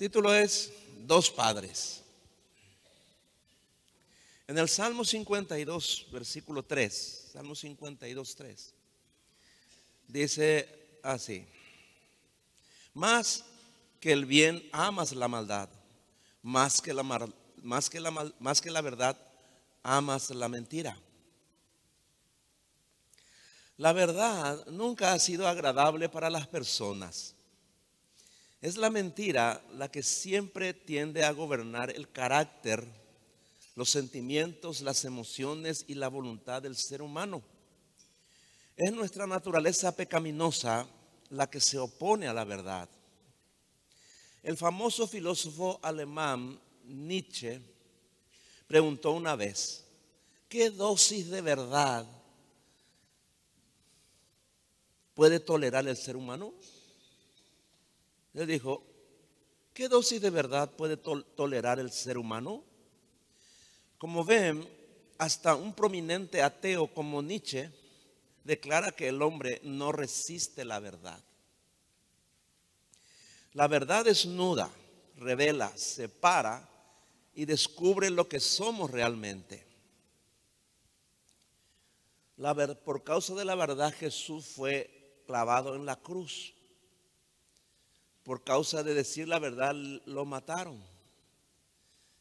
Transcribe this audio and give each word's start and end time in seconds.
título 0.00 0.34
es 0.34 0.72
Dos 1.00 1.30
Padres. 1.30 2.00
En 4.48 4.56
el 4.56 4.66
Salmo 4.66 5.04
52, 5.04 6.06
versículo 6.10 6.62
3, 6.62 7.28
Salmo 7.34 7.54
52, 7.54 8.34
3, 8.34 8.74
dice 10.08 10.98
así, 11.02 11.46
más 12.94 13.44
que 14.00 14.12
el 14.12 14.24
bien 14.24 14.66
amas 14.72 15.12
la 15.12 15.28
maldad, 15.28 15.68
más 16.40 16.80
que 16.80 16.94
la, 16.94 17.02
más 17.02 17.90
que 17.90 18.00
la, 18.00 18.32
más 18.38 18.62
que 18.62 18.70
la 18.70 18.80
verdad 18.80 19.18
amas 19.82 20.30
la 20.30 20.48
mentira. 20.48 20.96
La 23.76 23.92
verdad 23.92 24.66
nunca 24.68 25.12
ha 25.12 25.18
sido 25.18 25.46
agradable 25.46 26.08
para 26.08 26.30
las 26.30 26.46
personas. 26.46 27.34
Es 28.60 28.76
la 28.76 28.90
mentira 28.90 29.64
la 29.72 29.90
que 29.90 30.02
siempre 30.02 30.74
tiende 30.74 31.24
a 31.24 31.32
gobernar 31.32 31.90
el 31.90 32.10
carácter, 32.10 32.86
los 33.74 33.88
sentimientos, 33.88 34.82
las 34.82 35.06
emociones 35.06 35.86
y 35.88 35.94
la 35.94 36.08
voluntad 36.08 36.60
del 36.60 36.76
ser 36.76 37.00
humano. 37.00 37.42
Es 38.76 38.92
nuestra 38.92 39.26
naturaleza 39.26 39.96
pecaminosa 39.96 40.86
la 41.30 41.48
que 41.48 41.60
se 41.60 41.78
opone 41.78 42.28
a 42.28 42.34
la 42.34 42.44
verdad. 42.44 42.88
El 44.42 44.58
famoso 44.58 45.06
filósofo 45.08 45.80
alemán 45.82 46.60
Nietzsche 46.84 47.62
preguntó 48.66 49.12
una 49.12 49.36
vez, 49.36 49.86
¿qué 50.50 50.68
dosis 50.68 51.30
de 51.30 51.40
verdad 51.40 52.06
puede 55.14 55.40
tolerar 55.40 55.88
el 55.88 55.96
ser 55.96 56.16
humano? 56.16 56.52
Él 58.34 58.46
dijo, 58.46 58.84
¿qué 59.74 59.88
dosis 59.88 60.20
de 60.20 60.30
verdad 60.30 60.70
puede 60.70 60.96
tolerar 60.96 61.78
el 61.80 61.90
ser 61.90 62.16
humano? 62.16 62.64
Como 63.98 64.24
ven, 64.24 64.66
hasta 65.18 65.54
un 65.54 65.74
prominente 65.74 66.42
ateo 66.42 66.86
como 66.86 67.22
Nietzsche 67.22 67.70
declara 68.44 68.92
que 68.92 69.08
el 69.08 69.20
hombre 69.20 69.60
no 69.64 69.92
resiste 69.92 70.64
la 70.64 70.78
verdad. 70.78 71.22
La 73.52 73.66
verdad 73.66 74.04
desnuda, 74.04 74.70
revela, 75.16 75.76
separa 75.76 76.68
y 77.34 77.44
descubre 77.44 78.10
lo 78.10 78.28
que 78.28 78.40
somos 78.40 78.90
realmente. 78.90 79.66
La 82.36 82.54
por 82.76 83.04
causa 83.04 83.34
de 83.34 83.44
la 83.44 83.54
verdad 83.54 83.92
Jesús 83.92 84.46
fue 84.46 85.22
clavado 85.26 85.74
en 85.74 85.84
la 85.84 85.96
cruz 85.96 86.54
por 88.30 88.44
causa 88.44 88.84
de 88.84 88.94
decir 88.94 89.26
la 89.26 89.40
verdad, 89.40 89.74
lo 89.74 90.24
mataron. 90.24 90.80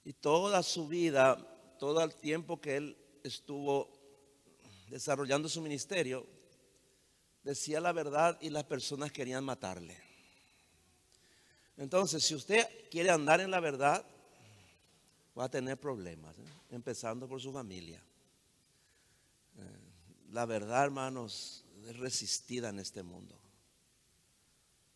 Y 0.04 0.14
toda 0.14 0.64
su 0.64 0.88
vida, 0.88 1.38
todo 1.78 2.04
el 2.04 2.16
tiempo 2.16 2.60
que 2.60 2.78
él 2.78 2.98
estuvo 3.24 3.88
desarrollando 4.88 5.48
su 5.48 5.62
ministerio, 5.62 6.26
decía 7.44 7.80
la 7.80 7.92
verdad 7.92 8.40
y 8.42 8.50
las 8.50 8.64
personas 8.64 9.12
querían 9.12 9.44
matarle. 9.44 10.02
Entonces, 11.78 12.24
si 12.24 12.34
usted 12.34 12.68
quiere 12.90 13.12
andar 13.12 13.40
en 13.40 13.52
la 13.52 13.60
verdad, 13.60 14.04
va 15.38 15.44
a 15.44 15.52
tener 15.52 15.80
problemas, 15.80 16.40
¿eh? 16.40 16.44
empezando 16.72 17.28
por 17.28 17.40
su 17.40 17.54
familia. 17.54 18.04
Eh, 19.60 19.62
la 20.32 20.48
verdad, 20.48 20.86
hermanos, 20.86 21.66
es 21.86 21.96
resistida 22.00 22.70
en 22.70 22.80
este 22.80 23.04
mundo. 23.04 23.40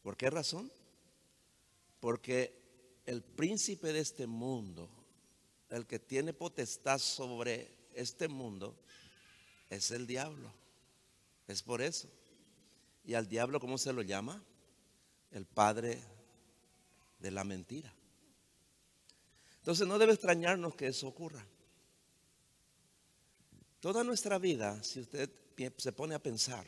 ¿Por 0.01 0.17
qué 0.17 0.31
razón? 0.31 0.71
Porque 2.03 3.01
el 3.05 3.23
príncipe 3.23 3.93
de 3.93 4.01
este 4.01 4.27
mundo, 4.27 4.89
el 5.69 5.87
que 5.87 5.99
tiene 5.99 6.33
potestad 6.33 6.99
sobre 6.99 7.87
este 7.93 8.27
mundo, 8.27 8.77
es 9.69 9.89
el 9.91 10.05
diablo. 10.05 10.51
Es 11.47 11.63
por 11.63 11.81
eso. 11.81 12.09
¿Y 13.05 13.13
al 13.13 13.29
diablo 13.29 13.61
cómo 13.61 13.77
se 13.77 13.93
lo 13.93 14.01
llama? 14.01 14.43
El 15.31 15.45
padre 15.45 16.03
de 17.19 17.31
la 17.31 17.45
mentira. 17.45 17.95
Entonces 19.59 19.87
no 19.87 19.97
debe 19.97 20.11
extrañarnos 20.11 20.75
que 20.75 20.87
eso 20.87 21.07
ocurra. 21.07 21.47
Toda 23.79 24.03
nuestra 24.03 24.39
vida, 24.39 24.83
si 24.83 24.99
usted 24.99 25.31
se 25.77 25.93
pone 25.93 26.15
a 26.15 26.21
pensar, 26.21 26.67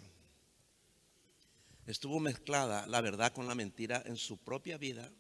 estuvo 1.86 2.22
mezclada 2.22 2.88
la 2.88 3.02
verdad 3.02 3.34
con 3.34 3.50
la 3.50 3.56
mentira 3.56 4.02
en 4.06 4.16
su 4.16 4.38
propia 4.38 4.78
vida 4.78 5.12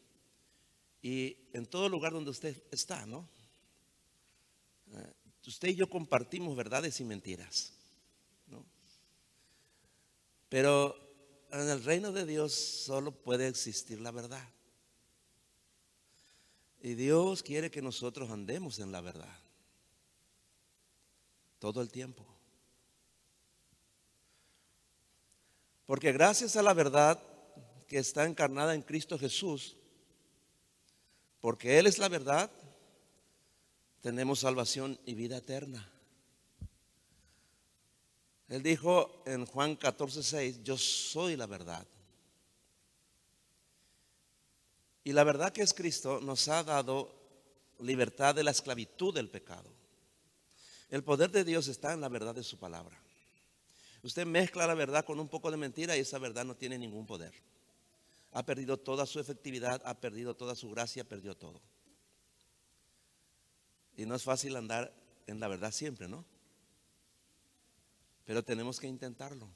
y 1.05 1.37
en 1.53 1.67
todo 1.67 1.87
lugar 1.87 2.13
donde 2.13 2.31
usted 2.31 2.63
está, 2.71 3.05
¿no? 3.05 3.29
Eh, 4.91 5.13
usted 5.45 5.67
y 5.67 5.75
yo 5.75 5.87
compartimos 5.87 6.55
verdades 6.55 6.99
y 6.99 7.03
mentiras, 7.03 7.73
¿no? 8.47 8.65
Pero 10.49 10.95
en 11.51 11.69
el 11.69 11.83
reino 11.83 12.11
de 12.11 12.25
Dios 12.25 12.55
solo 12.55 13.11
puede 13.11 13.47
existir 13.47 14.01
la 14.01 14.09
verdad. 14.09 14.49
Y 16.81 16.95
Dios 16.95 17.43
quiere 17.43 17.69
que 17.69 17.83
nosotros 17.83 18.31
andemos 18.31 18.79
en 18.79 18.91
la 18.91 19.01
verdad. 19.01 19.37
Todo 21.59 21.83
el 21.83 21.91
tiempo. 21.91 22.25
Porque 25.85 26.11
gracias 26.11 26.55
a 26.55 26.63
la 26.63 26.73
verdad 26.73 27.21
que 27.85 27.99
está 27.99 28.25
encarnada 28.25 28.73
en 28.73 28.81
Cristo 28.81 29.19
Jesús, 29.19 29.77
porque 31.45 31.77
Él 31.77 31.85
es 31.85 31.99
la 31.99 32.09
verdad, 32.09 32.49
tenemos 34.01 34.39
salvación 34.39 34.99
y 35.05 35.13
vida 35.13 35.37
eterna. 35.37 35.87
Él 38.47 38.63
dijo 38.63 39.21
en 39.27 39.45
Juan 39.45 39.75
14, 39.75 40.23
6, 40.23 40.63
yo 40.63 40.75
soy 40.75 41.35
la 41.35 41.45
verdad. 41.45 41.85
Y 45.03 45.13
la 45.13 45.23
verdad 45.23 45.53
que 45.53 45.61
es 45.61 45.75
Cristo 45.75 46.19
nos 46.19 46.47
ha 46.47 46.63
dado 46.63 47.13
libertad 47.77 48.33
de 48.33 48.43
la 48.43 48.49
esclavitud 48.49 49.13
del 49.13 49.29
pecado. 49.29 49.69
El 50.89 51.03
poder 51.03 51.29
de 51.29 51.43
Dios 51.43 51.67
está 51.67 51.93
en 51.93 52.01
la 52.01 52.09
verdad 52.09 52.33
de 52.33 52.43
su 52.43 52.57
palabra. 52.57 52.99
Usted 54.01 54.25
mezcla 54.25 54.65
la 54.65 54.73
verdad 54.73 55.05
con 55.05 55.19
un 55.19 55.27
poco 55.27 55.51
de 55.51 55.57
mentira 55.57 55.95
y 55.95 55.99
esa 55.99 56.17
verdad 56.17 56.43
no 56.43 56.55
tiene 56.55 56.79
ningún 56.79 57.05
poder 57.05 57.35
ha 58.35 58.45
perdido 58.45 58.75
toda 58.75 59.05
su 59.05 59.21
efectividad, 59.21 59.81
ha 59.85 60.01
perdido 60.01 60.35
toda 60.35 60.55
su 60.55 60.69
gracia, 60.69 61.05
perdió 61.05 61.37
todo. 61.37 61.61
Y 63.95 64.05
no 64.05 64.13
es 64.13 64.23
fácil 64.23 64.57
andar 64.57 64.93
en 65.25 65.39
la 65.39 65.47
verdad 65.47 65.71
siempre, 65.71 66.09
¿no? 66.09 66.25
Pero 68.25 68.43
tenemos 68.43 68.77
que 68.77 68.87
intentarlo, 68.87 69.47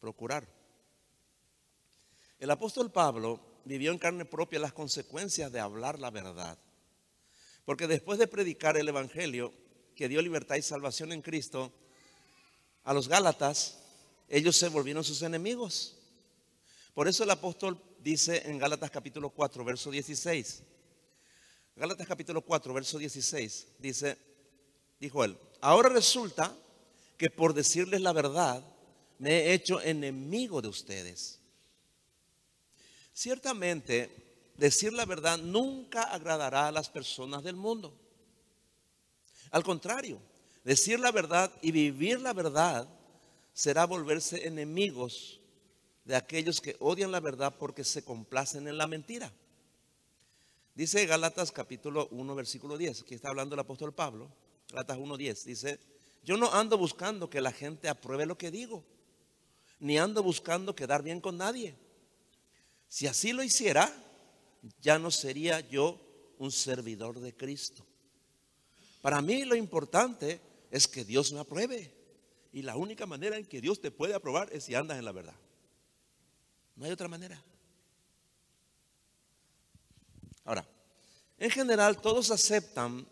procurar. 0.00 0.46
El 2.38 2.50
apóstol 2.50 2.92
Pablo 2.92 3.40
vivió 3.64 3.90
en 3.90 3.98
carne 3.98 4.26
propia 4.26 4.60
las 4.60 4.74
consecuencias 4.74 5.50
de 5.50 5.60
hablar 5.60 5.98
la 5.98 6.10
verdad. 6.10 6.58
Porque 7.64 7.86
después 7.86 8.18
de 8.18 8.28
predicar 8.28 8.76
el 8.76 8.88
Evangelio, 8.88 9.54
que 9.96 10.10
dio 10.10 10.20
libertad 10.20 10.56
y 10.56 10.62
salvación 10.62 11.10
en 11.12 11.22
Cristo, 11.22 11.72
a 12.84 12.92
los 12.92 13.08
Gálatas, 13.08 13.78
ellos 14.28 14.56
se 14.56 14.68
volvieron 14.68 15.04
sus 15.04 15.22
enemigos. 15.22 15.99
Por 16.94 17.08
eso 17.08 17.24
el 17.24 17.30
apóstol 17.30 17.80
dice 18.00 18.42
en 18.46 18.58
Gálatas 18.58 18.90
capítulo 18.90 19.30
4, 19.30 19.64
verso 19.64 19.90
16. 19.90 20.62
Gálatas 21.76 22.06
capítulo 22.06 22.42
4, 22.42 22.74
verso 22.74 22.98
16 22.98 23.68
dice, 23.78 24.18
dijo 24.98 25.24
él, 25.24 25.38
ahora 25.60 25.88
resulta 25.88 26.54
que 27.16 27.30
por 27.30 27.54
decirles 27.54 28.00
la 28.00 28.12
verdad 28.12 28.64
me 29.18 29.30
he 29.30 29.54
hecho 29.54 29.80
enemigo 29.80 30.60
de 30.60 30.68
ustedes. 30.68 31.38
Ciertamente, 33.12 34.52
decir 34.56 34.92
la 34.92 35.04
verdad 35.06 35.38
nunca 35.38 36.02
agradará 36.02 36.68
a 36.68 36.72
las 36.72 36.90
personas 36.90 37.42
del 37.42 37.56
mundo. 37.56 37.96
Al 39.50 39.62
contrario, 39.62 40.20
decir 40.64 41.00
la 41.00 41.12
verdad 41.12 41.52
y 41.62 41.70
vivir 41.70 42.20
la 42.20 42.32
verdad 42.32 42.88
será 43.52 43.84
volverse 43.84 44.46
enemigos 44.46 45.39
de 46.10 46.16
aquellos 46.16 46.60
que 46.60 46.74
odian 46.80 47.12
la 47.12 47.20
verdad 47.20 47.54
porque 47.56 47.84
se 47.84 48.02
complacen 48.02 48.66
en 48.66 48.76
la 48.76 48.88
mentira. 48.88 49.32
Dice 50.74 51.06
Gálatas 51.06 51.52
capítulo 51.52 52.08
1, 52.10 52.34
versículo 52.34 52.76
10, 52.76 53.02
aquí 53.02 53.14
está 53.14 53.28
hablando 53.28 53.54
el 53.54 53.60
apóstol 53.60 53.94
Pablo, 53.94 54.28
Gálatas 54.70 54.98
1, 54.98 55.16
10, 55.16 55.44
dice, 55.44 55.78
yo 56.24 56.36
no 56.36 56.52
ando 56.52 56.76
buscando 56.76 57.30
que 57.30 57.40
la 57.40 57.52
gente 57.52 57.88
apruebe 57.88 58.26
lo 58.26 58.36
que 58.36 58.50
digo, 58.50 58.82
ni 59.78 59.98
ando 59.98 60.24
buscando 60.24 60.74
quedar 60.74 61.04
bien 61.04 61.20
con 61.20 61.36
nadie. 61.36 61.76
Si 62.88 63.06
así 63.06 63.32
lo 63.32 63.44
hiciera, 63.44 63.88
ya 64.82 64.98
no 64.98 65.12
sería 65.12 65.60
yo 65.60 65.96
un 66.38 66.50
servidor 66.50 67.20
de 67.20 67.36
Cristo. 67.36 67.86
Para 69.00 69.22
mí 69.22 69.44
lo 69.44 69.54
importante 69.54 70.40
es 70.72 70.88
que 70.88 71.04
Dios 71.04 71.30
me 71.30 71.38
apruebe. 71.38 71.94
Y 72.52 72.62
la 72.62 72.76
única 72.76 73.06
manera 73.06 73.36
en 73.36 73.46
que 73.46 73.60
Dios 73.60 73.80
te 73.80 73.92
puede 73.92 74.14
aprobar 74.14 74.48
es 74.52 74.64
si 74.64 74.74
andas 74.74 74.98
en 74.98 75.04
la 75.04 75.12
verdad. 75.12 75.36
No 76.80 76.86
hay 76.86 76.92
otra 76.92 77.08
manera. 77.08 77.38
Ahora, 80.46 80.66
en 81.36 81.50
general 81.50 82.00
todos 82.00 82.30
aceptan 82.30 83.06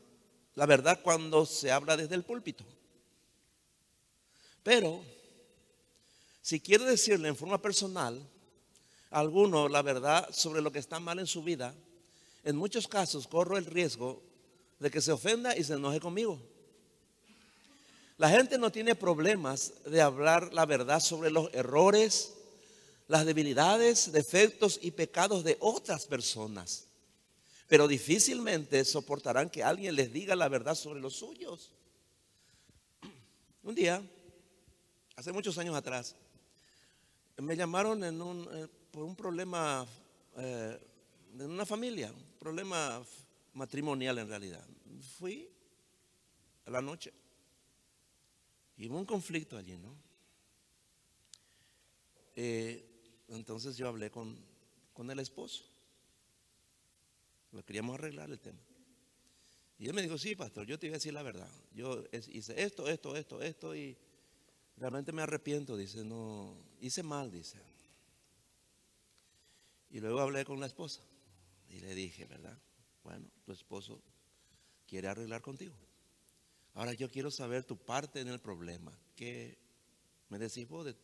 la 0.55 0.65
verdad 0.65 1.01
cuando 1.03 1.45
se 1.45 1.71
habla 1.71 1.95
desde 1.95 2.15
el 2.15 2.25
púlpito. 2.25 2.65
Pero, 4.63 5.05
si 6.41 6.61
quiero 6.61 6.87
decirle 6.87 7.29
en 7.29 7.37
forma 7.37 7.61
personal 7.61 8.27
a 9.11 9.19
alguno 9.21 9.69
la 9.69 9.83
verdad 9.83 10.27
sobre 10.33 10.63
lo 10.63 10.73
que 10.73 10.79
está 10.79 10.99
mal 10.99 11.19
en 11.19 11.27
su 11.27 11.43
vida, 11.43 11.75
en 12.45 12.57
muchos 12.57 12.89
casos 12.89 13.29
corro 13.29 13.59
el 13.59 13.67
riesgo 13.67 14.23
de 14.79 14.91
que 14.91 15.03
se 15.03 15.13
ofenda 15.13 15.55
y 15.55 15.63
se 15.63 15.75
enoje 15.75 16.01
conmigo. 16.01 16.41
La 18.17 18.31
gente 18.31 18.57
no 18.57 18.73
tiene 18.73 18.95
problemas 18.95 19.75
de 19.85 20.01
hablar 20.01 20.55
la 20.55 20.65
verdad 20.65 21.01
sobre 21.01 21.31
los 21.31 21.53
errores, 21.53 22.38
las 23.09 23.25
debilidades, 23.25 24.13
defectos 24.13 24.79
y 24.83 24.91
pecados 24.91 25.43
de 25.43 25.57
otras 25.61 26.07
personas. 26.07 26.87
Pero 27.67 27.89
difícilmente 27.89 28.85
soportarán 28.85 29.51
que 29.51 29.65
alguien 29.65 29.97
les 29.97 30.13
diga 30.13 30.37
la 30.37 30.49
verdad 30.49 30.75
sobre 30.75 31.01
los 31.01 31.17
suyos. 31.17 31.73
Un 33.63 33.75
día, 33.75 34.03
hace 35.17 35.33
muchos 35.33 35.59
años 35.59 35.75
atrás, 35.75 36.15
me 37.39 37.57
llamaron 37.57 38.05
en 38.05 38.21
eh, 38.53 38.69
por 38.91 39.05
un 39.05 39.17
problema 39.17 39.87
eh, 40.37 40.79
de 41.33 41.45
una 41.47 41.67
familia, 41.67 42.13
un 42.13 42.39
problema 42.39 43.03
matrimonial 43.55 44.19
en 44.19 44.29
realidad. 44.29 44.67
Fui 45.19 45.51
a 46.67 46.71
la 46.71 46.83
noche 46.83 47.13
y 48.77 48.89
hubo 48.89 48.99
un 48.99 49.05
conflicto 49.05 49.57
allí, 49.57 49.77
¿no? 49.77 49.95
Eh, 52.35 52.88
entonces 53.29 53.77
yo 53.77 53.89
hablé 53.89 54.11
con, 54.11 54.39
con 54.93 55.11
el 55.11 55.19
esposo. 55.19 55.65
Lo 57.53 57.65
queríamos 57.65 57.95
arreglar 57.95 58.31
el 58.31 58.41
tema. 58.41 58.61
Y 59.79 59.87
él 59.87 59.95
me 59.95 60.03
dijo, 60.03 60.19
sí, 60.19 60.35
pastor, 60.35 60.67
yo 60.67 60.79
te 60.79 60.87
voy 60.87 60.95
a 60.95 60.97
decir 60.97 61.15
la 61.15 61.23
verdad. 61.23 61.51
Yo 61.73 62.05
hice 62.13 62.63
esto, 62.63 62.89
esto, 62.89 63.15
esto, 63.17 63.41
esto 63.41 63.77
y 63.77 63.97
realmente 64.77 65.13
me 65.13 65.23
arrepiento. 65.23 65.77
Dice, 65.77 66.05
no, 66.05 66.57
hice 66.81 67.03
mal, 67.03 67.31
dice. 67.31 67.59
Y 69.91 70.01
luego 70.01 70.21
hablé 70.21 70.45
con 70.45 70.59
la 70.61 70.67
esposa 70.67 71.01
y 71.69 71.81
le 71.81 71.95
dije, 71.95 72.27
¿verdad? 72.27 72.59
Bueno, 73.05 73.27
tu 73.45 73.53
esposo 73.53 74.03
quiere 74.87 75.09
arreglar 75.09 75.43
contigo. 75.43 75.75
Ahora 76.75 76.93
yo 76.93 77.11
quiero 77.11 77.31
saber 77.31 77.65
tu 77.65 77.77
parte 77.77 78.21
en 78.21 78.29
el 78.29 78.41
problema. 78.41 78.93
¿Qué 79.15 79.59
me 80.29 80.39
decís 80.39 80.69
vos 80.69 80.85
de, 80.85 80.95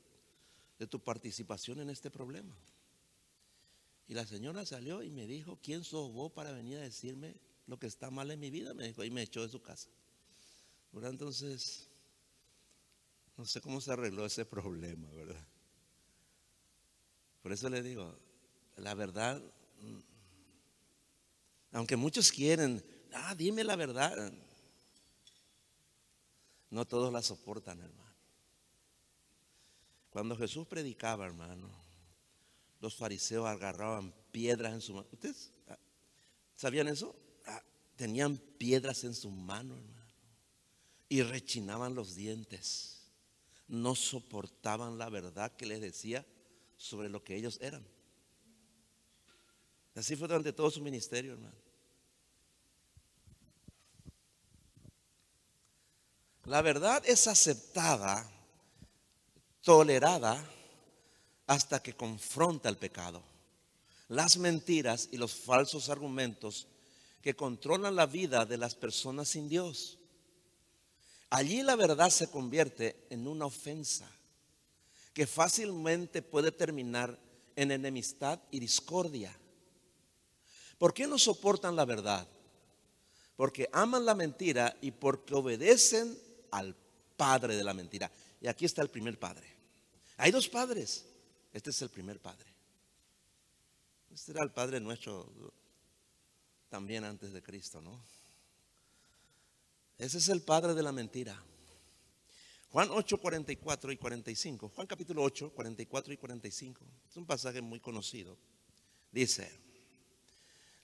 tu 0.88 1.00
participación 1.00 1.80
en 1.80 1.90
este 1.90 2.10
problema? 2.10 2.56
Y 4.06 4.14
la 4.14 4.26
señora 4.26 4.66
salió 4.66 5.02
y 5.02 5.10
me 5.10 5.26
dijo, 5.26 5.58
¿quién 5.62 5.82
sos 5.82 6.12
vos 6.12 6.32
para 6.32 6.52
venir 6.52 6.78
a 6.78 6.82
decirme 6.82 7.36
lo 7.66 7.78
que 7.78 7.86
está 7.86 8.10
mal 8.10 8.30
en 8.30 8.40
mi 8.40 8.50
vida? 8.50 8.74
Me 8.74 8.88
dijo, 8.88 9.02
y 9.02 9.10
me 9.10 9.22
echó 9.22 9.42
de 9.42 9.48
su 9.48 9.62
casa. 9.62 9.88
Entonces, 11.02 11.88
no 13.36 13.44
sé 13.44 13.60
cómo 13.60 13.80
se 13.80 13.92
arregló 13.92 14.24
ese 14.26 14.44
problema, 14.44 15.10
¿verdad? 15.10 15.46
Por 17.42 17.52
eso 17.52 17.68
le 17.68 17.82
digo, 17.82 18.16
la 18.76 18.94
verdad, 18.94 19.42
mm, 19.80 19.98
aunque 21.72 21.96
muchos 21.96 22.30
quieren, 22.30 22.84
ah, 23.12 23.34
dime 23.34 23.64
la 23.64 23.76
verdad, 23.76 24.32
no 26.70 26.86
todos 26.86 27.12
la 27.12 27.22
soportan, 27.22 27.80
hermano. 27.80 28.03
Cuando 30.14 30.37
Jesús 30.37 30.64
predicaba, 30.69 31.26
hermano, 31.26 31.69
los 32.78 32.94
fariseos 32.94 33.49
agarraban 33.49 34.14
piedras 34.31 34.72
en 34.72 34.81
su 34.81 34.94
mano. 34.94 35.08
¿Ustedes 35.11 35.50
ah, 35.66 35.76
sabían 36.55 36.87
eso? 36.87 37.16
Ah, 37.46 37.61
tenían 37.96 38.37
piedras 38.37 39.02
en 39.02 39.12
su 39.12 39.28
mano, 39.28 39.75
hermano. 39.76 40.06
Y 41.08 41.22
rechinaban 41.22 41.96
los 41.96 42.14
dientes. 42.14 43.11
No 43.66 43.96
soportaban 43.96 44.99
la 44.99 45.08
verdad 45.08 45.50
que 45.56 45.66
les 45.66 45.81
decía 45.81 46.25
sobre 46.76 47.08
lo 47.08 47.25
que 47.25 47.34
ellos 47.34 47.58
eran. 47.60 47.84
Así 49.96 50.14
fue 50.14 50.28
durante 50.28 50.52
todo 50.52 50.70
su 50.70 50.81
ministerio, 50.81 51.32
hermano. 51.32 51.58
La 56.44 56.62
verdad 56.62 57.02
es 57.05 57.26
aceptada, 57.26 58.31
tolerada, 59.64 60.46
hasta 61.46 61.82
que 61.82 61.94
confronta 61.94 62.69
el 62.69 62.76
pecado. 62.76 63.22
Las 64.08 64.37
mentiras 64.37 65.08
y 65.11 65.16
los 65.16 65.34
falsos 65.34 65.88
argumentos 65.88 66.69
que 67.22 67.34
controlan 67.34 67.96
la 67.96 68.06
vida 68.06 68.44
de 68.44 68.58
las 68.58 68.75
personas 68.75 69.28
sin 69.28 69.49
Dios. 69.49 69.99
Allí 71.31 71.62
la 71.62 71.75
verdad 71.75 72.11
se 72.11 72.31
convierte 72.31 73.06
en 73.11 73.26
una 73.26 73.46
ofensa 73.46 74.08
que 75.14 75.26
fácilmente 75.26 76.20
puede 76.20 76.52
terminar 76.52 77.19
en 77.56 77.70
enemistad 77.70 78.38
y 78.50 78.60
discordia. 78.60 79.34
¿Por 80.76 80.93
qué 80.93 81.06
no 81.06 81.19
soportan 81.19 81.76
la 81.76 81.87
verdad? 81.87 82.28
Porque 83.37 83.69
aman 83.72 84.05
la 84.05 84.14
mentira 84.14 84.76
y 84.82 84.90
porque 84.90 85.34
obedecen 85.34 86.19
al 86.50 86.76
padre 87.17 87.56
de 87.56 87.64
la 87.64 87.72
mentira. 87.75 88.10
Y 88.40 88.46
aquí 88.46 88.67
está 88.67 88.82
el 88.82 88.90
primer 88.90 89.19
padre. 89.19 89.53
Hay 90.16 90.31
dos 90.31 90.49
padres. 90.49 91.05
Este 91.52 91.70
es 91.70 91.82
el 91.82 91.90
primer 91.90 92.20
padre. 92.20 92.46
Este 94.12 94.32
era 94.32 94.43
el 94.43 94.52
padre 94.52 94.81
nuestro 94.81 95.52
también 96.69 97.05
antes 97.05 97.32
de 97.32 97.43
Cristo, 97.43 97.81
¿no? 97.81 98.00
Ese 99.99 100.19
es 100.19 100.28
el 100.28 100.43
padre 100.43 100.75
de 100.75 100.82
la 100.82 100.93
mentira. 100.93 101.40
Juan 102.70 102.88
8, 102.90 103.19
44 103.19 103.93
y 103.93 103.96
45. 103.96 104.69
Juan 104.69 104.87
capítulo 104.87 105.22
8, 105.22 105.52
44 105.55 106.12
y 106.12 106.17
45. 106.17 106.84
Es 107.08 107.17
un 107.17 107.26
pasaje 107.26 107.60
muy 107.60 107.78
conocido. 107.78 108.37
Dice, 109.12 109.49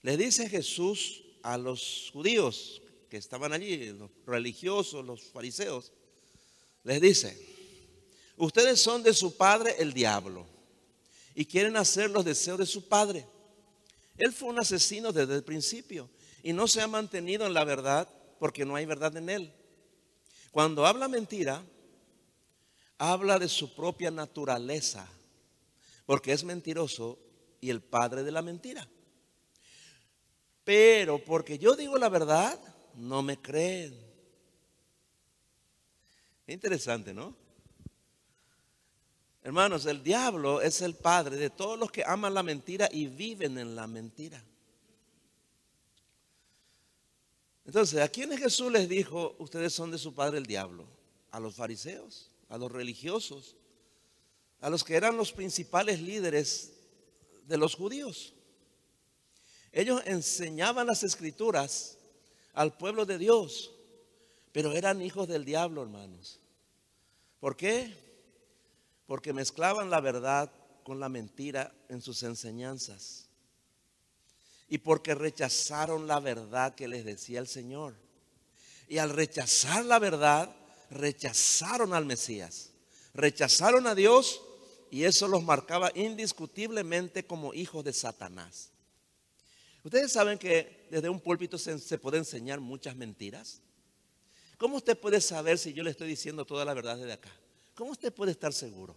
le 0.01 0.15
dice 0.15 0.47
Jesús 0.47 1.23
a 1.43 1.57
los 1.57 2.09
judíos 2.13 2.81
que 3.09 3.17
estaban 3.17 3.51
allí, 3.51 3.87
los 3.91 4.09
religiosos, 4.25 5.05
los 5.05 5.21
fariseos, 5.23 5.91
les 6.83 7.01
dice, 7.01 7.60
ustedes 8.45 8.81
son 8.81 9.03
de 9.03 9.13
su 9.13 9.37
padre 9.37 9.75
el 9.77 9.93
diablo 9.93 10.47
y 11.35 11.45
quieren 11.45 11.77
hacer 11.77 12.09
los 12.09 12.25
deseos 12.25 12.57
de 12.57 12.65
su 12.65 12.87
padre. 12.87 13.25
Él 14.17 14.33
fue 14.33 14.49
un 14.49 14.59
asesino 14.59 15.11
desde 15.11 15.35
el 15.35 15.43
principio 15.43 16.09
y 16.43 16.51
no 16.53 16.67
se 16.67 16.81
ha 16.81 16.87
mantenido 16.87 17.45
en 17.45 17.53
la 17.53 17.63
verdad 17.63 18.07
porque 18.39 18.65
no 18.65 18.75
hay 18.75 18.85
verdad 18.85 19.15
en 19.15 19.29
él. 19.29 19.53
Cuando 20.51 20.85
habla 20.85 21.07
mentira, 21.07 21.63
habla 22.97 23.37
de 23.37 23.47
su 23.47 23.73
propia 23.75 24.11
naturaleza, 24.11 25.07
porque 26.05 26.33
es 26.33 26.43
mentiroso 26.43 27.19
y 27.61 27.69
el 27.69 27.81
padre 27.81 28.23
de 28.23 28.31
la 28.31 28.41
mentira. 28.41 28.87
Pero 30.63 31.23
porque 31.23 31.57
yo 31.57 31.75
digo 31.75 31.97
la 31.97 32.09
verdad, 32.09 32.59
no 32.95 33.21
me 33.21 33.39
creen. 33.39 33.97
Interesante, 36.47 37.13
¿no? 37.13 37.35
Hermanos, 39.43 39.85
el 39.87 40.03
diablo 40.03 40.61
es 40.61 40.81
el 40.81 40.93
padre 40.93 41.35
de 41.35 41.49
todos 41.49 41.77
los 41.77 41.91
que 41.91 42.03
aman 42.05 42.33
la 42.33 42.43
mentira 42.43 42.87
y 42.91 43.07
viven 43.07 43.57
en 43.57 43.75
la 43.75 43.87
mentira. 43.87 44.43
Entonces, 47.65 47.99
¿a 47.99 48.09
quiénes 48.09 48.39
Jesús 48.39 48.71
les 48.71 48.87
dijo, 48.87 49.35
ustedes 49.39 49.73
son 49.73 49.89
de 49.89 49.97
su 49.97 50.13
padre 50.13 50.37
el 50.37 50.45
diablo? 50.45 50.85
A 51.31 51.39
los 51.39 51.55
fariseos, 51.55 52.29
a 52.49 52.57
los 52.57 52.71
religiosos, 52.71 53.55
a 54.59 54.69
los 54.69 54.83
que 54.83 54.95
eran 54.95 55.17
los 55.17 55.31
principales 55.31 56.01
líderes 56.01 56.73
de 57.47 57.57
los 57.57 57.73
judíos. 57.73 58.33
Ellos 59.71 60.03
enseñaban 60.05 60.85
las 60.85 61.01
escrituras 61.03 61.97
al 62.53 62.77
pueblo 62.77 63.05
de 63.05 63.17
Dios, 63.17 63.71
pero 64.51 64.73
eran 64.73 65.01
hijos 65.01 65.27
del 65.27 65.45
diablo, 65.45 65.81
hermanos. 65.81 66.39
¿Por 67.39 67.55
qué? 67.55 68.10
Porque 69.11 69.33
mezclaban 69.33 69.89
la 69.89 69.99
verdad 69.99 70.49
con 70.85 71.01
la 71.01 71.09
mentira 71.09 71.75
en 71.89 72.01
sus 72.01 72.23
enseñanzas. 72.23 73.27
Y 74.69 74.77
porque 74.77 75.15
rechazaron 75.15 76.07
la 76.07 76.21
verdad 76.21 76.75
que 76.75 76.87
les 76.87 77.03
decía 77.03 77.41
el 77.41 77.47
Señor. 77.47 77.93
Y 78.87 78.99
al 78.99 79.09
rechazar 79.09 79.83
la 79.83 79.99
verdad, 79.99 80.55
rechazaron 80.89 81.93
al 81.93 82.05
Mesías. 82.05 82.69
Rechazaron 83.13 83.85
a 83.85 83.95
Dios 83.95 84.41
y 84.89 85.03
eso 85.03 85.27
los 85.27 85.43
marcaba 85.43 85.91
indiscutiblemente 85.93 87.25
como 87.25 87.53
hijos 87.53 87.83
de 87.83 87.91
Satanás. 87.91 88.69
Ustedes 89.83 90.13
saben 90.13 90.37
que 90.37 90.87
desde 90.89 91.09
un 91.09 91.19
púlpito 91.19 91.57
se, 91.57 91.97
puede 91.97 92.17
enseñar 92.17 92.61
muchas 92.61 92.95
mentiras. 92.95 93.59
¿Cómo 94.57 94.77
usted 94.77 94.97
puede 94.97 95.19
saber 95.19 95.57
si 95.57 95.73
yo 95.73 95.83
le 95.83 95.91
estoy 95.91 96.07
diciendo 96.07 96.45
toda 96.45 96.63
la 96.63 96.73
verdad 96.73 96.95
desde 96.95 97.11
acá? 97.11 97.31
¿Cómo 97.75 97.91
usted 97.91 98.13
puede 98.13 98.31
estar 98.31 98.53
seguro? 98.53 98.95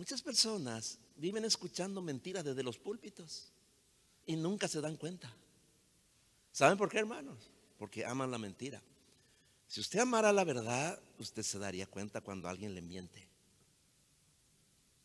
Muchas 0.00 0.22
personas 0.22 0.98
viven 1.16 1.44
escuchando 1.44 2.00
mentiras 2.00 2.42
desde 2.42 2.62
los 2.62 2.78
púlpitos 2.78 3.52
y 4.24 4.34
nunca 4.34 4.66
se 4.66 4.80
dan 4.80 4.96
cuenta. 4.96 5.30
¿Saben 6.52 6.78
por 6.78 6.88
qué, 6.88 7.00
hermanos? 7.00 7.50
Porque 7.76 8.06
aman 8.06 8.30
la 8.30 8.38
mentira. 8.38 8.82
Si 9.66 9.78
usted 9.78 9.98
amara 9.98 10.32
la 10.32 10.44
verdad, 10.44 10.98
usted 11.18 11.42
se 11.42 11.58
daría 11.58 11.86
cuenta 11.86 12.22
cuando 12.22 12.48
alguien 12.48 12.74
le 12.74 12.80
miente. 12.80 13.28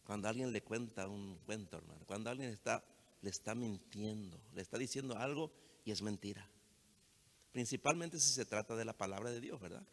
Cuando 0.05 0.29
alguien 0.29 0.53
le 0.53 0.61
cuenta 0.61 1.09
un 1.09 1.39
cuento, 1.45 1.75
hermano. 1.75 2.05
Cuando 2.05 2.29
alguien 2.29 2.51
está, 2.51 2.81
le 3.21 3.29
está 3.29 3.53
mintiendo, 3.53 4.39
le 4.53 4.61
está 4.61 4.77
diciendo 4.77 5.17
algo 5.17 5.51
y 5.83 5.91
es 5.91 6.01
mentira. 6.01 6.49
Principalmente 7.51 8.17
si 8.17 8.31
se 8.31 8.45
trata 8.45 8.77
de 8.77 8.85
la 8.85 8.93
palabra 8.93 9.29
de 9.29 9.41
Dios, 9.41 9.59
¿verdad? 9.59 9.85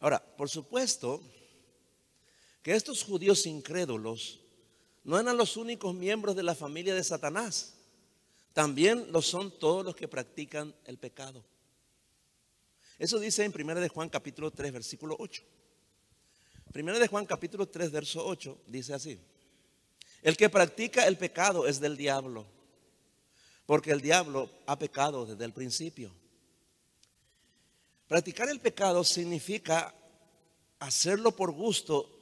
Ahora, 0.00 0.20
por 0.36 0.48
supuesto 0.50 1.22
que 2.62 2.74
estos 2.74 3.02
judíos 3.02 3.46
incrédulos 3.46 4.40
no 5.04 5.18
eran 5.18 5.36
los 5.36 5.56
únicos 5.56 5.94
miembros 5.94 6.36
de 6.36 6.44
la 6.44 6.54
familia 6.54 6.94
de 6.94 7.02
Satanás. 7.02 7.74
También 8.52 9.10
lo 9.10 9.20
son 9.20 9.58
todos 9.58 9.84
los 9.84 9.96
que 9.96 10.08
practican 10.08 10.74
el 10.84 10.98
pecado. 10.98 11.44
Eso 12.98 13.18
dice 13.18 13.44
en 13.44 13.52
1 13.52 13.80
de 13.80 13.88
Juan 13.88 14.08
capítulo 14.08 14.50
3, 14.52 14.72
versículo 14.72 15.16
8. 15.18 15.42
1 16.74 16.98
de 16.98 17.08
Juan 17.08 17.26
capítulo 17.26 17.66
3, 17.66 17.90
verso 17.90 18.24
8 18.24 18.62
dice 18.66 18.94
así. 18.94 19.18
El 20.22 20.36
que 20.36 20.48
practica 20.48 21.06
el 21.08 21.18
pecado 21.18 21.66
es 21.66 21.80
del 21.80 21.96
diablo, 21.96 22.46
porque 23.66 23.90
el 23.90 24.00
diablo 24.00 24.48
ha 24.66 24.78
pecado 24.78 25.26
desde 25.26 25.44
el 25.44 25.52
principio. 25.52 26.14
Practicar 28.06 28.48
el 28.48 28.60
pecado 28.60 29.02
significa 29.02 29.92
hacerlo 30.78 31.34
por 31.34 31.50
gusto 31.50 32.21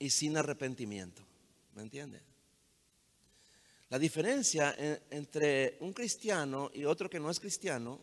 y 0.00 0.10
sin 0.10 0.36
arrepentimiento. 0.36 1.22
¿Me 1.76 1.82
entiende? 1.82 2.20
La 3.90 3.98
diferencia 3.98 4.74
entre 5.10 5.76
un 5.80 5.92
cristiano 5.92 6.70
y 6.74 6.84
otro 6.84 7.08
que 7.08 7.20
no 7.20 7.30
es 7.30 7.38
cristiano 7.38 8.00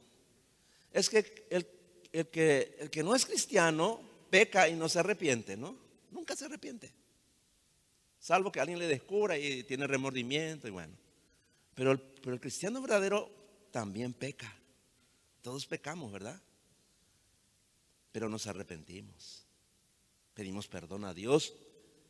es 0.91 1.09
que 1.09 1.47
el, 1.49 2.27
que 2.29 2.75
el 2.79 2.89
que 2.89 3.03
no 3.03 3.15
es 3.15 3.25
cristiano 3.25 3.99
peca 4.29 4.69
y 4.69 4.75
no 4.75 4.87
se 4.87 4.99
arrepiente, 4.99 5.57
¿no? 5.57 5.77
Nunca 6.11 6.35
se 6.35 6.45
arrepiente. 6.45 6.93
Salvo 8.19 8.51
que 8.51 8.59
alguien 8.59 8.79
le 8.79 8.87
descubra 8.87 9.37
y 9.37 9.63
tiene 9.63 9.87
remordimiento 9.87 10.67
y 10.67 10.71
bueno. 10.71 10.93
Pero 11.73 11.91
el, 11.91 11.99
pero 11.99 12.33
el 12.33 12.39
cristiano 12.39 12.81
verdadero 12.81 13.29
también 13.71 14.13
peca. 14.13 14.53
Todos 15.41 15.65
pecamos, 15.65 16.11
¿verdad? 16.11 16.41
Pero 18.11 18.27
nos 18.27 18.47
arrepentimos. 18.47 19.45
Pedimos 20.33 20.67
perdón 20.67 21.05
a 21.05 21.13
Dios. 21.13 21.53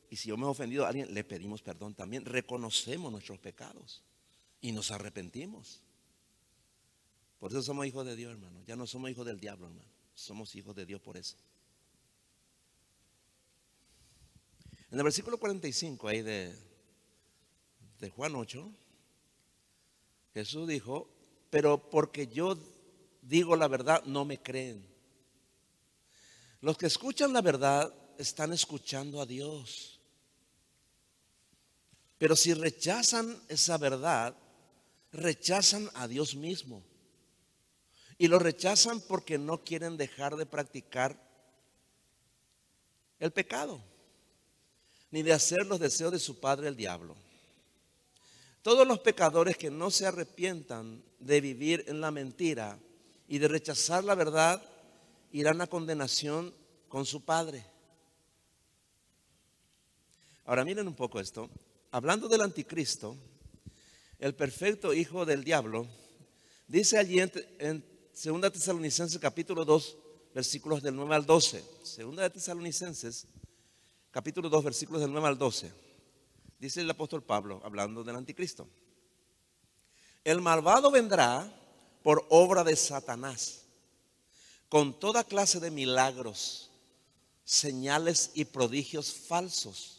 Y 0.09 0.15
si 0.15 0.29
yo 0.29 0.37
me 0.37 0.43
he 0.43 0.49
ofendido 0.49 0.85
a 0.85 0.89
alguien, 0.89 1.13
le 1.13 1.23
pedimos 1.23 1.61
perdón 1.61 1.93
también. 1.93 2.25
Reconocemos 2.25 3.11
nuestros 3.11 3.39
pecados 3.39 4.03
y 4.61 4.71
nos 4.71 4.91
arrepentimos. 4.91 5.81
Por 7.39 7.51
eso 7.51 7.61
somos 7.61 7.85
hijos 7.85 8.05
de 8.05 8.15
Dios, 8.15 8.31
hermano. 8.31 8.61
Ya 8.65 8.75
no 8.75 8.87
somos 8.87 9.11
hijos 9.11 9.25
del 9.25 9.39
diablo, 9.39 9.67
hermano. 9.67 9.89
Somos 10.13 10.55
hijos 10.55 10.75
de 10.75 10.85
Dios 10.85 11.01
por 11.01 11.17
eso. 11.17 11.35
En 14.89 14.97
el 14.97 15.03
versículo 15.03 15.37
45 15.37 16.07
ahí 16.07 16.21
de, 16.21 16.55
de 17.99 18.09
Juan 18.09 18.35
8, 18.35 18.71
Jesús 20.33 20.67
dijo, 20.67 21.09
pero 21.49 21.89
porque 21.89 22.27
yo 22.27 22.57
digo 23.21 23.55
la 23.55 23.67
verdad, 23.67 24.03
no 24.05 24.23
me 24.23 24.41
creen. 24.41 24.85
Los 26.61 26.77
que 26.77 26.87
escuchan 26.87 27.33
la 27.33 27.41
verdad 27.41 27.93
están 28.17 28.53
escuchando 28.53 29.21
a 29.21 29.25
Dios. 29.25 29.96
Pero 32.17 32.35
si 32.35 32.53
rechazan 32.53 33.39
esa 33.47 33.77
verdad, 33.77 34.35
rechazan 35.11 35.89
a 35.93 36.07
Dios 36.07 36.35
mismo. 36.35 36.83
Y 38.17 38.27
lo 38.27 38.39
rechazan 38.39 38.99
porque 39.01 39.37
no 39.37 39.63
quieren 39.63 39.97
dejar 39.97 40.35
de 40.35 40.45
practicar 40.45 41.21
el 43.19 43.31
pecado 43.31 43.81
ni 45.11 45.23
de 45.23 45.33
hacer 45.33 45.65
los 45.65 45.79
deseos 45.79 46.11
de 46.11 46.19
su 46.19 46.39
padre 46.39 46.67
el 46.67 46.75
diablo. 46.75 47.15
Todos 48.61 48.85
los 48.85 48.99
pecadores 48.99 49.55
que 49.57 49.71
no 49.71 49.91
se 49.91 50.05
arrepientan 50.05 51.03
de 51.19 51.39
vivir 51.39 51.85
en 51.87 52.01
la 52.01 52.11
mentira 52.11 52.77
y 53.27 53.37
de 53.37 53.47
rechazar 53.47 54.03
la 54.03 54.15
verdad 54.15 54.61
irán 55.31 55.61
a 55.61 55.67
condenación 55.67 56.53
con 56.89 57.05
su 57.05 57.23
padre. 57.23 57.65
Ahora 60.45 60.65
miren 60.65 60.87
un 60.87 60.95
poco 60.95 61.19
esto. 61.19 61.49
Hablando 61.97 62.27
del 62.27 62.41
anticristo, 62.41 63.17
el 64.19 64.35
perfecto 64.35 64.93
hijo 64.93 65.25
del 65.25 65.43
diablo, 65.43 65.87
dice 66.67 66.99
allí 66.99 67.19
en, 67.19 67.31
en 67.57 67.83
2 68.13 68.51
Tesalonicenses 68.53 69.19
capítulo 69.19 69.65
2, 69.65 69.97
versículos 70.31 70.83
del 70.83 70.95
9 70.95 71.15
al 71.15 71.25
12. 71.25 71.63
2 71.97 72.15
de 72.17 72.29
Tesalonicenses 72.29 73.25
capítulo 74.11 74.47
2, 74.47 74.63
versículos 74.63 75.01
del 75.01 75.11
9 75.11 75.27
al 75.27 75.39
12. 75.39 75.71
Dice 76.59 76.81
el 76.81 76.89
apóstol 76.91 77.23
Pablo, 77.23 77.61
hablando 77.63 78.03
del 78.03 78.15
anticristo. 78.15 78.67
El 80.23 80.39
malvado 80.39 80.91
vendrá 80.91 81.51
por 82.03 82.27
obra 82.29 82.63
de 82.63 82.75
Satanás, 82.75 83.63
con 84.69 84.99
toda 84.99 85.23
clase 85.23 85.59
de 85.59 85.71
milagros, 85.71 86.69
señales 87.43 88.29
y 88.35 88.45
prodigios 88.45 89.11
falsos. 89.11 89.96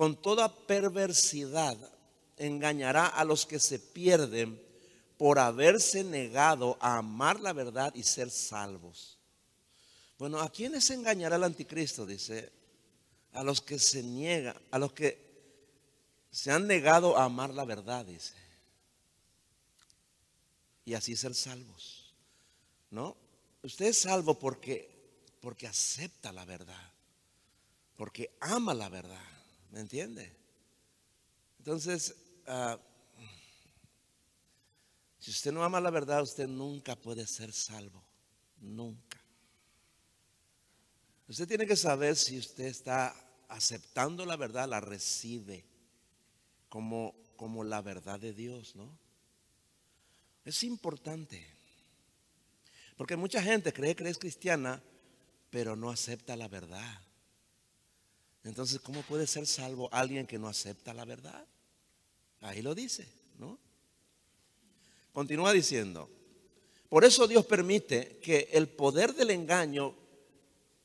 Con 0.00 0.16
toda 0.16 0.50
perversidad 0.50 1.76
engañará 2.38 3.06
a 3.06 3.22
los 3.22 3.44
que 3.44 3.58
se 3.58 3.78
pierden 3.78 4.58
por 5.18 5.38
haberse 5.38 6.02
negado 6.02 6.78
a 6.80 6.96
amar 6.96 7.38
la 7.38 7.52
verdad 7.52 7.94
y 7.94 8.02
ser 8.02 8.30
salvos. 8.30 9.18
Bueno, 10.18 10.40
¿a 10.40 10.48
quiénes 10.48 10.88
engañará 10.88 11.36
el 11.36 11.44
anticristo? 11.44 12.06
Dice, 12.06 12.50
a 13.34 13.44
los 13.44 13.60
que 13.60 13.78
se 13.78 14.02
niegan, 14.02 14.56
a 14.70 14.78
los 14.78 14.94
que 14.94 15.18
se 16.30 16.50
han 16.50 16.66
negado 16.66 17.18
a 17.18 17.24
amar 17.24 17.52
la 17.52 17.66
verdad, 17.66 18.06
dice. 18.06 18.32
Y 20.86 20.94
así 20.94 21.14
ser 21.14 21.34
salvos. 21.34 22.14
¿No? 22.88 23.18
Usted 23.62 23.84
es 23.84 23.98
salvo 23.98 24.38
porque 24.38 24.88
porque 25.42 25.66
acepta 25.66 26.32
la 26.32 26.46
verdad, 26.46 26.90
porque 27.96 28.34
ama 28.40 28.72
la 28.72 28.88
verdad, 28.88 29.39
¿me 29.70 29.80
entiende? 29.80 30.34
Entonces, 31.58 32.14
ah, 32.46 32.78
si 35.18 35.30
usted 35.30 35.52
no 35.52 35.62
ama 35.62 35.80
la 35.80 35.90
verdad, 35.90 36.22
usted 36.22 36.48
nunca 36.48 36.96
puede 36.96 37.26
ser 37.26 37.52
salvo, 37.52 38.02
nunca. 38.60 39.18
Usted 41.28 41.46
tiene 41.46 41.66
que 41.66 41.76
saber 41.76 42.16
si 42.16 42.38
usted 42.38 42.64
está 42.64 43.14
aceptando 43.48 44.24
la 44.24 44.36
verdad, 44.36 44.68
la 44.68 44.80
recibe 44.80 45.64
como, 46.68 47.14
como 47.36 47.62
la 47.62 47.82
verdad 47.82 48.18
de 48.18 48.32
Dios, 48.32 48.74
¿no? 48.74 48.98
Es 50.44 50.62
importante. 50.64 51.46
Porque 52.96 53.16
mucha 53.16 53.42
gente 53.42 53.72
cree 53.72 53.94
que 53.94 54.08
es 54.08 54.18
cristiana, 54.18 54.82
pero 55.50 55.76
no 55.76 55.90
acepta 55.90 56.36
la 56.36 56.48
verdad. 56.48 57.00
Entonces, 58.44 58.80
¿cómo 58.80 59.02
puede 59.02 59.26
ser 59.26 59.46
salvo 59.46 59.88
alguien 59.92 60.26
que 60.26 60.38
no 60.38 60.48
acepta 60.48 60.94
la 60.94 61.04
verdad? 61.04 61.46
Ahí 62.40 62.62
lo 62.62 62.74
dice, 62.74 63.06
¿no? 63.38 63.58
Continúa 65.12 65.52
diciendo, 65.52 66.08
por 66.88 67.04
eso 67.04 67.26
Dios 67.28 67.44
permite 67.44 68.18
que 68.22 68.48
el 68.52 68.68
poder 68.68 69.14
del 69.14 69.30
engaño 69.30 69.94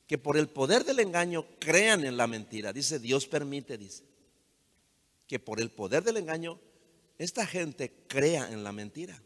que 0.06 0.18
por 0.18 0.36
el 0.36 0.48
poder 0.48 0.84
del 0.84 1.00
engaño 1.00 1.46
crean 1.58 2.04
en 2.04 2.16
la 2.16 2.26
mentira. 2.26 2.72
Dice, 2.72 2.98
Dios 2.98 3.26
permite, 3.26 3.76
dice, 3.76 4.04
que 5.26 5.38
por 5.38 5.60
el 5.60 5.70
poder 5.70 6.04
del 6.04 6.18
engaño 6.18 6.60
esta 7.18 7.46
gente 7.46 8.04
crea 8.06 8.50
en 8.52 8.62
la 8.62 8.72
mentira. 8.72 9.20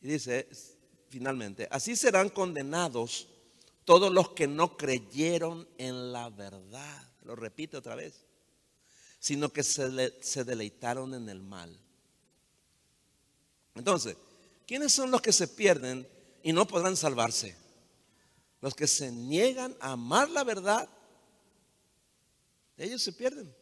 Y 0.00 0.08
dice, 0.08 0.48
finalmente, 1.08 1.68
así 1.70 1.94
serán 1.94 2.28
condenados 2.28 3.28
todos 3.84 4.12
los 4.12 4.30
que 4.30 4.46
no 4.46 4.76
creyeron 4.76 5.68
en 5.78 6.12
la 6.12 6.30
verdad. 6.30 7.12
Lo 7.22 7.36
repite 7.36 7.76
otra 7.76 7.94
vez. 7.94 8.24
Sino 9.18 9.52
que 9.52 9.62
se, 9.62 10.22
se 10.22 10.44
deleitaron 10.44 11.14
en 11.14 11.28
el 11.28 11.42
mal. 11.42 11.78
Entonces, 13.74 14.16
¿quiénes 14.66 14.92
son 14.92 15.10
los 15.10 15.20
que 15.20 15.32
se 15.32 15.48
pierden 15.48 16.06
y 16.42 16.52
no 16.52 16.66
podrán 16.66 16.96
salvarse? 16.96 17.56
Los 18.60 18.74
que 18.74 18.86
se 18.86 19.10
niegan 19.10 19.76
a 19.80 19.92
amar 19.92 20.30
la 20.30 20.44
verdad, 20.44 20.88
ellos 22.76 23.02
se 23.02 23.12
pierden. 23.12 23.54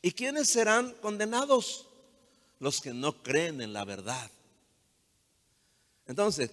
¿Y 0.00 0.12
quiénes 0.12 0.48
serán 0.48 0.92
condenados? 0.94 1.88
Los 2.58 2.80
que 2.80 2.92
no 2.92 3.22
creen 3.22 3.60
en 3.60 3.72
la 3.72 3.84
verdad. 3.84 4.30
Entonces, 6.06 6.50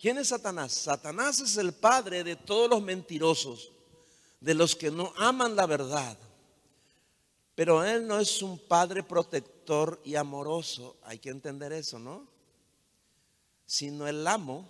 ¿quién 0.00 0.18
es 0.18 0.28
Satanás? 0.28 0.72
Satanás 0.72 1.40
es 1.40 1.56
el 1.56 1.72
padre 1.72 2.24
de 2.24 2.36
todos 2.36 2.70
los 2.70 2.82
mentirosos, 2.82 3.72
de 4.40 4.54
los 4.54 4.74
que 4.76 4.90
no 4.90 5.12
aman 5.16 5.56
la 5.56 5.66
verdad. 5.66 6.18
Pero 7.54 7.84
Él 7.84 8.06
no 8.06 8.18
es 8.18 8.42
un 8.42 8.58
padre 8.58 9.02
protector 9.02 10.00
y 10.04 10.14
amoroso, 10.14 10.96
hay 11.02 11.18
que 11.18 11.30
entender 11.30 11.72
eso, 11.72 11.98
¿no? 11.98 12.28
Sino 13.66 14.06
el 14.06 14.26
amo 14.26 14.68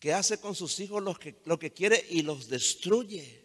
que 0.00 0.12
hace 0.12 0.38
con 0.38 0.54
sus 0.54 0.80
hijos 0.80 1.02
lo 1.02 1.14
que, 1.14 1.40
lo 1.44 1.58
que 1.58 1.72
quiere 1.72 2.04
y 2.10 2.22
los 2.22 2.48
destruye. 2.48 3.42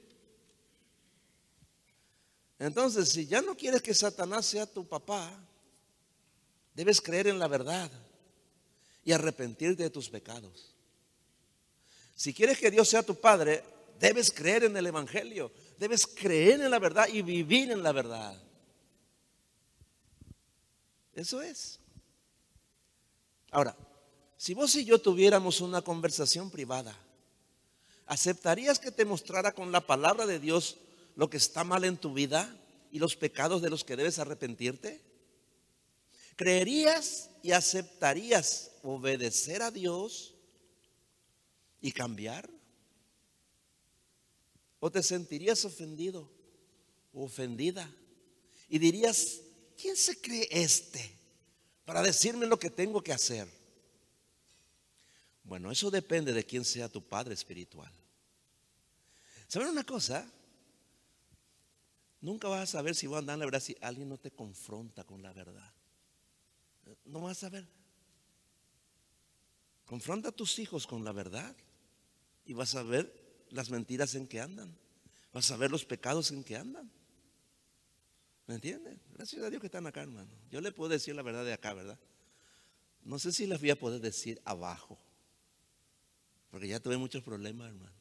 Entonces, 2.58 3.10
si 3.10 3.28
ya 3.28 3.42
no 3.42 3.56
quieres 3.56 3.82
que 3.82 3.94
Satanás 3.94 4.46
sea 4.46 4.66
tu 4.66 4.86
papá, 4.86 5.32
debes 6.74 7.00
creer 7.00 7.28
en 7.28 7.40
la 7.40 7.48
verdad 7.48 7.90
y 9.10 9.12
arrepentirte 9.12 9.82
de 9.82 9.90
tus 9.90 10.08
pecados. 10.08 10.76
Si 12.16 12.32
quieres 12.32 12.60
que 12.60 12.70
Dios 12.70 12.88
sea 12.88 13.02
tu 13.02 13.16
padre, 13.16 13.64
debes 14.00 14.30
creer 14.30 14.66
en 14.66 14.78
el 14.78 14.86
Evangelio, 14.86 15.52
debes 15.80 16.06
creer 16.06 16.62
en 16.62 16.70
la 16.70 16.78
verdad 16.78 17.08
y 17.08 17.24
vivir 17.24 17.72
en 17.72 17.82
la 17.82 17.92
verdad. 17.92 18.40
Eso 21.16 21.42
es. 21.42 21.80
Ahora, 23.50 23.76
si 24.38 24.54
vos 24.54 24.76
y 24.76 24.86
yo 24.86 25.02
tuviéramos 25.02 25.60
una 25.60 25.82
conversación 25.82 26.52
privada, 26.52 26.96
¿aceptarías 28.06 28.78
que 28.78 28.92
te 28.92 29.06
mostrara 29.06 29.56
con 29.56 29.72
la 29.72 29.88
palabra 29.88 30.28
de 30.28 30.38
Dios 30.38 30.78
lo 31.16 31.32
que 31.32 31.38
está 31.38 31.64
mal 31.64 31.84
en 31.84 31.98
tu 31.98 32.14
vida 32.14 32.56
y 32.92 33.00
los 33.00 33.16
pecados 33.16 33.64
de 33.64 33.72
los 33.72 33.84
que 33.84 33.96
debes 33.96 34.20
arrepentirte? 34.20 35.02
¿Creerías 36.36 37.32
y 37.42 37.54
aceptarías 37.54 38.69
obedecer 38.84 39.62
a 39.62 39.72
Dios 39.72 40.36
y 41.82 41.92
cambiar? 41.92 42.50
¿O 44.80 44.92
te 44.92 45.04
sentirías 45.04 45.66
ofendido 45.66 46.30
o 47.14 47.26
ofendida? 47.26 47.92
Y 48.70 48.80
dirías, 48.80 49.42
¿quién 49.80 49.96
se 49.96 50.20
cree 50.20 50.48
este 50.52 51.18
para 51.86 52.02
decirme 52.02 52.46
lo 52.46 52.60
que 52.60 52.70
tengo 52.70 53.02
que 53.02 53.14
hacer? 53.14 53.48
Bueno, 55.44 55.72
eso 55.72 55.90
depende 55.90 56.32
de 56.32 56.46
quién 56.46 56.64
sea 56.64 56.88
tu 56.88 57.02
padre 57.02 57.34
espiritual. 57.34 57.92
¿Saben 59.48 59.70
una 59.70 59.84
cosa? 59.84 60.32
Nunca 62.22 62.48
vas 62.48 62.62
a 62.62 62.66
saber 62.78 62.96
si 62.96 63.08
vas 63.08 63.16
a 63.16 63.20
andar 63.20 63.34
en 63.36 63.40
la 63.40 63.46
verdad 63.46 63.60
si 63.60 63.76
alguien 63.82 64.10
no 64.10 64.18
te 64.18 64.30
confronta 64.30 65.04
con 65.04 65.24
la 65.24 65.34
verdad. 65.34 65.74
No 67.06 67.22
vas 67.22 67.44
a 67.44 67.50
ver. 67.50 67.66
Confronta 69.90 70.30
a 70.30 70.32
tus 70.32 70.60
hijos 70.60 70.86
con 70.86 71.04
la 71.04 71.12
verdad 71.12 71.56
y 72.46 72.54
vas 72.54 72.76
a 72.76 72.84
ver 72.84 73.12
las 73.50 73.72
mentiras 73.72 74.14
en 74.14 74.28
que 74.28 74.40
andan. 74.40 74.78
Vas 75.34 75.50
a 75.50 75.58
ver 75.58 75.72
los 75.72 75.84
pecados 75.84 76.30
en 76.30 76.44
que 76.44 76.56
andan. 76.56 76.92
¿Me 78.46 78.54
entienden? 78.54 79.02
Gracias 79.16 79.42
a 79.42 79.50
Dios 79.50 79.60
que 79.60 79.66
están 79.66 79.88
acá, 79.88 80.04
hermano. 80.04 80.30
Yo 80.52 80.62
le 80.62 80.72
puedo 80.72 80.92
decir 80.92 81.16
la 81.16 81.24
verdad 81.24 81.44
de 81.44 81.54
acá, 81.54 81.74
¿verdad? 81.74 81.98
No 83.04 83.18
sé 83.18 83.32
si 83.32 83.48
les 83.48 83.60
voy 83.60 83.72
a 83.72 83.80
poder 83.80 84.00
decir 84.00 84.40
abajo. 84.46 84.96
Porque 86.52 86.68
ya 86.68 86.80
tuve 86.80 86.98
muchos 86.98 87.24
problemas, 87.24 87.70
hermano. 87.70 87.96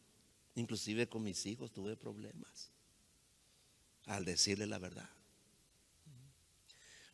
Inclusive 0.57 1.09
con 1.09 1.23
mis 1.23 1.47
hijos 1.47 1.73
tuve 1.73 1.97
problemas. 1.97 2.71
Al 4.05 4.27
decirle 4.27 4.67
la 4.67 4.79
verdad. 4.79 5.09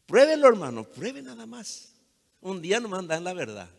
Pruébelo, 0.05 0.49
hermano. 0.49 0.83
Pruebe 0.83 1.23
nada 1.23 1.47
más. 1.47 1.95
Un 2.41 2.61
día 2.61 2.81
no 2.81 2.89
mandan 2.89 3.23
la 3.23 3.35
verdad. 3.35 3.71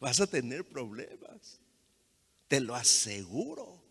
Vas 0.00 0.20
a 0.20 0.26
tener 0.26 0.66
problemas. 0.68 1.60
Te 2.46 2.60
lo 2.60 2.74
aseguro. 2.74 3.82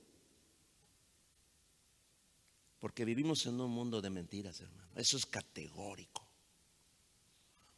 Porque 2.79 3.05
vivimos 3.05 3.45
en 3.45 3.59
un 3.59 3.71
mundo 3.71 4.01
de 4.01 4.09
mentiras, 4.09 4.61
hermano. 4.61 4.91
Eso 4.95 5.17
es 5.17 5.25
categórico. 5.25 6.27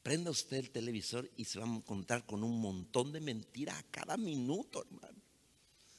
Prenda 0.04 0.32
usted 0.32 0.58
el 0.58 0.72
televisor 0.72 1.30
y 1.36 1.46
se 1.46 1.60
va 1.60 1.66
a 1.66 1.76
encontrar 1.76 2.26
con 2.26 2.44
un 2.44 2.60
montón 2.62 3.12
de 3.12 3.20
mentiras 3.20 3.78
a 3.78 3.84
cada 3.84 4.18
minuto, 4.18 4.84
hermano. 4.84 5.22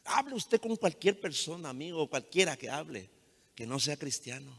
Hable 0.04 0.34
usted 0.34 0.60
con 0.60 0.76
cualquier 0.76 1.20
persona, 1.20 1.68
amigo, 1.68 2.08
cualquiera 2.08 2.56
que 2.56 2.70
hable, 2.70 3.10
que 3.54 3.66
no 3.66 3.78
sea 3.78 3.96
cristiano. 3.96 4.56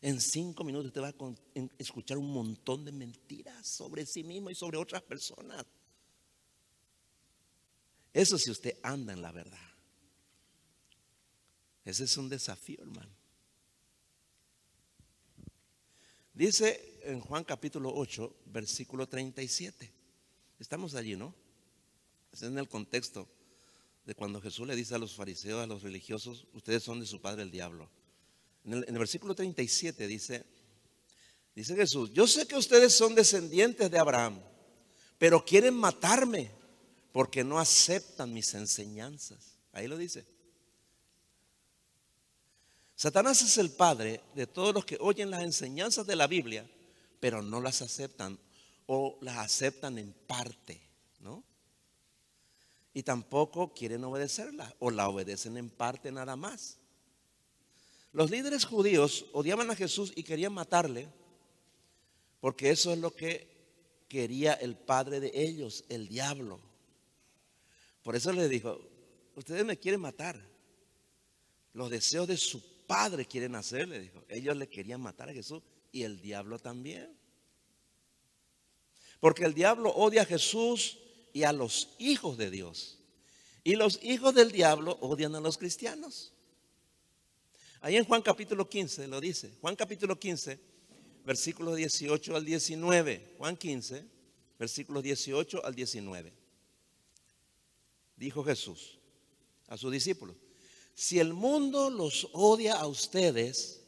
En 0.00 0.20
cinco 0.20 0.64
minutos 0.64 0.88
usted 0.88 1.00
va 1.00 1.08
a 1.08 1.68
escuchar 1.78 2.18
un 2.18 2.32
montón 2.32 2.84
de 2.84 2.92
mentiras 2.92 3.66
sobre 3.66 4.04
sí 4.04 4.22
mismo 4.22 4.50
y 4.50 4.54
sobre 4.54 4.76
otras 4.76 5.02
personas. 5.02 5.64
Eso 8.12 8.38
si 8.38 8.50
usted 8.50 8.78
anda 8.82 9.12
en 9.12 9.22
la 9.22 9.32
verdad. 9.32 9.58
Ese 11.84 12.04
es 12.04 12.16
un 12.16 12.28
desafío, 12.28 12.80
hermano. 12.82 13.10
Dice 16.34 17.00
en 17.04 17.20
Juan 17.20 17.44
capítulo 17.44 17.92
8, 17.94 18.36
versículo 18.46 19.08
37. 19.08 19.92
Estamos 20.58 20.94
allí, 20.94 21.16
¿no? 21.16 21.34
Es 22.32 22.42
en 22.42 22.56
el 22.58 22.68
contexto 22.68 23.28
de 24.04 24.14
cuando 24.14 24.40
Jesús 24.40 24.66
le 24.66 24.76
dice 24.76 24.94
a 24.94 24.98
los 24.98 25.14
fariseos, 25.14 25.62
a 25.62 25.66
los 25.66 25.82
religiosos, 25.82 26.46
ustedes 26.54 26.82
son 26.82 27.00
de 27.00 27.06
su 27.06 27.20
padre 27.20 27.42
el 27.42 27.50
diablo. 27.50 27.90
En 28.64 28.74
el, 28.74 28.84
en 28.84 28.94
el 28.94 28.98
versículo 28.98 29.34
37 29.34 30.06
dice, 30.06 30.44
dice 31.54 31.74
Jesús, 31.74 32.12
yo 32.12 32.26
sé 32.26 32.46
que 32.46 32.56
ustedes 32.56 32.92
son 32.94 33.14
descendientes 33.14 33.90
de 33.90 33.98
Abraham, 33.98 34.40
pero 35.18 35.44
quieren 35.44 35.74
matarme 35.74 36.50
porque 37.12 37.44
no 37.44 37.58
aceptan 37.58 38.32
mis 38.32 38.54
enseñanzas. 38.54 39.58
Ahí 39.72 39.86
lo 39.86 39.96
dice. 39.96 40.24
Satanás 42.96 43.42
es 43.42 43.58
el 43.58 43.70
padre 43.70 44.20
de 44.34 44.46
todos 44.46 44.74
los 44.74 44.84
que 44.84 44.96
oyen 45.00 45.30
las 45.30 45.42
enseñanzas 45.42 46.06
de 46.06 46.16
la 46.16 46.26
Biblia, 46.26 46.68
pero 47.20 47.42
no 47.42 47.60
las 47.60 47.82
aceptan 47.82 48.38
o 48.86 49.18
las 49.20 49.38
aceptan 49.38 49.98
en 49.98 50.12
parte, 50.12 50.80
¿no? 51.20 51.42
Y 52.94 53.02
tampoco 53.02 53.72
quieren 53.74 54.04
obedecerla 54.04 54.74
o 54.78 54.90
la 54.90 55.08
obedecen 55.08 55.56
en 55.56 55.70
parte 55.70 56.12
nada 56.12 56.36
más. 56.36 56.78
Los 58.12 58.30
líderes 58.30 58.66
judíos 58.66 59.26
odiaban 59.32 59.70
a 59.70 59.76
Jesús 59.76 60.12
y 60.14 60.22
querían 60.22 60.52
matarle 60.52 61.08
porque 62.40 62.70
eso 62.70 62.92
es 62.92 62.98
lo 62.98 63.14
que 63.14 63.46
quería 64.08 64.52
el 64.52 64.76
padre 64.76 65.20
de 65.20 65.30
ellos, 65.32 65.84
el 65.88 66.08
diablo. 66.08 66.60
Por 68.02 68.16
eso 68.16 68.32
le 68.32 68.48
dijo, 68.48 68.80
ustedes 69.36 69.64
me 69.64 69.78
quieren 69.78 70.00
matar. 70.00 70.40
Los 71.72 71.90
deseos 71.90 72.26
de 72.28 72.36
su 72.36 72.60
padre 72.86 73.24
quieren 73.24 73.54
hacerle, 73.54 74.00
dijo. 74.00 74.24
Ellos 74.28 74.56
le 74.56 74.68
querían 74.68 75.00
matar 75.00 75.28
a 75.28 75.32
Jesús 75.32 75.62
y 75.92 76.02
el 76.02 76.20
diablo 76.20 76.58
también. 76.58 77.16
Porque 79.20 79.44
el 79.44 79.54
diablo 79.54 79.90
odia 79.90 80.22
a 80.22 80.26
Jesús 80.26 80.98
y 81.32 81.44
a 81.44 81.52
los 81.52 81.90
hijos 81.98 82.36
de 82.36 82.50
Dios. 82.50 82.98
Y 83.64 83.76
los 83.76 84.02
hijos 84.02 84.34
del 84.34 84.50
diablo 84.50 84.98
odian 85.00 85.36
a 85.36 85.40
los 85.40 85.56
cristianos. 85.56 86.32
Ahí 87.80 87.96
en 87.96 88.04
Juan 88.04 88.22
capítulo 88.22 88.68
15 88.68 89.06
lo 89.06 89.20
dice. 89.20 89.52
Juan 89.60 89.76
capítulo 89.76 90.18
15, 90.18 90.58
versículos 91.24 91.76
18 91.76 92.36
al 92.36 92.44
19. 92.44 93.34
Juan 93.38 93.56
15, 93.56 94.04
versículos 94.58 95.02
18 95.04 95.64
al 95.64 95.74
19 95.74 96.41
dijo 98.22 98.44
Jesús 98.44 98.98
a 99.66 99.76
sus 99.76 99.90
discípulos, 99.90 100.36
si 100.94 101.18
el 101.18 101.32
mundo 101.32 101.90
los 101.90 102.28
odia 102.32 102.76
a 102.76 102.86
ustedes, 102.86 103.82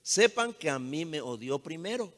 sepan 0.00 0.54
que 0.54 0.70
a 0.70 0.78
mí 0.78 1.04
me 1.04 1.20
odió 1.20 1.58
primero. 1.58 2.12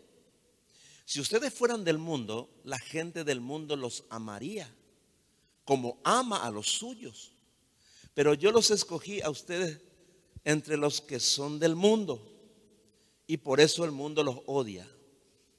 Si 1.07 1.19
ustedes 1.19 1.55
fueran 1.55 1.83
del 1.83 1.97
mundo, 1.97 2.51
la 2.65 2.79
gente 2.79 3.25
del 3.25 3.41
mundo 3.41 3.75
los 3.75 4.05
amaría, 4.11 4.71
como 5.65 5.99
ama 6.05 6.45
a 6.45 6.51
los 6.51 6.67
suyos. 6.67 7.33
Pero 8.13 8.35
yo 8.35 8.53
los 8.53 8.71
escogí 8.71 9.23
a 9.23 9.31
ustedes 9.31 9.81
entre 10.45 10.77
los 10.77 11.01
que 11.01 11.21
son 11.21 11.59
del 11.59 11.75
mundo. 11.75 12.33
Y 13.27 13.39
por 13.39 13.61
eso 13.61 13.85
el 13.85 13.93
mundo 13.93 14.23
los 14.23 14.41
odia, 14.47 14.87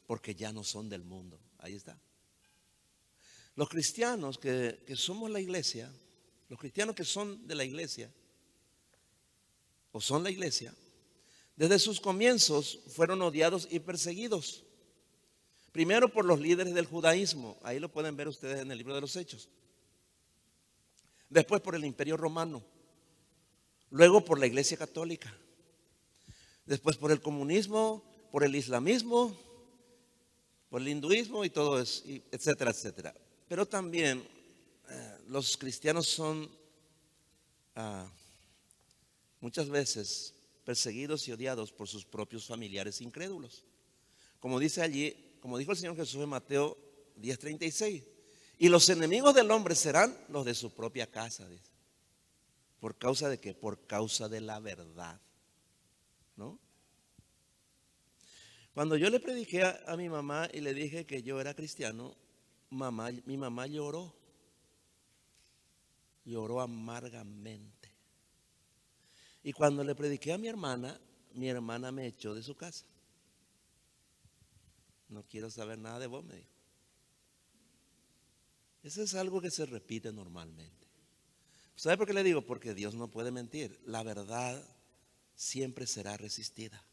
porque 0.05 0.35
ya 0.35 0.51
no 0.51 0.63
son 0.63 0.89
del 0.89 1.03
mundo. 1.03 1.39
Ahí 1.57 1.73
está. 1.73 1.99
Los 3.57 3.69
cristianos 3.69 4.37
que, 4.37 4.77
somos 4.95 5.31
la 5.31 5.39
iglesia, 5.39 5.91
los 6.47 6.59
cristianos 6.59 6.95
que 6.95 7.03
son 7.03 7.47
de 7.47 7.55
la 7.55 7.65
iglesia, 7.65 8.13
o 9.91 9.99
son 9.99 10.23
la 10.23 10.29
iglesia, 10.29 10.71
desde 11.55 11.79
sus 11.79 11.99
comienzos 11.99 12.81
fueron 12.87 13.19
odiados 13.23 13.67
y 13.71 13.79
perseguidos. 13.79 14.63
Primero 15.71 16.07
por 16.07 16.23
los 16.23 16.39
líderes 16.39 16.75
del 16.75 16.85
judaísmo, 16.85 17.57
ahí 17.63 17.79
lo 17.79 17.91
pueden 17.91 18.15
ver 18.15 18.27
ustedes 18.27 18.59
en 18.59 18.71
el 18.71 18.77
libro 18.77 18.93
de 18.93 19.01
los 19.01 19.15
Hechos. 19.15 19.49
Después 21.27 21.59
por 21.59 21.73
el 21.73 21.83
imperio 21.83 22.15
romano. 22.15 22.63
Luego 23.89 24.23
por 24.23 24.39
la 24.39 24.45
iglesia 24.45 24.77
católica. 24.77 25.35
Después 26.67 26.95
por 26.95 27.11
el 27.11 27.21
comunismo, 27.21 28.03
por 28.31 28.43
el 28.43 28.55
islamismo, 28.55 29.35
por 30.69 30.79
el 30.79 30.89
hinduismo 30.89 31.43
y 31.43 31.49
todo 31.49 31.81
eso, 31.81 32.03
etcétera, 32.31 32.69
etcétera. 32.69 33.15
Pero 33.47 33.65
también 33.65 34.27
eh, 34.89 35.17
los 35.27 35.57
cristianos 35.57 36.07
son, 36.07 36.49
ah, 37.75 38.09
muchas 39.39 39.69
veces 39.69 40.33
perseguidos 40.65 41.27
y 41.27 41.31
odiados 41.31 41.71
por 41.71 41.87
sus 41.87 42.05
propios 42.05 42.45
familiares 42.45 43.01
incrédulos. 43.01 43.63
Como 44.39 44.59
dice 44.59 44.81
allí, 44.81 45.37
como 45.39 45.57
dijo 45.57 45.71
el 45.71 45.77
Señor 45.77 45.95
Jesús 45.95 46.21
en 46.21 46.29
Mateo 46.29 46.77
10:36, 47.21 48.03
y 48.59 48.69
los 48.69 48.89
enemigos 48.89 49.33
del 49.35 49.51
hombre 49.51 49.75
serán 49.75 50.17
los 50.29 50.45
de 50.45 50.55
su 50.55 50.73
propia 50.73 51.07
casa, 51.07 51.47
dice. 51.47 51.71
¿Por 52.79 52.97
causa 52.97 53.29
de 53.29 53.39
qué? 53.39 53.53
Por 53.53 53.85
causa 53.87 54.29
de 54.29 54.41
la 54.41 54.59
verdad. 54.59 55.19
¿No? 56.35 56.59
Cuando 58.73 58.95
yo 58.95 59.09
le 59.09 59.19
prediqué 59.19 59.63
a, 59.63 59.95
mi 59.97 60.07
mamá 60.07 60.47
y 60.53 60.61
le 60.61 60.73
dije 60.73 61.05
que 61.05 61.23
yo 61.23 61.41
era 61.41 61.55
cristiano, 61.55 62.15
mamá, 62.69 63.11
mi 63.25 63.37
mamá 63.37 63.67
lloró. 63.67 64.13
Lloró 66.25 66.59
amargamente. 66.61 67.91
Y 69.43 69.53
cuando 69.53 69.83
le 69.83 69.95
prediqué 69.95 70.33
a 70.33 70.37
mi 70.37 70.47
hermana, 70.47 70.99
mi 71.33 71.47
hermana 71.47 71.91
me 71.91 72.07
echó 72.07 72.33
de 72.33 72.43
su 72.43 72.55
casa. 72.55 72.85
No 75.07 75.23
quiero 75.23 75.49
saber 75.49 75.79
nada 75.79 75.99
de 75.99 76.07
vos, 76.07 76.25
me 76.25 76.35
dijo. 76.35 76.49
Eso 78.83 79.01
es 79.01 79.15
algo 79.15 79.41
que 79.41 79.51
se 79.51 79.65
repite 79.65 80.11
normalmente. 80.11 80.87
¿Sabe 81.75 81.97
por 81.97 82.07
qué 82.07 82.13
le 82.13 82.23
digo? 82.23 82.41
Porque 82.41 82.73
Dios 82.73 82.95
no 82.95 83.09
puede 83.09 83.31
mentir. 83.31 83.79
La 83.85 84.03
verdad 84.03 84.61
siempre 85.35 85.85
será 85.87 86.17
resistida, 86.17 86.83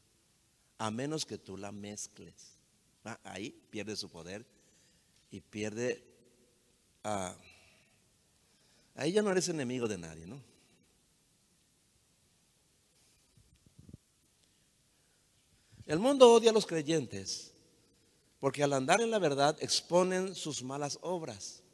a 0.78 0.90
menos 0.90 1.24
que 1.24 1.38
tú 1.38 1.56
la 1.56 1.72
mezcles. 1.72 2.58
Ah, 3.04 3.18
ahí 3.24 3.50
pierde 3.70 3.96
su 3.96 4.10
poder 4.10 4.46
y 5.34 5.40
pierde... 5.40 6.00
Ah, 7.02 7.34
ahí 8.94 9.10
ya 9.10 9.20
no 9.20 9.32
eres 9.32 9.48
enemigo 9.48 9.88
de 9.88 9.98
nadie, 9.98 10.26
¿no? 10.28 10.40
El 15.86 15.98
mundo 15.98 16.32
odia 16.32 16.50
a 16.50 16.52
los 16.52 16.66
creyentes 16.66 17.52
porque 18.38 18.62
al 18.62 18.74
andar 18.74 19.00
en 19.00 19.10
la 19.10 19.18
verdad 19.18 19.56
exponen 19.60 20.36
sus 20.36 20.62
malas 20.62 20.98
obras. 21.02 21.64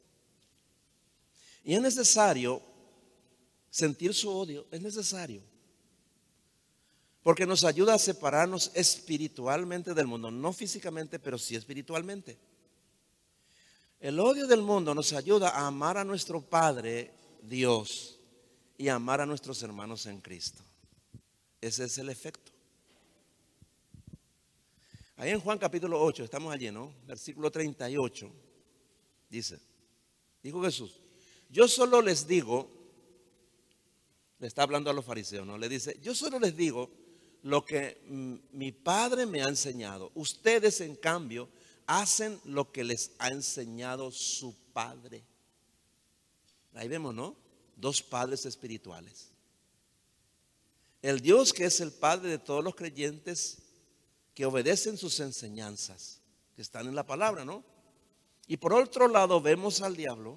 Y 1.62 1.74
es 1.74 1.82
necesario 1.82 2.62
sentir 3.68 4.14
su 4.14 4.30
odio, 4.30 4.66
es 4.70 4.80
necesario. 4.80 5.42
Porque 7.22 7.44
nos 7.44 7.64
ayuda 7.64 7.92
a 7.92 7.98
separarnos 7.98 8.70
espiritualmente 8.72 9.92
del 9.92 10.06
mundo, 10.06 10.30
no 10.30 10.50
físicamente, 10.54 11.18
pero 11.18 11.36
sí 11.36 11.56
espiritualmente. 11.56 12.38
El 14.00 14.18
odio 14.18 14.46
del 14.46 14.62
mundo 14.62 14.94
nos 14.94 15.12
ayuda 15.12 15.50
a 15.50 15.66
amar 15.66 15.98
a 15.98 16.04
nuestro 16.04 16.40
Padre 16.40 17.12
Dios 17.42 18.18
y 18.78 18.88
amar 18.88 19.20
a 19.20 19.26
nuestros 19.26 19.62
hermanos 19.62 20.06
en 20.06 20.22
Cristo. 20.22 20.62
Ese 21.60 21.84
es 21.84 21.98
el 21.98 22.08
efecto. 22.08 22.50
Ahí 25.16 25.32
en 25.32 25.40
Juan 25.40 25.58
capítulo 25.58 26.02
8, 26.02 26.24
estamos 26.24 26.50
allí, 26.50 26.70
¿no? 26.70 26.94
Versículo 27.06 27.50
38, 27.50 28.32
dice, 29.28 29.60
dijo 30.42 30.62
Jesús, 30.62 30.98
yo 31.50 31.68
solo 31.68 32.00
les 32.00 32.26
digo, 32.26 32.70
le 34.38 34.46
está 34.46 34.62
hablando 34.62 34.88
a 34.88 34.94
los 34.94 35.04
fariseos, 35.04 35.46
¿no? 35.46 35.58
Le 35.58 35.68
dice, 35.68 35.98
yo 36.00 36.14
solo 36.14 36.40
les 36.40 36.56
digo 36.56 36.88
lo 37.42 37.66
que 37.66 38.00
mi 38.52 38.72
padre 38.72 39.26
me 39.26 39.42
ha 39.42 39.48
enseñado. 39.48 40.10
Ustedes, 40.14 40.80
en 40.80 40.96
cambio, 40.96 41.50
hacen 41.86 42.40
lo 42.44 42.72
que 42.72 42.84
les 42.84 43.12
ha 43.18 43.28
enseñado 43.28 44.10
su 44.10 44.54
padre. 44.72 45.24
Ahí 46.74 46.88
vemos, 46.88 47.14
¿no? 47.14 47.36
Dos 47.76 48.02
padres 48.02 48.46
espirituales. 48.46 49.30
El 51.02 51.20
Dios 51.20 51.52
que 51.52 51.64
es 51.64 51.80
el 51.80 51.92
Padre 51.92 52.28
de 52.28 52.38
todos 52.38 52.62
los 52.62 52.74
creyentes 52.74 53.58
que 54.34 54.44
obedecen 54.44 54.98
sus 54.98 55.18
enseñanzas, 55.20 56.20
que 56.54 56.62
están 56.62 56.86
en 56.86 56.94
la 56.94 57.06
palabra, 57.06 57.44
¿no? 57.44 57.64
Y 58.46 58.58
por 58.58 58.74
otro 58.74 59.08
lado 59.08 59.40
vemos 59.40 59.80
al 59.80 59.96
diablo 59.96 60.36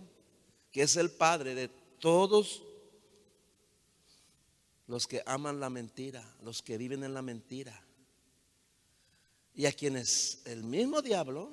que 0.71 0.83
es 0.83 0.95
el 0.97 1.11
padre 1.11 1.53
de 1.53 1.67
todos 1.99 2.63
los 4.87 5.07
que 5.07 5.21
aman 5.25 5.59
la 5.59 5.69
mentira, 5.69 6.35
los 6.41 6.61
que 6.61 6.77
viven 6.77 7.03
en 7.03 7.13
la 7.13 7.21
mentira. 7.21 7.82
Y 9.55 9.65
a 9.65 9.71
quienes 9.71 10.41
el 10.45 10.63
mismo 10.63 11.01
diablo 11.01 11.51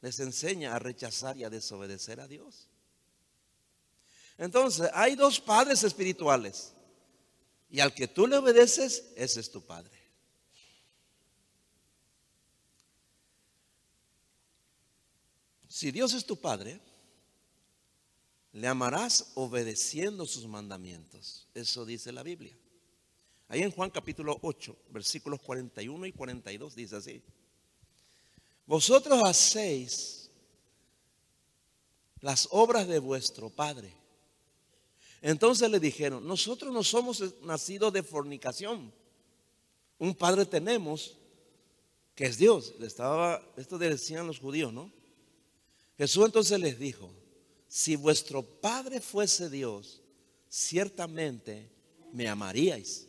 les 0.00 0.20
enseña 0.20 0.74
a 0.74 0.78
rechazar 0.78 1.36
y 1.36 1.44
a 1.44 1.50
desobedecer 1.50 2.20
a 2.20 2.28
Dios. 2.28 2.68
Entonces, 4.38 4.90
hay 4.92 5.14
dos 5.14 5.40
padres 5.40 5.82
espirituales. 5.82 6.74
Y 7.68 7.80
al 7.80 7.94
que 7.94 8.06
tú 8.06 8.26
le 8.26 8.36
obedeces, 8.36 9.12
ese 9.16 9.40
es 9.40 9.50
tu 9.50 9.62
padre. 9.64 9.96
Si 15.68 15.90
Dios 15.90 16.14
es 16.14 16.24
tu 16.24 16.36
padre, 16.40 16.80
le 18.52 18.66
amarás 18.66 19.32
obedeciendo 19.34 20.24
sus 20.24 20.46
mandamientos. 20.46 21.48
Eso 21.52 21.84
dice 21.84 22.12
la 22.12 22.22
Biblia. 22.22 22.56
Ahí 23.48 23.62
en 23.62 23.70
Juan 23.70 23.90
capítulo 23.90 24.38
8, 24.42 24.76
versículos 24.90 25.40
41 25.40 26.06
y 26.06 26.12
42 26.12 26.74
dice 26.74 26.96
así. 26.96 27.22
Vosotros 28.66 29.22
hacéis 29.24 30.30
las 32.20 32.48
obras 32.50 32.88
de 32.88 32.98
vuestro 32.98 33.50
Padre. 33.50 33.92
Entonces 35.22 35.70
le 35.70 35.78
dijeron, 35.78 36.26
nosotros 36.26 36.72
no 36.72 36.82
somos 36.82 37.22
nacidos 37.42 37.92
de 37.92 38.02
fornicación. 38.02 38.92
Un 39.98 40.14
Padre 40.14 40.44
tenemos 40.44 41.16
que 42.16 42.24
es 42.24 42.38
Dios. 42.38 42.74
Estaba, 42.80 43.40
esto 43.56 43.78
decían 43.78 44.26
los 44.26 44.40
judíos, 44.40 44.72
¿no? 44.72 44.90
Jesús 45.96 46.24
entonces 46.26 46.58
les 46.58 46.78
dijo, 46.78 47.12
si 47.68 47.94
vuestro 47.94 48.42
Padre 48.42 49.00
fuese 49.00 49.48
Dios, 49.48 50.02
ciertamente 50.48 51.70
me 52.12 52.28
amaríais, 52.28 53.05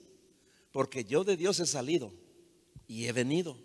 porque 0.78 1.06
yo 1.06 1.24
de 1.24 1.36
Dios 1.36 1.60
he 1.60 1.66
salido 1.66 2.14
y 2.88 3.06
he 3.08 3.12
venido. 3.12 3.58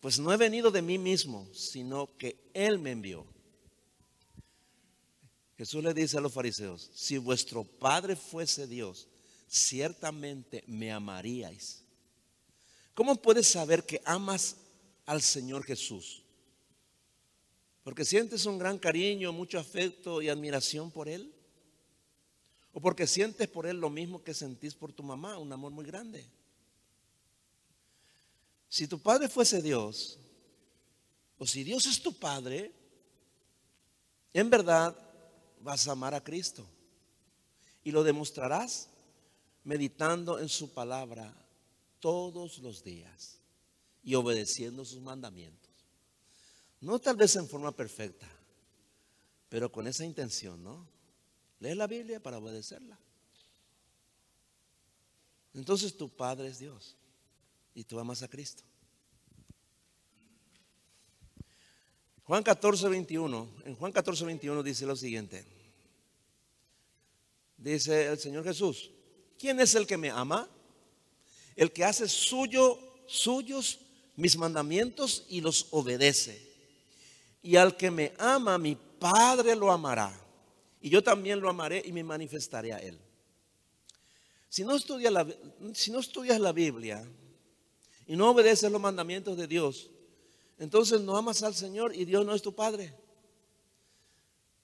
Pues 0.00 0.18
no 0.18 0.32
he 0.32 0.38
venido 0.38 0.70
de 0.70 0.80
mí 0.80 0.96
mismo, 0.96 1.46
sino 1.52 2.16
que 2.16 2.48
Él 2.54 2.78
me 2.78 2.92
envió. 2.92 3.26
Jesús 5.58 5.84
le 5.84 5.92
dice 5.92 6.16
a 6.16 6.22
los 6.22 6.32
fariseos, 6.32 6.90
si 6.94 7.18
vuestro 7.18 7.62
Padre 7.62 8.16
fuese 8.16 8.66
Dios, 8.66 9.06
ciertamente 9.46 10.64
me 10.66 10.90
amaríais. 10.90 11.84
¿Cómo 12.94 13.20
puedes 13.20 13.46
saber 13.46 13.84
que 13.84 14.00
amas 14.06 14.56
al 15.04 15.20
Señor 15.20 15.62
Jesús? 15.62 16.22
Porque 17.82 18.06
sientes 18.06 18.46
un 18.46 18.56
gran 18.58 18.78
cariño, 18.78 19.30
mucho 19.30 19.58
afecto 19.58 20.22
y 20.22 20.30
admiración 20.30 20.90
por 20.90 21.06
Él. 21.06 21.33
O 22.74 22.80
porque 22.80 23.06
sientes 23.06 23.46
por 23.48 23.66
Él 23.66 23.78
lo 23.78 23.88
mismo 23.88 24.22
que 24.22 24.34
sentís 24.34 24.74
por 24.74 24.92
tu 24.92 25.02
mamá, 25.02 25.38
un 25.38 25.52
amor 25.52 25.70
muy 25.70 25.86
grande. 25.86 26.28
Si 28.68 28.88
tu 28.88 28.98
padre 28.98 29.28
fuese 29.28 29.62
Dios, 29.62 30.18
o 31.38 31.46
si 31.46 31.62
Dios 31.62 31.86
es 31.86 32.02
tu 32.02 32.12
padre, 32.12 32.72
en 34.32 34.50
verdad 34.50 34.96
vas 35.60 35.86
a 35.86 35.92
amar 35.92 36.14
a 36.14 36.22
Cristo. 36.22 36.66
Y 37.84 37.92
lo 37.92 38.02
demostrarás 38.02 38.88
meditando 39.62 40.40
en 40.40 40.48
su 40.48 40.74
palabra 40.74 41.32
todos 42.00 42.58
los 42.58 42.82
días 42.82 43.38
y 44.02 44.16
obedeciendo 44.16 44.84
sus 44.84 45.00
mandamientos. 45.00 45.70
No 46.80 46.98
tal 46.98 47.16
vez 47.16 47.36
en 47.36 47.48
forma 47.48 47.70
perfecta, 47.70 48.28
pero 49.48 49.70
con 49.70 49.86
esa 49.86 50.04
intención, 50.04 50.62
¿no? 50.64 50.93
Lee 51.60 51.74
la 51.74 51.86
Biblia 51.86 52.20
para 52.20 52.38
obedecerla. 52.38 52.98
Entonces 55.54 55.96
tu 55.96 56.08
Padre 56.08 56.48
es 56.48 56.58
Dios 56.58 56.96
y 57.74 57.84
tú 57.84 57.98
amas 57.98 58.22
a 58.22 58.28
Cristo. 58.28 58.64
Juan 62.24 62.42
14, 62.42 62.88
21. 62.88 63.48
En 63.64 63.76
Juan 63.76 63.92
14, 63.92 64.24
21 64.24 64.62
dice 64.62 64.86
lo 64.86 64.96
siguiente. 64.96 65.44
Dice 67.56 68.06
el 68.06 68.18
Señor 68.18 68.44
Jesús, 68.44 68.90
¿quién 69.38 69.60
es 69.60 69.74
el 69.74 69.86
que 69.86 69.96
me 69.96 70.10
ama? 70.10 70.48
El 71.54 71.72
que 71.72 71.84
hace 71.84 72.08
suyo, 72.08 72.78
suyos 73.06 73.78
mis 74.16 74.36
mandamientos 74.36 75.24
y 75.28 75.40
los 75.40 75.68
obedece. 75.70 76.52
Y 77.42 77.56
al 77.56 77.76
que 77.76 77.90
me 77.90 78.12
ama, 78.18 78.58
mi 78.58 78.74
Padre 78.74 79.54
lo 79.54 79.70
amará. 79.70 80.23
Y 80.84 80.90
yo 80.90 81.02
también 81.02 81.40
lo 81.40 81.48
amaré 81.48 81.82
y 81.82 81.92
me 81.92 82.04
manifestaré 82.04 82.74
a 82.74 82.76
él. 82.76 83.00
Si 84.50 84.64
no 84.64 84.76
estudias 84.76 85.10
la, 85.10 86.52
Biblia 86.52 87.02
y 88.06 88.14
no 88.16 88.30
obedeces 88.30 88.70
los 88.70 88.82
mandamientos 88.82 89.34
de 89.38 89.46
Dios, 89.46 89.90
entonces 90.58 91.00
no 91.00 91.16
amas 91.16 91.42
al 91.42 91.54
Señor 91.54 91.96
y 91.96 92.04
Dios 92.04 92.26
no 92.26 92.34
es 92.34 92.42
tu 92.42 92.54
Padre. 92.54 92.94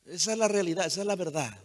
Esa 0.04 0.32
es 0.32 0.38
la 0.38 0.46
realidad, 0.46 0.84
esa 0.84 1.00
es 1.00 1.06
la 1.06 1.16
verdad. 1.16 1.58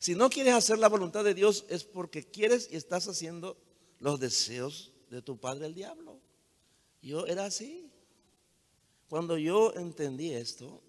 Si 0.00 0.16
no 0.16 0.28
quieres 0.28 0.54
hacer 0.54 0.80
la 0.80 0.88
voluntad 0.88 1.22
de 1.22 1.34
Dios 1.34 1.66
es 1.68 1.84
porque 1.84 2.24
quieres 2.24 2.68
y 2.68 2.74
estás 2.74 3.06
haciendo 3.06 3.56
los 4.00 4.18
deseos 4.18 4.90
de 5.08 5.22
tu 5.22 5.38
padre 5.38 5.66
el 5.66 5.74
diablo. 5.74 6.18
Yo 7.00 7.26
era 7.26 7.44
así. 7.44 7.92
Cuando 9.08 9.38
yo 9.38 9.72
entendí 9.76 10.34
esto, 10.34 10.82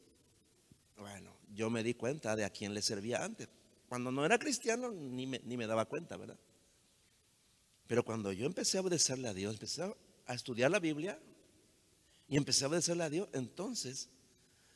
bueno, 1.00 1.34
yo 1.54 1.70
me 1.70 1.84
di 1.84 1.94
cuenta 1.94 2.36
de 2.36 2.46
a 2.46 2.50
quién 2.50 2.74
le 2.74 2.82
servía 2.82 3.24
antes. 3.24 3.48
Cuando 3.88 4.12
no 4.12 4.26
era 4.26 4.38
cristiano 4.38 4.92
ni 4.92 5.26
me, 5.26 5.68
daba 5.68 5.86
cuenta, 5.86 6.18
¿verdad? 6.18 6.38
Pero 7.88 8.04
cuando 8.04 8.32
yo 8.32 8.46
empecé 8.46 8.78
a 8.78 8.82
obedecerle 8.82 9.28
a 9.28 9.34
Dios, 9.34 9.54
empecé 9.54 9.82
a 10.28 10.34
estudiar 10.34 10.70
la 10.70 10.80
Biblia 10.80 11.20
y 12.28 12.38
empecé 12.38 12.66
a 12.66 12.68
obedecerle 12.68 13.04
a 13.04 13.10
Dios, 13.10 13.28
entonces 13.34 14.10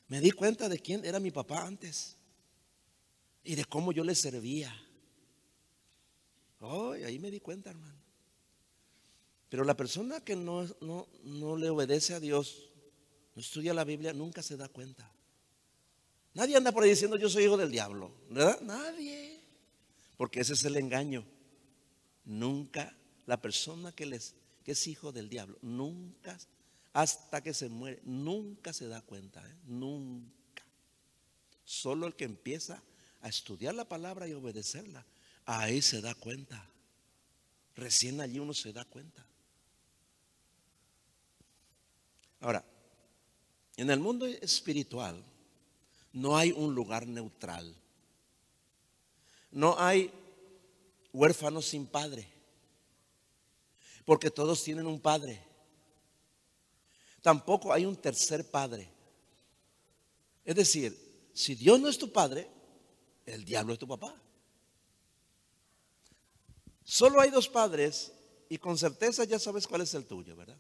me 0.07 0.19
di 0.19 0.31
cuenta 0.31 0.67
de 0.67 0.79
quién 0.79 1.05
era 1.05 1.19
mi 1.19 1.29
papá 1.29 1.65
antes 1.67 2.17
y 3.43 3.53
de 3.55 3.65
cómo 3.65 3.91
yo 3.91 4.03
le 4.03 4.15
servía. 4.15 4.73
Oh, 6.59 6.93
ahí 6.93 7.19
me 7.19 7.29
di 7.29 7.39
cuenta, 7.39 7.69
hermano. 7.69 8.01
Pero 9.49 9.63
la 9.63 9.77
persona 9.77 10.21
que 10.21 10.35
no 10.35 11.57
le 11.57 11.69
obedece 11.69 12.15
a 12.15 12.19
Dios, 12.19 12.71
no 13.35 13.41
estudia 13.41 13.75
la 13.75 13.83
Biblia, 13.83 14.13
nunca 14.13 14.41
se 14.41 14.57
da 14.57 14.67
cuenta. 14.69 15.12
Nadie 16.33 16.57
anda 16.57 16.71
por 16.71 16.83
ahí 16.83 16.89
diciendo 16.89 17.17
yo 17.17 17.29
soy 17.29 17.45
hijo 17.45 17.57
del 17.57 17.71
diablo, 17.71 18.11
¿verdad? 18.29 18.59
Nadie. 18.61 19.39
Porque 20.17 20.41
ese 20.41 20.53
es 20.53 20.63
el 20.65 20.77
engaño. 20.77 21.25
Nunca 22.25 22.95
la 23.25 23.41
persona 23.41 23.91
que, 23.91 24.19
es 24.65 24.87
hijo 24.87 25.11
del 25.11 25.29
diablo, 25.29 25.57
nunca, 25.61 26.37
hasta 26.93 27.41
que 27.41 27.53
se 27.53 27.69
muere, 27.69 28.01
nunca 28.03 28.73
se 28.73 28.87
da 28.87 29.01
cuenta, 29.01 29.45
¿eh? 29.47 29.55
nunca. 29.65 30.63
Solo 31.63 32.07
el 32.07 32.15
que 32.15 32.25
empieza 32.25 32.81
a 33.21 33.29
estudiar 33.29 33.75
la 33.75 33.87
palabra 33.87 34.27
y 34.27 34.33
obedecerla, 34.33 35.05
ahí 35.45 35.81
se 35.81 36.01
da 36.01 36.13
cuenta. 36.15 36.69
Recién 37.75 38.21
allí 38.21 38.39
uno 38.39 38.53
se 38.53 38.73
da 38.73 38.85
cuenta. 38.85 39.25
Ahora, 42.41 42.63
en 43.77 43.89
el 43.89 43.99
mundo 43.99 44.25
espiritual 44.25 45.23
no 46.13 46.37
hay 46.37 46.51
un 46.51 46.73
lugar 46.73 47.07
neutral. 47.07 47.75
No 49.51 49.75
hay 49.77 50.11
huérfanos 51.11 51.65
sin 51.65 51.87
padre. 51.87 52.27
Porque 54.05 54.29
todos 54.31 54.63
tienen 54.63 54.85
un 54.85 54.99
padre. 54.99 55.43
Tampoco 57.21 57.73
hay 57.73 57.85
un 57.85 57.95
tercer 57.95 58.49
padre. 58.49 58.89
Es 60.45 60.55
decir, 60.55 61.29
si 61.33 61.55
Dios 61.55 61.79
no 61.79 61.89
es 61.89 61.97
tu 61.97 62.11
padre, 62.11 62.49
el 63.25 63.43
diablo 63.43 63.73
es 63.73 63.79
tu 63.79 63.87
papá. 63.87 64.15
Solo 66.83 67.21
hay 67.21 67.31
dos 67.31 67.47
padres 67.47 68.11
y 68.49 68.57
con 68.57 68.77
certeza 68.77 69.23
ya 69.23 69.39
sabes 69.39 69.65
cuál 69.67 69.81
es 69.81 69.93
el 69.93 70.05
tuyo, 70.05 70.35
¿verdad? 70.35 70.57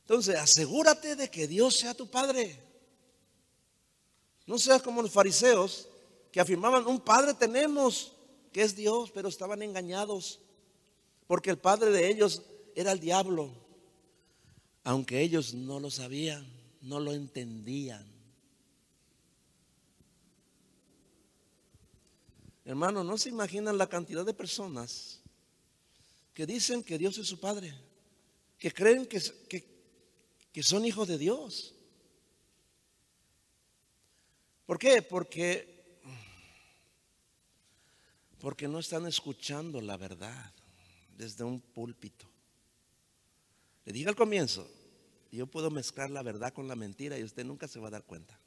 Entonces, 0.00 0.34
asegúrate 0.34 1.14
de 1.14 1.30
que 1.30 1.46
Dios 1.46 1.76
sea 1.76 1.94
tu 1.94 2.10
padre. 2.10 2.69
No 4.46 4.58
seas 4.58 4.82
como 4.82 5.02
los 5.02 5.10
fariseos 5.10 5.88
que 6.32 6.40
afirmaban, 6.40 6.86
un 6.86 7.00
padre 7.00 7.34
tenemos, 7.34 8.12
que 8.52 8.62
es 8.62 8.74
Dios, 8.74 9.10
pero 9.10 9.28
estaban 9.28 9.62
engañados, 9.62 10.40
porque 11.26 11.50
el 11.50 11.58
padre 11.58 11.90
de 11.90 12.08
ellos 12.08 12.42
era 12.74 12.92
el 12.92 13.00
diablo, 13.00 13.50
aunque 14.84 15.20
ellos 15.20 15.54
no 15.54 15.80
lo 15.80 15.90
sabían, 15.90 16.46
no 16.80 17.00
lo 17.00 17.12
entendían. 17.12 18.06
Hermano, 22.64 23.02
no 23.02 23.18
se 23.18 23.28
imaginan 23.28 23.78
la 23.78 23.88
cantidad 23.88 24.24
de 24.24 24.34
personas 24.34 25.20
que 26.34 26.46
dicen 26.46 26.82
que 26.82 26.98
Dios 26.98 27.18
es 27.18 27.26
su 27.26 27.40
Padre, 27.40 27.74
que 28.58 28.72
creen 28.72 29.06
que, 29.06 29.20
que, 29.48 29.66
que 30.52 30.62
son 30.62 30.84
hijos 30.84 31.08
de 31.08 31.18
Dios. 31.18 31.74
¿Por 34.70 34.78
qué? 34.78 35.02
Porque, 35.02 35.98
porque 38.38 38.68
no 38.68 38.78
están 38.78 39.04
escuchando 39.04 39.80
la 39.80 39.96
verdad 39.96 40.52
desde 41.16 41.42
un 41.42 41.60
púlpito. 41.60 42.30
Le 43.84 43.92
dije 43.92 44.08
al 44.08 44.14
comienzo, 44.14 44.70
yo 45.32 45.48
puedo 45.48 45.72
mezclar 45.72 46.08
la 46.08 46.22
verdad 46.22 46.52
con 46.52 46.68
la 46.68 46.76
mentira 46.76 47.18
y 47.18 47.24
usted 47.24 47.44
nunca 47.44 47.66
se 47.66 47.80
va 47.80 47.88
a 47.88 47.90
dar 47.90 48.04
cuenta. 48.04 48.38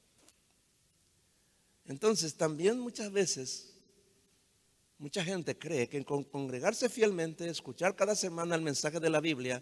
Entonces, 1.88 2.36
también 2.36 2.80
muchas 2.80 3.12
veces 3.12 3.74
Mucha 5.00 5.26
gente 5.26 5.58
cree 5.58 5.90
que 5.90 6.06
con 6.06 6.24
congregarse 6.24 6.88
fielmente, 6.88 7.50
escuchar 7.50 7.94
cada 7.94 8.16
semana 8.16 8.56
el 8.56 8.62
mensaje 8.62 9.02
de 9.02 9.10
la 9.10 9.20
Biblia 9.20 9.62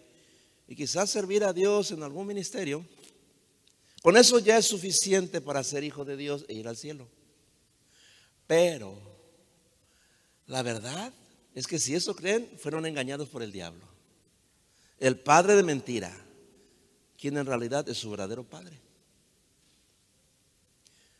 y 0.68 0.76
quizás 0.76 1.10
servir 1.10 1.42
a 1.42 1.52
Dios 1.52 1.90
en 1.90 2.04
algún 2.04 2.28
ministerio, 2.28 2.86
con 4.02 4.16
eso 4.16 4.40
ya 4.40 4.58
es 4.58 4.66
suficiente 4.66 5.40
para 5.40 5.62
ser 5.62 5.84
hijo 5.84 6.04
de 6.04 6.16
Dios 6.16 6.44
e 6.48 6.54
ir 6.54 6.66
al 6.66 6.76
cielo. 6.76 7.08
Pero 8.48 9.00
la 10.46 10.62
verdad 10.62 11.14
es 11.54 11.66
que 11.66 11.78
si 11.78 11.94
eso 11.94 12.14
creen, 12.16 12.50
fueron 12.58 12.84
engañados 12.84 13.28
por 13.28 13.42
el 13.42 13.52
diablo. 13.52 13.86
El 14.98 15.18
padre 15.18 15.54
de 15.54 15.62
mentira, 15.62 16.12
quien 17.16 17.36
en 17.36 17.46
realidad 17.46 17.88
es 17.88 17.98
su 17.98 18.10
verdadero 18.10 18.44
padre. 18.44 18.78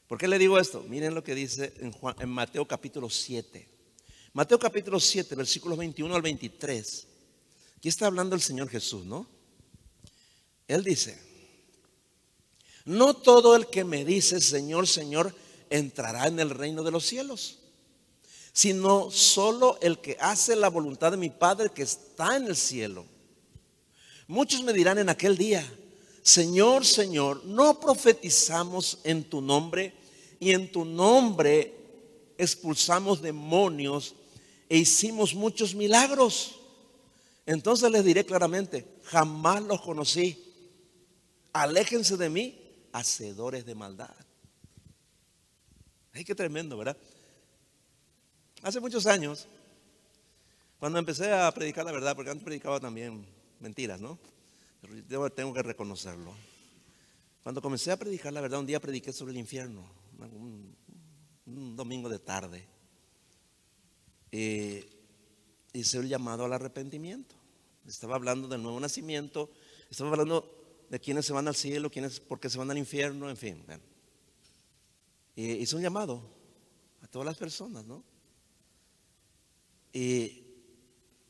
¿Por 0.08 0.18
qué 0.18 0.28
le 0.28 0.38
digo 0.38 0.58
esto? 0.58 0.82
Miren 0.88 1.14
lo 1.14 1.24
que 1.24 1.34
dice 1.34 1.72
en, 1.78 2.28
Mateo 2.28 2.66
capítulo 2.66 3.08
7. 3.08 3.68
Mateo 4.34 4.58
capítulo 4.58 5.00
7, 5.00 5.34
versículos 5.36 5.78
21 5.78 6.14
al 6.14 6.22
23. 6.22 7.06
Aquí 7.76 7.88
está 7.88 8.06
hablando 8.06 8.34
el 8.34 8.42
Señor 8.42 8.68
Jesús, 8.68 9.06
¿no? 9.06 9.26
Él 10.68 10.84
dice, 10.84 11.31
no 12.84 13.14
todo 13.14 13.56
el 13.56 13.66
que 13.66 13.84
me 13.84 14.04
dice 14.04 14.40
Señor, 14.40 14.86
Señor, 14.88 15.34
entrará 15.70 16.26
en 16.26 16.40
el 16.40 16.50
reino 16.50 16.82
de 16.82 16.90
los 16.90 17.06
cielos, 17.06 17.58
sino 18.52 19.10
solo 19.10 19.78
el 19.80 19.98
que 19.98 20.16
hace 20.20 20.56
la 20.56 20.68
voluntad 20.68 21.10
de 21.10 21.16
mi 21.16 21.30
Padre 21.30 21.70
que 21.70 21.82
está 21.82 22.36
en 22.36 22.46
el 22.46 22.56
cielo. 22.56 23.06
Muchos 24.26 24.62
me 24.62 24.72
dirán 24.72 24.98
en 24.98 25.08
aquel 25.08 25.36
día, 25.36 25.64
Señor, 26.22 26.86
Señor, 26.86 27.44
no 27.44 27.80
profetizamos 27.80 28.98
en 29.04 29.24
tu 29.24 29.40
nombre 29.40 29.94
y 30.38 30.52
en 30.52 30.70
tu 30.70 30.84
nombre 30.84 31.74
expulsamos 32.38 33.20
demonios 33.20 34.14
e 34.68 34.78
hicimos 34.78 35.34
muchos 35.34 35.74
milagros. 35.74 36.56
Entonces 37.44 37.90
les 37.90 38.04
diré 38.04 38.24
claramente, 38.24 38.86
jamás 39.04 39.62
los 39.62 39.80
conocí. 39.80 40.42
Aléjense 41.52 42.16
de 42.16 42.30
mí, 42.30 42.61
hacedores 42.92 43.64
de 43.64 43.74
maldad. 43.74 44.14
Ay, 46.12 46.24
qué 46.24 46.34
tremendo, 46.34 46.76
¿verdad? 46.76 46.96
Hace 48.62 48.80
muchos 48.80 49.06
años, 49.06 49.46
cuando 50.78 50.98
empecé 50.98 51.32
a 51.32 51.50
predicar 51.52 51.84
la 51.84 51.92
verdad, 51.92 52.14
porque 52.14 52.30
antes 52.30 52.44
predicaba 52.44 52.78
también 52.78 53.26
mentiras, 53.60 54.00
¿no? 54.00 54.18
Pero 55.08 55.30
tengo 55.30 55.54
que 55.54 55.62
reconocerlo. 55.62 56.34
Cuando 57.42 57.60
comencé 57.62 57.90
a 57.90 57.96
predicar 57.96 58.32
la 58.32 58.40
verdad, 58.40 58.60
un 58.60 58.66
día 58.66 58.80
prediqué 58.80 59.12
sobre 59.12 59.32
el 59.32 59.38
infierno, 59.38 59.84
un 61.46 61.76
domingo 61.76 62.08
de 62.08 62.18
tarde 62.18 62.72
eh, 64.32 64.88
hice 65.74 65.98
el 65.98 66.08
llamado 66.08 66.46
al 66.46 66.54
arrepentimiento. 66.54 67.36
Estaba 67.86 68.16
hablando 68.16 68.48
del 68.48 68.62
nuevo 68.62 68.80
nacimiento, 68.80 69.50
estaba 69.90 70.10
hablando 70.10 70.61
de 70.92 71.00
quienes 71.00 71.24
se 71.24 71.32
van 71.32 71.48
al 71.48 71.56
cielo, 71.56 71.90
quienes 71.90 72.20
porque 72.20 72.50
se 72.50 72.58
van 72.58 72.70
al 72.70 72.76
infierno, 72.76 73.30
en 73.30 73.36
fin. 73.38 73.64
hice 75.34 75.74
un 75.74 75.80
llamado 75.80 76.22
a 77.00 77.06
todas 77.06 77.24
las 77.24 77.38
personas, 77.38 77.86
¿no? 77.86 78.04
Y 79.90 80.44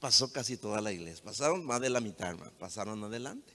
pasó 0.00 0.32
casi 0.32 0.56
toda 0.56 0.80
la 0.80 0.90
iglesia, 0.90 1.22
pasaron 1.22 1.64
más 1.64 1.80
de 1.80 1.90
la 1.90 2.00
mitad, 2.00 2.36
pasaron 2.58 3.04
adelante. 3.04 3.54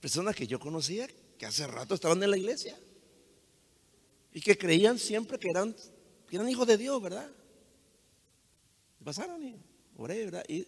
Personas 0.00 0.34
que 0.34 0.48
yo 0.48 0.58
conocía 0.58 1.08
que 1.38 1.46
hace 1.46 1.68
rato 1.68 1.94
estaban 1.94 2.20
en 2.20 2.30
la 2.32 2.36
iglesia 2.36 2.76
y 4.32 4.40
que 4.40 4.58
creían 4.58 4.98
siempre 4.98 5.38
que 5.38 5.48
eran, 5.48 5.76
que 6.26 6.34
eran 6.34 6.48
hijos 6.48 6.66
de 6.66 6.76
Dios, 6.76 7.00
¿verdad? 7.00 7.30
Pasaron 9.04 9.40
y 9.44 9.54
oré, 9.96 10.24
¿verdad? 10.24 10.44
Y 10.48 10.66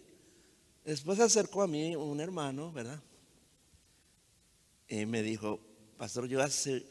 después 0.85 1.17
se 1.17 1.25
acercó 1.25 1.63
a 1.63 1.67
mí 1.67 1.97
un 1.97 2.21
hermano, 2.21 2.71
¿verdad? 2.71 3.03
Y 4.87 5.05
me 5.05 5.21
dijo, 5.21 5.59
pastor, 5.97 6.27
yo 6.27 6.41
hace 6.41 6.85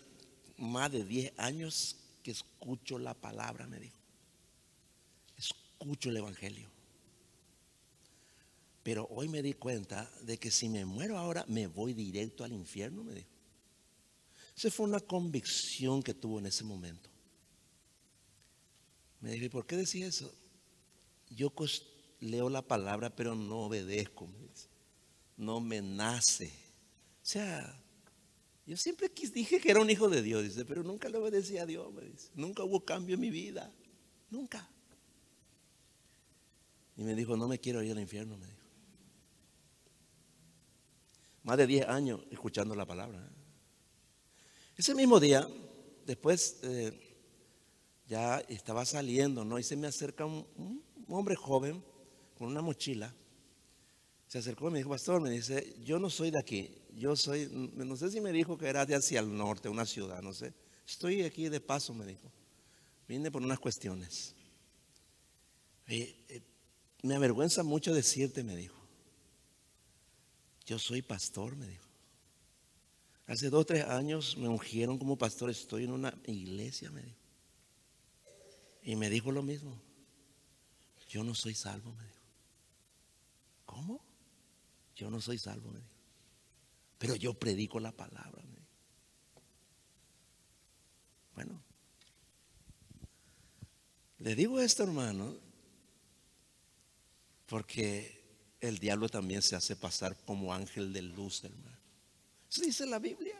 más 0.58 0.92
de 0.92 1.04
10 1.04 1.32
años 1.38 1.96
que 2.22 2.30
escucho 2.30 2.98
la 2.98 3.14
palabra, 3.14 3.66
me 3.66 3.78
dijo. 3.78 3.96
Escucho 5.36 6.10
el 6.10 6.18
Evangelio. 6.18 6.68
Pero 8.82 9.08
hoy 9.10 9.28
me 9.28 9.42
di 9.42 9.54
cuenta 9.54 10.10
de 10.22 10.38
que 10.38 10.50
si 10.50 10.68
me 10.68 10.84
muero 10.84 11.18
ahora, 11.18 11.44
me 11.48 11.66
voy 11.66 11.92
directo 11.92 12.44
al 12.44 12.52
infierno, 12.52 13.02
me 13.02 13.14
dijo. 13.14 13.28
Esa 14.56 14.70
fue 14.70 14.86
una 14.86 15.00
convicción 15.00 16.02
que 16.02 16.14
tuvo 16.14 16.38
en 16.38 16.46
ese 16.46 16.64
momento. 16.64 17.10
Me 19.20 19.32
dijo, 19.32 19.44
¿y 19.46 19.48
por 19.48 19.66
qué 19.66 19.76
decís 19.76 20.04
eso? 20.04 20.32
Yo 21.30 21.52
leo 22.20 22.48
la 22.48 22.62
palabra, 22.62 23.14
pero 23.14 23.34
no 23.34 23.62
obedezco. 23.62 24.28
No 25.36 25.60
me 25.60 25.82
nace. 25.82 26.46
O 26.46 27.26
sea, 27.26 27.82
yo 28.66 28.76
siempre 28.76 29.08
dije 29.32 29.60
que 29.60 29.70
era 29.70 29.80
un 29.80 29.88
hijo 29.88 30.08
de 30.08 30.22
Dios, 30.22 30.42
dice, 30.42 30.64
pero 30.64 30.82
nunca 30.82 31.08
le 31.08 31.18
obedecí 31.18 31.56
a 31.58 31.66
Dios, 31.66 31.88
Nunca 32.34 32.64
hubo 32.64 32.84
cambio 32.84 33.14
en 33.14 33.20
mi 33.20 33.30
vida. 33.30 33.72
Nunca. 34.28 34.68
Y 36.96 37.02
me 37.04 37.14
dijo, 37.14 37.36
no 37.36 37.46
me 37.46 37.60
quiero 37.60 37.82
ir 37.82 37.92
al 37.92 38.00
infierno, 38.00 38.36
me 38.36 38.46
dijo. 38.46 38.66
Más 41.44 41.56
de 41.58 41.66
10 41.68 41.86
años 41.86 42.20
escuchando 42.30 42.74
la 42.74 42.84
palabra. 42.84 43.18
¿eh? 43.18 43.36
Ese 44.76 44.96
mismo 44.96 45.20
día, 45.20 45.48
después 46.04 46.58
eh, 46.64 46.92
ya 48.08 48.40
estaba 48.40 48.84
saliendo, 48.84 49.44
¿no? 49.44 49.58
Y 49.58 49.62
se 49.62 49.76
me 49.76 49.86
acerca 49.86 50.26
un, 50.26 50.82
hombre 51.08 51.36
joven 51.36 51.84
con 52.36 52.48
una 52.48 52.62
mochila. 52.62 53.14
Se 54.26 54.38
acercó 54.38 54.68
y 54.68 54.72
me 54.72 54.78
dijo, 54.78 54.90
pastor, 54.90 55.20
me 55.20 55.30
dice, 55.30 55.76
yo 55.84 56.00
no 56.00 56.10
soy 56.10 56.32
de 56.32 56.40
aquí, 56.40 56.82
yo 56.96 57.14
soy, 57.14 57.48
no 57.52 57.96
sé 57.96 58.10
si 58.10 58.20
me 58.20 58.32
dijo 58.32 58.56
que 58.56 58.66
era 58.68 58.86
de 58.86 58.94
hacia 58.94 59.20
el 59.20 59.36
norte, 59.36 59.68
una 59.68 59.84
ciudad, 59.84 60.22
no 60.22 60.32
sé. 60.32 60.54
Estoy 60.86 61.22
aquí 61.22 61.48
de 61.50 61.60
paso, 61.60 61.92
me 61.92 62.06
dijo. 62.06 62.32
Vine 63.06 63.30
por 63.30 63.42
unas 63.42 63.58
cuestiones. 63.58 64.34
Eh, 65.88 66.42
me 67.02 67.14
avergüenza 67.14 67.62
mucho 67.62 67.92
decirte, 67.92 68.42
me 68.42 68.56
dijo. 68.56 68.76
Yo 70.64 70.78
soy 70.78 71.02
pastor, 71.02 71.54
me 71.54 71.66
dijo. 71.66 71.86
Hace 73.26 73.50
dos 73.50 73.62
o 73.62 73.66
tres 73.66 73.84
años 73.84 74.36
me 74.38 74.48
ungieron 74.48 74.98
como 74.98 75.18
pastor, 75.18 75.50
estoy 75.50 75.84
en 75.84 75.92
una 75.92 76.18
iglesia, 76.26 76.90
me 76.90 77.02
dijo. 77.02 77.18
Y 78.82 78.96
me 78.96 79.10
dijo 79.10 79.30
lo 79.32 79.42
mismo. 79.42 79.78
Yo 81.08 81.22
no 81.22 81.34
soy 81.34 81.54
salvo, 81.54 81.92
me 81.92 82.04
dijo. 82.04 82.22
¿Cómo? 83.66 84.00
Yo 84.94 85.10
no 85.10 85.20
soy 85.20 85.38
salvo, 85.38 85.70
me 85.70 85.80
dijo. 85.80 85.95
Pero 86.98 87.16
yo 87.16 87.34
predico 87.34 87.78
la 87.80 87.92
palabra. 87.92 88.42
Bueno, 91.34 91.60
le 94.18 94.34
digo 94.34 94.58
esto, 94.58 94.82
hermano, 94.82 95.36
porque 97.44 98.24
el 98.60 98.78
diablo 98.78 99.08
también 99.08 99.42
se 99.42 99.54
hace 99.54 99.76
pasar 99.76 100.16
como 100.24 100.54
ángel 100.54 100.92
de 100.94 101.02
luz, 101.02 101.44
hermano. 101.44 101.76
Eso 102.50 102.62
dice 102.62 102.86
la 102.86 102.98
Biblia. 102.98 103.36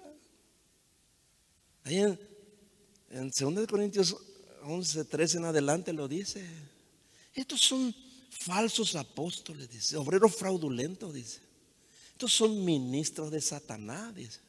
Ahí 1.85 2.01
en, 2.01 2.21
en 3.11 3.31
2 3.31 3.67
Corintios 3.67 4.15
11, 4.65 5.05
13 5.07 5.39
en 5.39 5.45
adelante 5.47 5.93
lo 5.95 6.07
dice. 6.07 6.45
Estos 7.33 7.61
son 7.61 7.95
falsos 8.29 8.95
apóstoles, 8.95 9.71
dice. 9.71 9.97
Obreros 9.97 10.37
fraudulentos, 10.37 11.15
dice. 11.15 11.46
Estos 12.17 12.33
son 12.33 12.65
ministros 12.65 13.31
de 13.31 13.43
Satanás, 13.43 14.15
dice. 14.15 14.41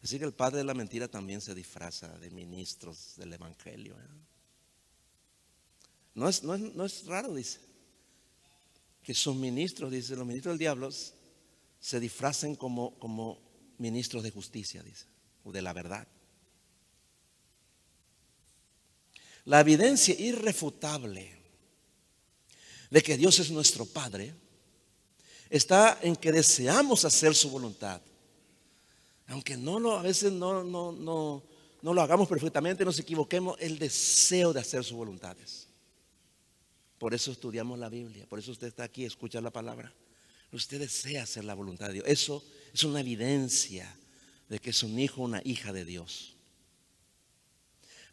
Así 0.00 0.16
que 0.20 0.24
el 0.24 0.32
padre 0.32 0.58
de 0.58 0.64
la 0.64 0.74
mentira 0.74 1.08
también 1.08 1.40
se 1.40 1.56
disfraza 1.56 2.16
de 2.18 2.30
ministros 2.30 3.16
del 3.16 3.32
Evangelio. 3.32 3.94
¿eh? 3.94 4.06
No, 6.14 6.28
es, 6.28 6.44
no, 6.44 6.84
es, 6.84 7.04
raro, 7.06 7.34
dice, 7.34 7.58
que 9.02 9.12
sus 9.12 9.34
ministros, 9.34 9.90
dice, 9.90 10.14
los 10.14 10.24
ministros 10.24 10.52
del 10.52 10.60
diablo 10.60 10.90
se 11.80 11.98
disfracen 11.98 12.54
como, 12.54 12.96
como 13.00 13.40
ministros 13.78 14.22
de 14.22 14.30
justicia, 14.30 14.84
dice, 14.84 15.06
o 15.42 15.50
de 15.50 15.62
la 15.62 15.72
verdad. 15.72 16.06
La 19.46 19.58
evidencia 19.58 20.14
irrefutable 20.16 21.33
de 22.94 23.02
que 23.02 23.16
Dios 23.16 23.40
es 23.40 23.50
nuestro 23.50 23.84
Padre 23.84 24.32
está 25.50 25.98
en 26.00 26.14
que 26.14 26.30
deseamos 26.30 27.04
hacer 27.04 27.34
su 27.34 27.50
voluntad. 27.50 28.00
Aunque 29.26 29.56
no 29.56 29.80
lo, 29.80 29.98
a 29.98 30.02
veces 30.02 30.30
no, 30.30 30.62
no, 30.62 30.92
no, 30.92 31.42
no 31.82 31.92
lo 31.92 32.00
hagamos 32.00 32.28
perfectamente, 32.28 32.84
nos 32.84 33.00
equivoquemos, 33.00 33.56
el 33.58 33.80
deseo 33.80 34.52
de 34.52 34.60
hacer 34.60 34.84
sus 34.84 34.96
voluntades. 34.96 35.66
Por 36.96 37.14
eso 37.14 37.32
estudiamos 37.32 37.80
la 37.80 37.88
Biblia, 37.88 38.28
por 38.28 38.38
eso 38.38 38.52
usted 38.52 38.68
está 38.68 38.84
aquí, 38.84 39.04
escucha 39.04 39.40
la 39.40 39.50
palabra. 39.50 39.92
Usted 40.52 40.78
desea 40.78 41.24
hacer 41.24 41.42
la 41.42 41.54
voluntad 41.54 41.88
de 41.88 41.94
Dios. 41.94 42.04
Eso 42.06 42.44
es 42.72 42.84
una 42.84 43.00
evidencia 43.00 43.92
de 44.48 44.60
que 44.60 44.70
es 44.70 44.84
un 44.84 44.96
hijo 45.00 45.22
o 45.22 45.24
una 45.24 45.42
hija 45.44 45.72
de 45.72 45.84
Dios. 45.84 46.36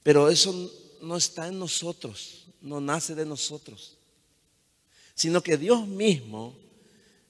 Pero 0.02 0.28
eso 0.28 0.74
no 1.04 1.18
está 1.18 1.50
en 1.50 1.60
nosotros, 1.60 2.48
no 2.62 2.82
nace 2.82 3.14
de 3.14 3.28
nosotros, 3.28 4.00
sino 5.22 5.44
que 5.44 5.56
Dios 5.56 5.88
mismo 5.88 6.56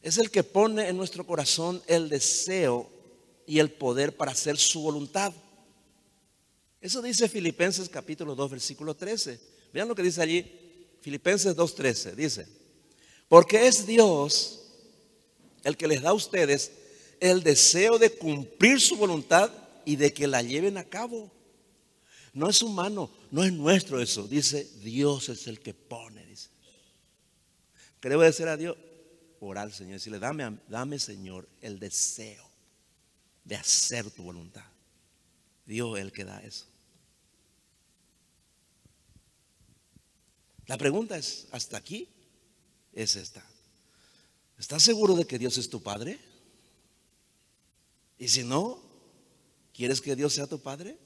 es 0.01 0.17
el 0.17 0.31
que 0.31 0.43
pone 0.43 0.87
en 0.87 0.95
nuestro 0.95 1.25
corazón 1.25 1.83
el 1.87 2.07
deseo 2.07 2.89
y 3.45 3.59
el 3.59 3.69
poder 3.69 4.15
para 4.15 4.31
hacer 4.31 4.57
su 4.57 4.81
voluntad. 4.81 5.33
Eso 6.79 7.01
dice 7.01 7.27
Filipenses 7.27 7.89
capítulo 7.89 8.33
2, 8.33 8.51
versículo 8.51 8.95
13. 8.95 9.37
Vean 9.73 9.89
lo 9.89 9.95
que 9.95 10.03
dice 10.03 10.21
allí, 10.21 10.49
Filipenses 11.01 11.53
2.13. 11.53 12.15
Dice, 12.15 12.47
porque 13.27 13.67
es 13.67 13.85
Dios 13.85 14.61
el 15.65 15.75
que 15.75 15.87
les 15.87 16.01
da 16.01 16.11
a 16.11 16.13
ustedes 16.13 16.71
el 17.19 17.43
deseo 17.43 17.99
de 17.99 18.09
cumplir 18.09 18.79
su 18.79 18.95
voluntad 18.95 19.51
y 19.83 19.97
de 19.97 20.13
que 20.13 20.27
la 20.27 20.41
lleven 20.41 20.77
a 20.77 20.85
cabo. 20.85 21.29
No 22.31 22.47
es 22.47 22.61
humano, 22.61 23.11
no 23.31 23.43
es 23.43 23.51
nuestro 23.51 24.01
eso. 24.01 24.29
Dice, 24.29 24.65
Dios 24.81 25.27
es 25.27 25.45
el 25.47 25.59
que 25.59 25.73
pone. 25.73 26.25
Dice. 26.25 26.50
¿Qué 28.01 28.09
debo 28.09 28.23
decir 28.23 28.47
a 28.47 28.57
Dios? 28.57 28.75
Orar 29.39 29.65
al 29.65 29.73
Señor. 29.73 29.93
Decirle, 29.93 30.19
dame, 30.19 30.59
dame 30.67 30.99
Señor 30.99 31.47
el 31.61 31.79
deseo 31.79 32.49
de 33.45 33.55
hacer 33.55 34.09
tu 34.11 34.23
voluntad. 34.23 34.65
Dios 35.65 35.97
es 35.97 36.03
el 36.03 36.11
que 36.11 36.25
da 36.25 36.39
eso. 36.39 36.65
La 40.65 40.77
pregunta 40.77 41.17
es, 41.17 41.47
¿hasta 41.51 41.77
aquí? 41.77 42.09
Es 42.93 43.15
esta. 43.15 43.45
¿Estás 44.57 44.83
seguro 44.83 45.15
de 45.15 45.25
que 45.25 45.37
Dios 45.37 45.57
es 45.57 45.69
tu 45.69 45.81
Padre? 45.81 46.19
Y 48.17 48.27
si 48.27 48.43
no, 48.43 48.81
¿quieres 49.73 50.01
que 50.01 50.15
Dios 50.15 50.33
sea 50.33 50.47
tu 50.47 50.59
Padre? 50.59 50.97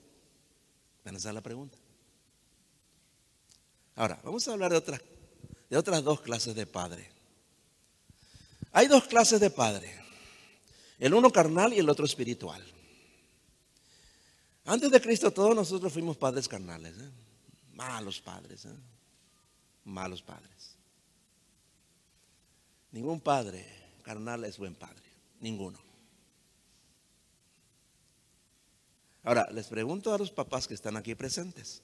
Bueno, 1.04 1.18
esa 1.18 1.30
es 1.30 1.36
la 1.36 1.42
pregunta. 1.42 1.78
Ahora, 3.96 4.20
vamos 4.24 4.48
a 4.48 4.54
hablar 4.54 4.72
de 4.72 4.78
otras, 4.78 5.02
de 5.70 5.78
otras 5.78 6.04
dos 6.04 6.22
clases 6.22 6.56
de 6.56 6.66
Padre. 6.66 7.10
Hay 8.72 8.88
dos 8.88 9.06
clases 9.06 9.40
de 9.40 9.50
Padre. 9.50 9.94
El 11.00 11.14
uno 11.14 11.30
carnal 11.30 11.74
y 11.74 11.80
el 11.80 11.90
otro 11.90 12.06
espiritual. 12.06 12.64
Antes 14.66 14.90
de 14.90 15.02
Cristo 15.02 15.32
todos 15.32 15.56
nosotros 15.56 15.94
fuimos 15.94 16.18
padres 16.18 16.48
carnales, 16.48 16.96
¿eh? 16.98 17.12
malos 17.74 18.20
padres, 18.20 18.66
¿eh? 18.66 18.76
malos 19.84 20.22
padres. 20.22 20.76
Ningún 22.92 23.20
padre 23.20 23.66
carnal 24.02 24.44
es 24.46 24.58
buen 24.58 24.74
padre, 24.74 25.04
ninguno. 25.40 25.80
Ahora, 29.24 29.48
les 29.52 29.68
pregunto 29.68 30.14
a 30.14 30.18
los 30.18 30.32
papás 30.32 30.68
que 30.68 30.76
están 30.76 30.98
aquí 30.98 31.16
presentes. 31.16 31.82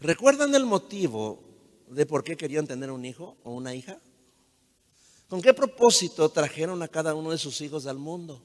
¿Recuerdan 0.00 0.54
el 0.54 0.64
motivo 0.64 1.45
de 1.88 2.06
por 2.06 2.24
qué 2.24 2.36
querían 2.36 2.66
tener 2.66 2.90
un 2.90 3.04
hijo 3.04 3.36
o 3.44 3.52
una 3.52 3.74
hija? 3.74 4.00
¿Con 5.28 5.42
qué 5.42 5.52
propósito 5.52 6.28
trajeron 6.28 6.82
a 6.82 6.88
cada 6.88 7.14
uno 7.14 7.30
de 7.30 7.38
sus 7.38 7.60
hijos 7.60 7.86
al 7.86 7.98
mundo? 7.98 8.42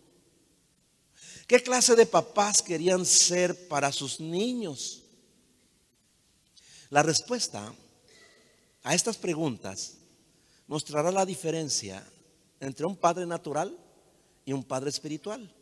¿Qué 1.48 1.62
clase 1.62 1.96
de 1.96 2.06
papás 2.06 2.62
querían 2.62 3.06
ser 3.06 3.68
para 3.68 3.92
sus 3.92 4.20
niños? 4.20 5.04
La 6.90 7.04
respuesta 7.04 7.74
a 8.84 8.96
estas 8.96 9.18
preguntas 9.18 9.98
mostrará 10.68 11.12
la 11.12 11.26
diferencia 11.26 12.06
entre 12.60 12.86
un 12.86 12.96
padre 12.96 13.26
natural 13.26 13.78
y 14.46 14.54
un 14.54 14.64
padre 14.64 14.90
espiritual 14.90 15.54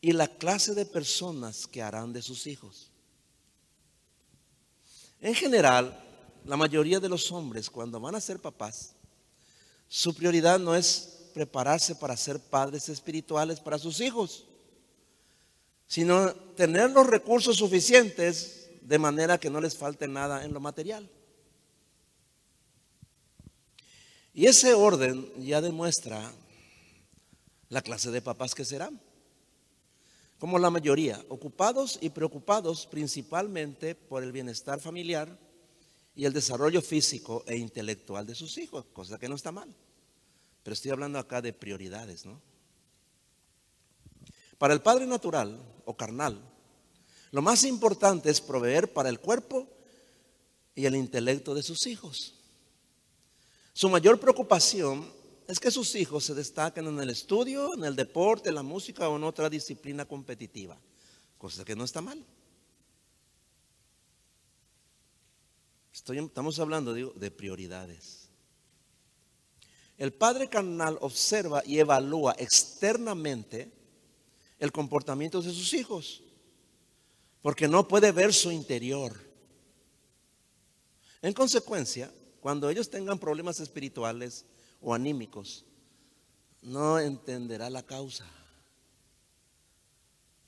y 0.00 0.12
la 0.12 0.26
clase 0.26 0.74
de 0.74 0.84
personas 0.84 1.66
que 1.66 1.82
harán 1.82 2.12
de 2.12 2.22
sus 2.22 2.46
hijos. 2.46 2.90
En 5.20 5.34
general, 5.34 5.96
la 6.44 6.56
mayoría 6.56 7.00
de 7.00 7.08
los 7.08 7.30
hombres 7.32 7.70
cuando 7.70 8.00
van 8.00 8.14
a 8.14 8.20
ser 8.20 8.40
papás 8.40 8.94
su 9.94 10.14
prioridad 10.14 10.58
no 10.58 10.74
es 10.74 11.28
prepararse 11.34 11.94
para 11.94 12.16
ser 12.16 12.40
padres 12.40 12.88
espirituales 12.88 13.60
para 13.60 13.78
sus 13.78 14.00
hijos, 14.00 14.46
sino 15.86 16.32
tener 16.56 16.90
los 16.92 17.06
recursos 17.06 17.58
suficientes 17.58 18.70
de 18.80 18.98
manera 18.98 19.36
que 19.36 19.50
no 19.50 19.60
les 19.60 19.76
falte 19.76 20.08
nada 20.08 20.46
en 20.46 20.54
lo 20.54 20.60
material. 20.60 21.10
Y 24.32 24.46
ese 24.46 24.72
orden 24.72 25.30
ya 25.36 25.60
demuestra 25.60 26.32
la 27.68 27.82
clase 27.82 28.10
de 28.10 28.22
papás 28.22 28.54
que 28.54 28.64
serán. 28.64 28.98
como 30.38 30.58
la 30.58 30.70
mayoría, 30.70 31.22
ocupados 31.28 31.98
y 32.00 32.08
preocupados 32.08 32.86
principalmente 32.86 33.94
por 33.94 34.22
el 34.22 34.32
bienestar 34.32 34.80
familiar 34.80 35.38
y 36.14 36.24
el 36.24 36.32
desarrollo 36.32 36.82
físico 36.82 37.44
e 37.46 37.56
intelectual 37.56 38.26
de 38.26 38.34
sus 38.34 38.58
hijos, 38.58 38.84
cosa 38.92 39.18
que 39.18 39.28
no 39.28 39.34
está 39.34 39.52
mal. 39.52 39.74
Pero 40.62 40.74
estoy 40.74 40.90
hablando 40.90 41.18
acá 41.18 41.40
de 41.40 41.52
prioridades, 41.52 42.26
¿no? 42.26 42.40
Para 44.58 44.74
el 44.74 44.82
padre 44.82 45.06
natural 45.06 45.60
o 45.84 45.96
carnal, 45.96 46.40
lo 47.32 47.42
más 47.42 47.64
importante 47.64 48.30
es 48.30 48.40
proveer 48.40 48.92
para 48.92 49.08
el 49.08 49.18
cuerpo 49.18 49.66
y 50.74 50.84
el 50.84 50.94
intelecto 50.94 51.54
de 51.54 51.62
sus 51.62 51.86
hijos. 51.86 52.34
Su 53.72 53.88
mayor 53.88 54.20
preocupación 54.20 55.10
es 55.48 55.58
que 55.58 55.70
sus 55.70 55.94
hijos 55.94 56.24
se 56.24 56.34
destaquen 56.34 56.86
en 56.86 57.00
el 57.00 57.10
estudio, 57.10 57.74
en 57.74 57.84
el 57.84 57.96
deporte, 57.96 58.50
en 58.50 58.54
la 58.54 58.62
música 58.62 59.08
o 59.08 59.16
en 59.16 59.24
otra 59.24 59.50
disciplina 59.50 60.04
competitiva, 60.04 60.78
cosa 61.38 61.64
que 61.64 61.74
no 61.74 61.84
está 61.84 62.00
mal. 62.00 62.24
Estamos 65.92 66.58
hablando 66.58 66.94
de 66.94 67.30
prioridades. 67.30 68.28
El 69.98 70.12
padre 70.12 70.48
carnal 70.48 70.98
observa 71.00 71.62
y 71.64 71.78
evalúa 71.78 72.34
externamente 72.38 73.70
el 74.58 74.72
comportamiento 74.72 75.42
de 75.42 75.52
sus 75.52 75.74
hijos, 75.74 76.22
porque 77.40 77.68
no 77.68 77.86
puede 77.86 78.10
ver 78.10 78.32
su 78.32 78.50
interior. 78.50 79.12
En 81.20 81.32
consecuencia, 81.32 82.12
cuando 82.40 82.68
ellos 82.70 82.90
tengan 82.90 83.18
problemas 83.18 83.60
espirituales 83.60 84.44
o 84.80 84.94
anímicos, 84.94 85.64
no 86.62 86.98
entenderá 86.98 87.70
la 87.70 87.84
causa, 87.84 88.26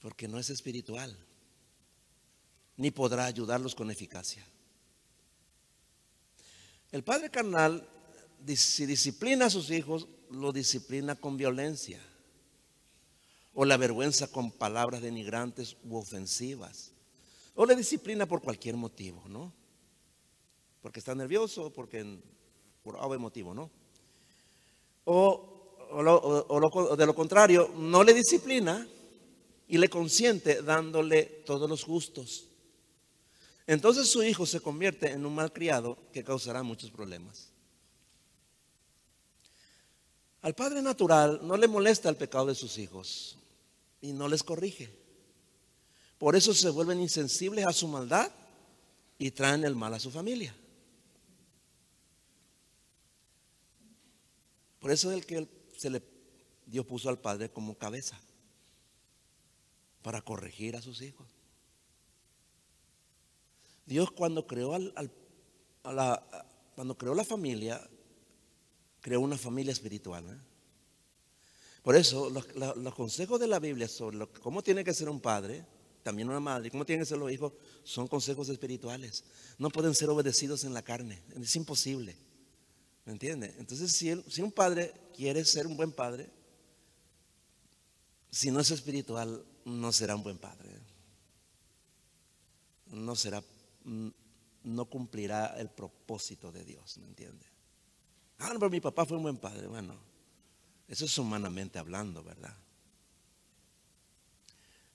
porque 0.01 0.27
no 0.27 0.39
es 0.39 0.51
espiritual, 0.51 1.17
ni 2.77 2.91
podrá 2.91 3.27
ayudarlos 3.27 3.75
con 3.75 3.91
eficacia. 3.91 4.45
El 6.95 7.03
padre 7.03 7.29
carnal, 7.29 7.85
si 8.55 8.87
disciplina 8.87 9.47
a 9.47 9.51
sus 9.51 9.73
hijos, 9.73 10.07
lo 10.31 10.53
disciplina 10.53 11.17
con 11.17 11.37
violencia 11.37 12.01
o 13.53 13.65
la 13.65 13.77
vergüenza 13.77 14.29
con 14.29 14.53
palabras 14.53 15.03
denigrantes 15.03 15.77
u 15.83 15.97
ofensivas, 15.97 16.93
o 17.57 17.67
le 17.67 17.75
disciplina 17.75 18.27
por 18.27 18.43
cualquier 18.43 18.77
motivo, 18.77 19.25
¿no? 19.27 19.53
porque 20.83 21.01
está 21.01 21.17
nervioso, 21.17 21.73
porque 21.73 22.21
por 22.85 22.97
algún 22.97 23.23
motivo, 23.23 23.55
¿no? 23.55 23.73
O, 25.05 26.95
de 26.97 27.07
lo 27.07 27.15
contrario, 27.17 27.73
no 27.77 28.05
le 28.05 28.15
disciplina 28.15 28.87
y 29.67 29.79
le 29.79 29.89
consiente 29.89 30.63
dándole 30.63 31.25
todos 31.45 31.69
los 31.69 31.85
gustos. 31.85 32.54
Entonces 33.67 34.09
su 34.09 34.23
hijo 34.23 34.45
se 34.47 34.61
convierte 34.61 35.11
en 35.11 35.25
un 35.25 35.35
malcriado 35.35 35.99
que 36.13 36.25
causará 36.25 36.63
muchos 36.63 36.91
problemas. 36.91 37.49
Al 40.43 40.55
padre 40.55 40.83
natural 40.83 41.41
no 41.43 41.57
le 41.57 41.67
molesta 41.67 42.11
el 42.11 42.17
pecado 42.17 42.47
de 42.47 42.55
sus 42.55 42.77
hijos 42.77 43.39
y 44.03 44.13
no 44.13 44.29
les 44.29 44.43
corrige. 44.43 44.91
Por 46.19 46.37
eso 46.37 46.53
se 46.53 46.69
vuelven 46.69 47.01
insensibles 47.01 47.67
a 47.67 47.73
su 47.73 47.89
maldad 47.89 48.31
y 49.19 49.31
traen 49.31 49.65
el 49.65 49.75
mal 49.75 49.95
a 49.95 49.99
su 49.99 50.11
familia. 50.11 50.55
Por 54.81 54.91
eso 54.91 55.11
es 55.11 55.17
el 55.17 55.25
que 55.25 55.49
se 55.79 55.89
le, 55.89 56.03
Dios 56.67 56.85
puso 56.85 57.09
al 57.09 57.19
padre 57.19 57.49
como 57.49 57.79
cabeza 57.79 58.21
para 60.03 60.21
corregir 60.21 60.77
a 60.77 60.83
sus 60.83 61.01
hijos. 61.01 61.34
Dios 63.87 64.11
cuando 64.11 64.47
creó, 64.47 64.75
al, 64.75 64.93
la, 65.85 66.47
cuando 66.75 66.97
creó 66.97 67.15
la 67.15 67.25
familia, 67.25 67.81
creó 69.01 69.21
una 69.21 69.37
familia 69.37 69.73
espiritual. 69.73 70.25
¿eh? 70.29 70.39
Por 71.83 71.97
eso 71.97 72.31
los, 72.31 72.95
consejos 72.95 73.39
de 73.39 73.47
la 73.47 73.59
Biblia 73.59 73.89
sobre 73.89 74.27
cómo 74.41 74.63
tiene 74.63 74.83
que 74.85 74.95
ser 74.95 75.09
un 75.09 75.21
padre, 75.21 75.67
también 76.03 76.29
una 76.29 76.41
madre, 76.41 76.71
cómo 76.71 76.87
tienen 76.87 77.03
que 77.03 77.09
ser 77.09 77.19
los 77.19 77.31
hijos, 77.31 77.53
son 77.83 78.09
consejos 78.09 78.49
espirituales. 78.49 79.25
No 79.59 79.71
pueden 79.71 79.95
ser 79.95 80.09
obedecidos 80.09 80.65
en 80.65 80.73
la 80.73 80.83
carne. 80.83 81.23
Es 81.39 81.55
imposible. 81.57 82.17
¿Me 83.05 83.13
entiende? 83.13 83.55
Entonces, 83.59 83.93
si, 83.93 84.15
si 84.31 84.41
un 84.41 84.51
padre 84.51 84.95
quiere 85.15 85.45
ser 85.45 85.67
un 85.67 85.77
buen 85.77 85.93
padre, 85.93 86.31
si 88.31 88.51
no 88.51 88.61
es 88.61 88.71
espiritual, 88.71 89.45
no 89.67 89.93
será 89.93 90.17
un 90.17 90.23
buen 90.23 90.39
padre. 90.39 90.71
No 92.87 93.15
será, 93.15 93.45
no 93.85 94.85
cumplirá 94.87 95.59
el 95.59 95.71
propósito 95.71 96.51
de 96.51 96.65
Dios, 96.65 96.99
¿me 96.99 97.07
entiende? 97.07 97.47
Ah, 98.39 98.51
pero 98.55 98.71
mi 98.71 98.81
papá 98.81 99.05
fue 99.05 99.17
un 99.17 99.23
buen 99.23 99.37
padre. 99.37 99.67
Bueno, 99.67 99.95
eso 100.89 101.05
es 101.05 101.19
humanamente 101.19 101.79
hablando, 101.79 102.23
¿verdad? 102.23 102.57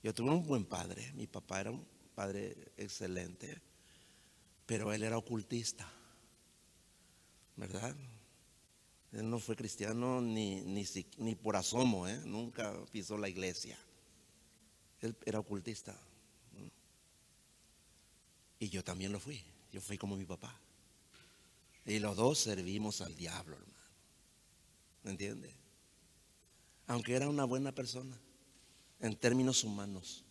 Yo 0.02 0.14
tuve 0.14 0.30
un 0.30 0.46
buen 0.46 0.64
padre. 0.64 1.12
Mi 1.14 1.26
papá 1.26 1.60
era 1.60 1.70
un 1.70 1.86
padre 2.14 2.72
excelente, 2.76 3.60
pero 4.66 4.92
él 4.92 5.02
era 5.02 5.16
ocultista. 5.18 5.90
¿verdad? 7.60 7.94
Él 9.12 9.28
no 9.28 9.38
fue 9.38 9.54
cristiano 9.54 10.22
ni, 10.22 10.62
ni, 10.62 11.34
por 11.34 11.56
asomo, 11.56 12.08
¿eh? 12.08 12.18
nunca 12.24 12.72
pisó 12.90 13.18
la 13.18 13.28
iglesia. 13.28 13.78
Él 15.00 15.14
era 15.26 15.40
ocultista. 15.40 15.94
Y 18.60 18.68
yo 18.68 18.84
también 18.84 19.10
lo 19.10 19.18
fui. 19.18 19.42
Yo 19.72 19.80
fui 19.80 19.98
como 19.98 20.16
mi 20.16 20.26
papá. 20.26 20.54
Y 21.86 21.98
los 21.98 22.16
dos 22.16 22.38
servimos 22.38 23.00
al 23.00 23.16
diablo, 23.16 23.56
hermano. 23.56 23.74
¿Me 25.02 25.10
entiende? 25.10 25.52
Aunque 26.86 27.14
era 27.14 27.28
una 27.28 27.44
buena 27.44 27.72
persona, 27.72 28.16
en 29.00 29.16
términos 29.16 29.64
humanos. 29.64 30.24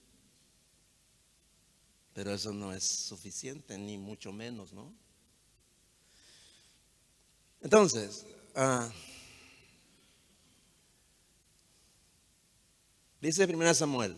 Pero 2.13 2.32
eso 2.32 2.53
no 2.53 2.71
es 2.71 2.84
suficiente, 2.84 3.77
ni 3.77 3.97
mucho 3.97 4.32
menos, 4.32 4.73
¿no? 4.73 4.93
Entonces, 7.61 8.27
ah, 8.55 8.91
dice 13.19 13.45
1 13.45 13.73
Samuel, 13.73 14.15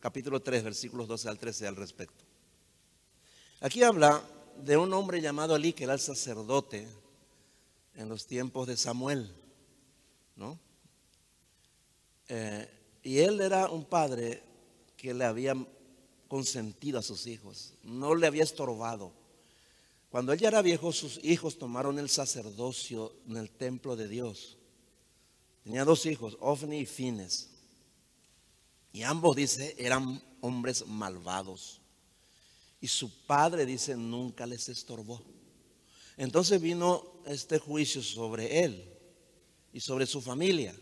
capítulo 0.00 0.40
3, 0.40 0.64
versículos 0.64 1.08
12 1.08 1.28
al 1.28 1.38
13 1.38 1.66
al 1.66 1.76
respecto. 1.76 2.23
Aquí 3.60 3.82
habla 3.82 4.22
de 4.62 4.76
un 4.76 4.92
hombre 4.92 5.20
llamado 5.20 5.54
Ali, 5.54 5.72
que 5.72 5.84
era 5.84 5.94
el 5.94 6.00
sacerdote 6.00 6.86
en 7.94 8.08
los 8.08 8.26
tiempos 8.26 8.66
de 8.66 8.76
Samuel, 8.76 9.32
¿no? 10.36 10.58
Eh, 12.28 12.68
y 13.02 13.18
él 13.18 13.40
era 13.40 13.68
un 13.68 13.84
padre 13.84 14.42
que 14.96 15.14
le 15.14 15.24
había 15.24 15.54
consentido 16.28 16.98
a 16.98 17.02
sus 17.02 17.26
hijos, 17.26 17.74
no 17.82 18.14
le 18.14 18.26
había 18.26 18.42
estorbado 18.42 19.12
cuando 20.14 20.32
él 20.32 20.38
ya 20.38 20.46
era 20.46 20.62
viejo, 20.62 20.92
sus 20.92 21.18
hijos 21.24 21.58
tomaron 21.58 21.98
el 21.98 22.08
sacerdocio 22.08 23.16
en 23.26 23.36
el 23.36 23.50
templo 23.50 23.96
de 23.96 24.06
Dios. 24.06 24.56
Tenía 25.64 25.84
dos 25.84 26.06
hijos, 26.06 26.36
Ofni 26.38 26.78
y 26.78 26.86
Fines. 26.86 27.50
Y 28.92 29.02
ambos, 29.02 29.34
dice, 29.34 29.74
eran 29.76 30.22
hombres 30.40 30.86
malvados. 30.86 31.80
Y 32.84 32.88
su 32.88 33.24
padre, 33.24 33.64
dice, 33.64 33.96
nunca 33.96 34.44
les 34.44 34.68
estorbó. 34.68 35.22
Entonces 36.18 36.60
vino 36.60 37.22
este 37.24 37.58
juicio 37.58 38.02
sobre 38.02 38.62
él 38.62 38.84
y 39.72 39.80
sobre 39.80 40.04
su 40.04 40.20
familia. 40.20 40.76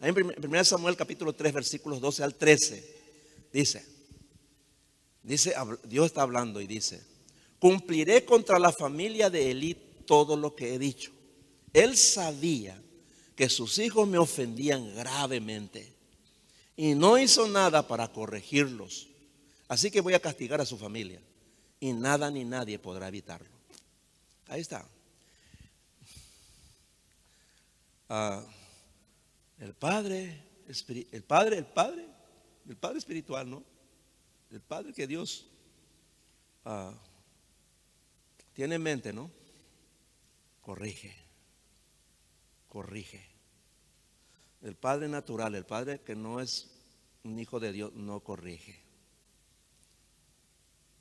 en 0.00 0.16
1 0.42 0.64
Samuel 0.64 0.96
capítulo 0.96 1.34
3, 1.34 1.52
versículos 1.52 2.00
12 2.00 2.22
al 2.22 2.34
13, 2.36 2.96
dice, 3.52 3.84
dice, 5.22 5.54
Dios 5.86 6.06
está 6.06 6.22
hablando 6.22 6.62
y 6.62 6.66
dice, 6.66 7.02
cumpliré 7.58 8.24
contra 8.24 8.58
la 8.58 8.72
familia 8.72 9.28
de 9.28 9.50
Elí 9.50 9.74
todo 10.06 10.38
lo 10.38 10.56
que 10.56 10.72
he 10.72 10.78
dicho. 10.78 11.12
Él 11.74 11.94
sabía 11.94 12.82
que 13.36 13.50
sus 13.50 13.76
hijos 13.76 14.08
me 14.08 14.16
ofendían 14.16 14.94
gravemente 14.94 15.92
y 16.74 16.94
no 16.94 17.18
hizo 17.18 17.46
nada 17.48 17.86
para 17.86 18.10
corregirlos. 18.10 19.08
Así 19.68 19.90
que 19.90 20.00
voy 20.00 20.14
a 20.14 20.20
castigar 20.20 20.62
a 20.62 20.64
su 20.64 20.78
familia 20.78 21.20
y 21.84 21.92
nada 21.92 22.30
ni 22.30 22.46
nadie 22.46 22.78
podrá 22.78 23.08
evitarlo. 23.08 23.54
Ahí 24.48 24.62
está. 24.62 24.88
Ah, 28.08 28.42
el 29.58 29.74
padre, 29.74 30.64
el 30.66 31.22
padre, 31.24 31.58
el 31.58 31.66
padre, 31.66 32.08
el 32.66 32.76
padre 32.76 32.96
espiritual, 32.96 33.50
¿no? 33.50 33.62
El 34.50 34.62
padre 34.62 34.94
que 34.94 35.06
Dios 35.06 35.46
ah, 36.64 36.94
tiene 38.54 38.76
en 38.76 38.82
mente, 38.82 39.12
¿no? 39.12 39.30
Corrige, 40.62 41.14
corrige. 42.66 43.28
El 44.62 44.74
padre 44.74 45.06
natural, 45.06 45.54
el 45.54 45.66
padre 45.66 46.00
que 46.00 46.16
no 46.16 46.40
es 46.40 46.70
un 47.24 47.38
hijo 47.38 47.60
de 47.60 47.72
Dios 47.72 47.92
no 47.92 48.20
corrige. 48.20 48.83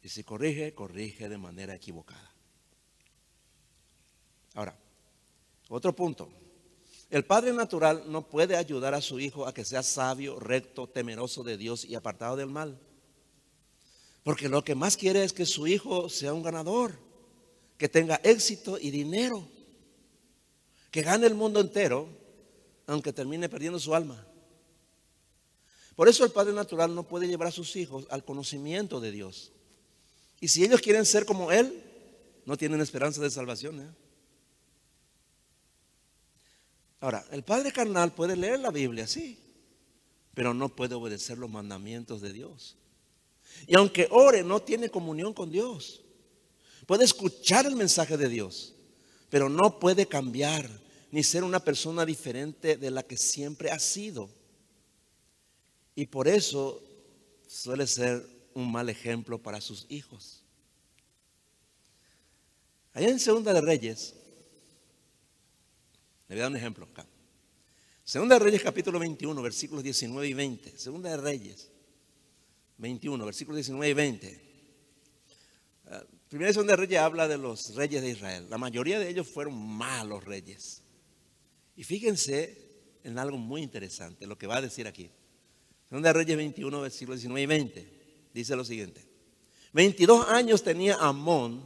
Y 0.04 0.10
si 0.10 0.24
corrige, 0.24 0.74
corrige 0.74 1.30
de 1.30 1.38
manera 1.38 1.74
equivocada. 1.74 2.30
Ahora, 4.54 4.78
otro 5.70 5.96
punto. 5.96 6.30
El 7.10 7.24
padre 7.26 7.54
natural 7.54 8.04
no 8.08 8.28
puede 8.28 8.58
ayudar 8.58 8.94
a 8.94 9.02
su 9.02 9.20
hijo 9.20 9.48
a 9.48 9.54
que 9.54 9.64
sea 9.64 9.82
sabio, 9.82 10.40
recto, 10.40 10.88
temeroso 10.88 11.44
de 11.44 11.58
Dios 11.58 11.86
y 11.86 11.96
apartado 11.96 12.36
del 12.36 12.50
mal. 12.50 12.78
Porque 14.24 14.50
lo 14.50 14.64
que 14.64 14.76
más 14.76 14.98
quiere 14.98 15.24
es 15.24 15.32
que 15.32 15.46
su 15.46 15.68
hijo 15.68 16.10
sea 16.10 16.34
un 16.34 16.44
ganador, 16.44 17.00
que 17.78 17.88
tenga 17.88 18.20
éxito 18.24 18.78
y 18.80 18.92
dinero, 18.92 19.48
que 20.92 21.02
gane 21.02 21.28
el 21.28 21.36
mundo 21.36 21.62
entero, 21.62 22.10
aunque 22.88 23.14
termine 23.14 23.48
perdiendo 23.48 23.80
su 23.80 23.96
alma. 23.96 24.28
Por 25.96 26.10
eso 26.10 26.26
el 26.26 26.32
padre 26.32 26.54
natural 26.54 26.94
no 26.94 27.08
puede 27.08 27.28
llevar 27.28 27.48
a 27.48 27.52
sus 27.52 27.76
hijos 27.76 28.06
al 28.10 28.26
conocimiento 28.26 29.00
de 29.00 29.12
Dios. 29.12 29.53
Y 30.44 30.50
si 30.50 30.62
ellos 30.62 30.82
quieren 30.82 31.06
ser 31.06 31.26
como 31.26 31.54
Él, 31.54 31.82
no 32.46 32.58
tienen 32.58 32.82
esperanza 32.82 33.22
de 33.22 33.30
salvación. 33.30 33.80
¿eh? 33.80 33.88
Ahora, 37.00 37.26
el 37.32 37.44
padre 37.44 37.72
carnal 37.72 38.14
puede 38.14 38.36
leer 38.36 38.60
la 38.60 38.70
Biblia, 38.70 39.08
sí, 39.08 39.40
pero 40.34 40.54
no 40.54 40.68
puede 40.68 40.96
obedecer 40.96 41.38
los 41.38 41.50
mandamientos 41.50 42.20
de 42.20 42.34
Dios. 42.34 42.76
Y 43.68 43.78
aunque 43.78 44.10
ore, 44.12 44.44
no 44.44 44.62
tiene 44.62 44.90
comunión 44.90 45.34
con 45.34 45.50
Dios. 45.50 46.02
Puede 46.88 47.06
escuchar 47.06 47.66
el 47.66 47.78
mensaje 47.78 48.18
de 48.18 48.28
Dios, 48.28 48.74
pero 49.30 49.48
no 49.48 49.80
puede 49.80 50.08
cambiar 50.08 50.70
ni 51.10 51.24
ser 51.24 51.46
una 51.46 51.64
persona 51.64 52.06
diferente 52.06 52.76
de 52.76 52.92
la 52.92 53.04
que 53.04 53.16
siempre 53.16 53.72
ha 53.72 53.80
sido. 53.80 54.30
Y 55.96 56.08
por 56.08 56.28
eso 56.28 56.84
suele 57.48 57.88
ser 57.88 58.33
un 58.56 58.72
mal 58.72 58.90
ejemplo 58.90 59.42
para 59.42 59.62
sus 59.62 59.86
hijos. 59.90 60.44
Allá 62.94 63.10
en 63.10 63.20
Segunda 63.20 63.54
de 63.54 63.62
Reyes, 63.62 64.14
le 66.28 66.36
voy 66.36 66.40
a 66.40 66.44
dar 66.44 66.52
un 66.52 66.58
ejemplo 66.58 66.86
acá. 66.86 67.06
Segunda 68.04 68.38
de 68.38 68.46
Reyes 68.46 68.62
capítulo 68.62 69.00
21, 69.00 69.42
versículos 69.42 69.84
19 69.84 70.28
y 70.28 70.34
20. 70.34 70.78
Segunda 70.78 71.10
de 71.10 71.18
Reyes 71.18 71.72
21, 72.78 73.26
versículos 73.26 73.58
19 73.58 73.90
y 73.90 73.94
20. 73.94 74.42
Ah, 75.88 76.04
primera 76.30 76.52
y 76.52 76.54
segunda 76.54 76.74
de 76.74 76.78
Reyes 76.78 77.00
habla 77.00 77.28
de 77.28 77.38
los 77.38 77.74
reyes 77.76 78.02
de 78.02 78.10
Israel. 78.10 78.48
La 78.50 78.58
mayoría 78.58 79.00
de 79.00 79.10
ellos 79.10 79.28
fueron 79.28 79.56
malos 79.58 80.24
reyes. 80.24 80.84
Y 81.76 81.84
fíjense 81.84 83.00
en 83.04 83.18
algo 83.18 83.38
muy 83.38 83.62
interesante, 83.62 84.28
lo 84.28 84.38
que 84.38 84.48
va 84.48 84.58
a 84.58 84.62
decir 84.62 84.86
aquí. 84.86 85.10
Segunda 85.90 86.10
de 86.10 86.14
Reyes 86.14 86.38
21, 86.38 86.82
versículos 86.82 87.22
19 87.22 87.42
y 87.42 87.46
20. 87.46 88.03
Dice 88.34 88.56
lo 88.56 88.66
siguiente. 88.66 89.06
22 89.74 90.28
años 90.30 90.64
tenía 90.64 90.96
Amón 90.96 91.64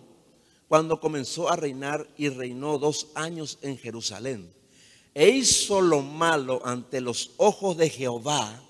cuando 0.68 1.00
comenzó 1.00 1.50
a 1.50 1.56
reinar 1.56 2.08
y 2.18 2.30
reinó 2.30 2.78
dos 2.78 3.08
años 3.16 3.58
en 3.62 3.78
Jerusalén. 3.78 4.54
E 5.14 5.30
hizo 5.30 5.82
lo 5.82 6.02
malo 6.02 6.62
ante 6.66 7.02
los 7.02 7.32
ojos 7.38 7.78
de 7.78 7.90
Jehová, 7.90 8.62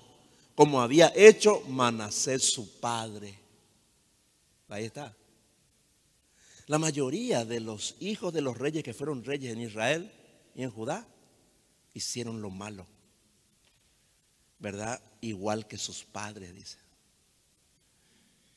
como 0.54 0.80
había 0.80 1.12
hecho 1.14 1.60
Manasés 1.68 2.42
su 2.44 2.80
padre. 2.80 3.38
Ahí 4.68 4.84
está. 4.84 5.14
La 6.66 6.78
mayoría 6.78 7.44
de 7.44 7.60
los 7.60 7.96
hijos 8.00 8.32
de 8.32 8.42
los 8.42 8.56
reyes 8.56 8.84
que 8.84 8.94
fueron 8.94 9.24
reyes 9.24 9.52
en 9.52 9.60
Israel 9.60 10.12
y 10.54 10.62
en 10.62 10.70
Judá 10.70 11.06
hicieron 11.94 12.42
lo 12.42 12.50
malo. 12.50 12.86
¿Verdad? 14.58 15.00
Igual 15.20 15.66
que 15.66 15.78
sus 15.78 16.04
padres, 16.04 16.54
dice. 16.54 16.78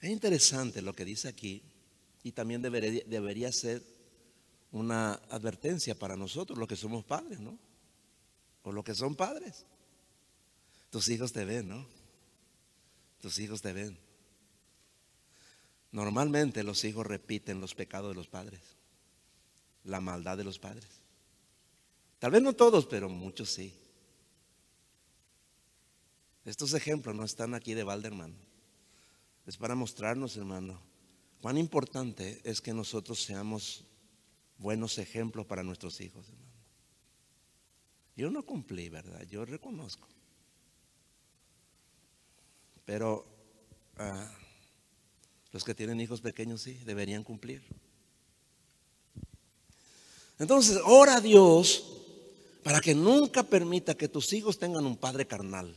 Es 0.02 0.10
interesante 0.10 0.82
lo 0.82 0.94
que 0.94 1.06
dice 1.06 1.28
aquí 1.28 1.62
y 2.24 2.32
también 2.32 2.62
debería, 2.62 3.52
ser 3.52 3.84
una 4.72 5.14
advertencia 5.30 5.94
para 5.98 6.18
nosotros, 6.18 6.58
los 6.58 6.68
que 6.68 6.76
somos 6.76 7.06
padres, 7.06 7.40
¿no? 7.40 7.58
O 8.64 8.72
los 8.72 8.84
que 8.84 8.96
son 8.96 9.16
padres. 9.16 9.66
Tus 10.90 11.08
hijos 11.10 11.32
te 11.32 11.46
ven, 11.46 11.70
¿no? 11.70 11.86
Tus 13.22 13.38
hijos 13.38 13.62
te 13.62 13.74
ven. 13.74 13.98
Normalmente 15.92 16.64
los 16.64 16.84
hijos 16.84 17.06
repiten 17.06 17.62
los 17.62 17.76
pecados 17.76 18.12
de 18.12 18.16
los 18.16 18.28
padres, 18.28 18.62
la 19.84 20.02
maldad 20.02 20.38
de 20.38 20.44
los 20.44 20.58
padres. 20.58 20.88
Tal 22.18 22.32
vez 22.32 22.42
no 22.42 22.54
todos, 22.54 22.88
pero 22.88 23.08
muchos 23.08 23.50
sí. 23.50 23.74
Estos 26.44 26.74
ejemplos 26.74 27.16
no 27.16 27.24
están 27.24 27.54
aquí 27.54 27.76
de 27.76 27.84
Valderman. 27.84 28.51
Es 29.46 29.58
para 29.58 29.76
mostrarnos, 29.76 30.38
hermano, 30.38 30.82
cuán 31.42 31.58
importante 31.58 32.42
es 32.44 32.62
que 32.62 32.74
nosotros 32.74 33.22
seamos 33.22 33.86
buenos 34.58 34.98
ejemplos 34.98 35.46
para 35.46 35.64
nuestros 35.64 36.00
hijos, 36.02 36.28
hermano. 36.30 36.52
Yo 38.16 38.30
no 38.30 38.46
cumplí, 38.46 38.90
¿verdad? 38.90 39.24
Yo 39.24 39.46
reconozco. 39.46 40.08
Pero 42.86 43.26
ah, 43.98 44.32
los 45.52 45.64
que 45.64 45.74
tienen 45.74 46.00
hijos 46.02 46.22
pequeños 46.22 46.62
sí, 46.62 46.74
deberían 46.86 47.24
cumplir. 47.24 47.64
Entonces, 50.40 50.80
ora 50.86 51.18
a 51.18 51.22
Dios 51.22 52.02
para 52.64 52.80
que 52.80 52.96
nunca 52.96 53.44
permita 53.44 53.96
que 53.96 54.08
tus 54.08 54.34
hijos 54.34 54.60
tengan 54.60 54.86
un 54.86 54.98
padre 54.98 55.26
carnal. 55.26 55.76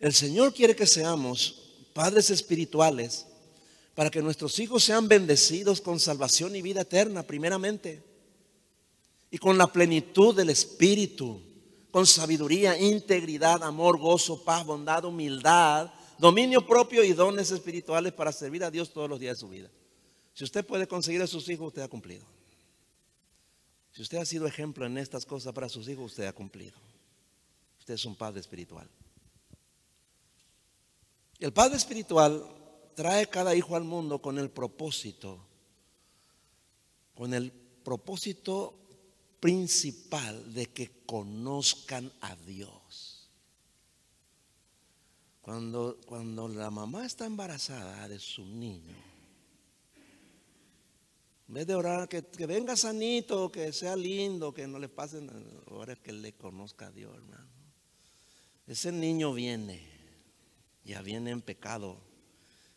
El 0.00 0.12
Señor 0.12 0.54
quiere 0.54 0.76
que 0.76 0.86
seamos 0.86 1.62
padres 1.92 2.30
espirituales 2.30 3.26
para 3.94 4.10
que 4.10 4.22
nuestros 4.22 4.58
hijos 4.60 4.84
sean 4.84 5.08
bendecidos 5.08 5.80
con 5.80 5.98
salvación 5.98 6.54
y 6.54 6.62
vida 6.62 6.82
eterna, 6.82 7.24
primeramente, 7.24 8.04
y 9.30 9.38
con 9.38 9.58
la 9.58 9.66
plenitud 9.72 10.36
del 10.36 10.50
Espíritu, 10.50 11.42
con 11.90 12.06
sabiduría, 12.06 12.78
integridad, 12.78 13.64
amor, 13.64 13.98
gozo, 13.98 14.44
paz, 14.44 14.64
bondad, 14.64 15.04
humildad, 15.04 15.92
dominio 16.16 16.64
propio 16.64 17.02
y 17.02 17.12
dones 17.12 17.50
espirituales 17.50 18.12
para 18.12 18.30
servir 18.30 18.62
a 18.62 18.70
Dios 18.70 18.92
todos 18.92 19.10
los 19.10 19.18
días 19.18 19.36
de 19.36 19.40
su 19.40 19.48
vida. 19.48 19.68
Si 20.32 20.44
usted 20.44 20.64
puede 20.64 20.86
conseguir 20.86 21.20
a 21.22 21.26
sus 21.26 21.48
hijos, 21.48 21.68
usted 21.68 21.82
ha 21.82 21.88
cumplido. 21.88 22.24
Si 23.90 24.02
usted 24.02 24.18
ha 24.18 24.24
sido 24.24 24.46
ejemplo 24.46 24.86
en 24.86 24.96
estas 24.96 25.26
cosas 25.26 25.52
para 25.52 25.68
sus 25.68 25.88
hijos, 25.88 26.12
usted 26.12 26.26
ha 26.26 26.32
cumplido. 26.32 26.78
Usted 27.80 27.94
es 27.94 28.04
un 28.04 28.14
padre 28.14 28.38
espiritual. 28.38 28.88
El 31.38 31.52
Padre 31.52 31.76
Espiritual 31.76 32.44
trae 32.94 33.28
cada 33.28 33.54
hijo 33.54 33.76
al 33.76 33.84
mundo 33.84 34.20
con 34.20 34.38
el 34.38 34.50
propósito, 34.50 35.38
con 37.14 37.32
el 37.32 37.52
propósito 37.52 38.74
principal 39.38 40.52
de 40.52 40.66
que 40.66 40.90
conozcan 41.06 42.12
a 42.22 42.34
Dios. 42.34 43.30
Cuando, 45.40 45.98
cuando 46.06 46.48
la 46.48 46.70
mamá 46.70 47.06
está 47.06 47.24
embarazada 47.24 48.08
de 48.08 48.18
su 48.18 48.44
niño, 48.44 48.96
en 51.46 51.54
vez 51.54 51.66
de 51.66 51.74
orar 51.76 52.08
que, 52.08 52.26
que 52.26 52.46
venga 52.46 52.76
sanito, 52.76 53.50
que 53.50 53.72
sea 53.72 53.94
lindo, 53.94 54.52
que 54.52 54.66
no 54.66 54.78
le 54.78 54.88
pasen, 54.88 55.30
ahora 55.68 55.94
que 55.94 56.12
le 56.12 56.34
conozca 56.34 56.88
a 56.88 56.90
Dios, 56.90 57.14
hermano. 57.14 57.48
Ese 58.66 58.92
niño 58.92 59.32
viene 59.32 59.87
ya 60.84 61.02
viene 61.02 61.30
en 61.30 61.42
pecado. 61.42 62.00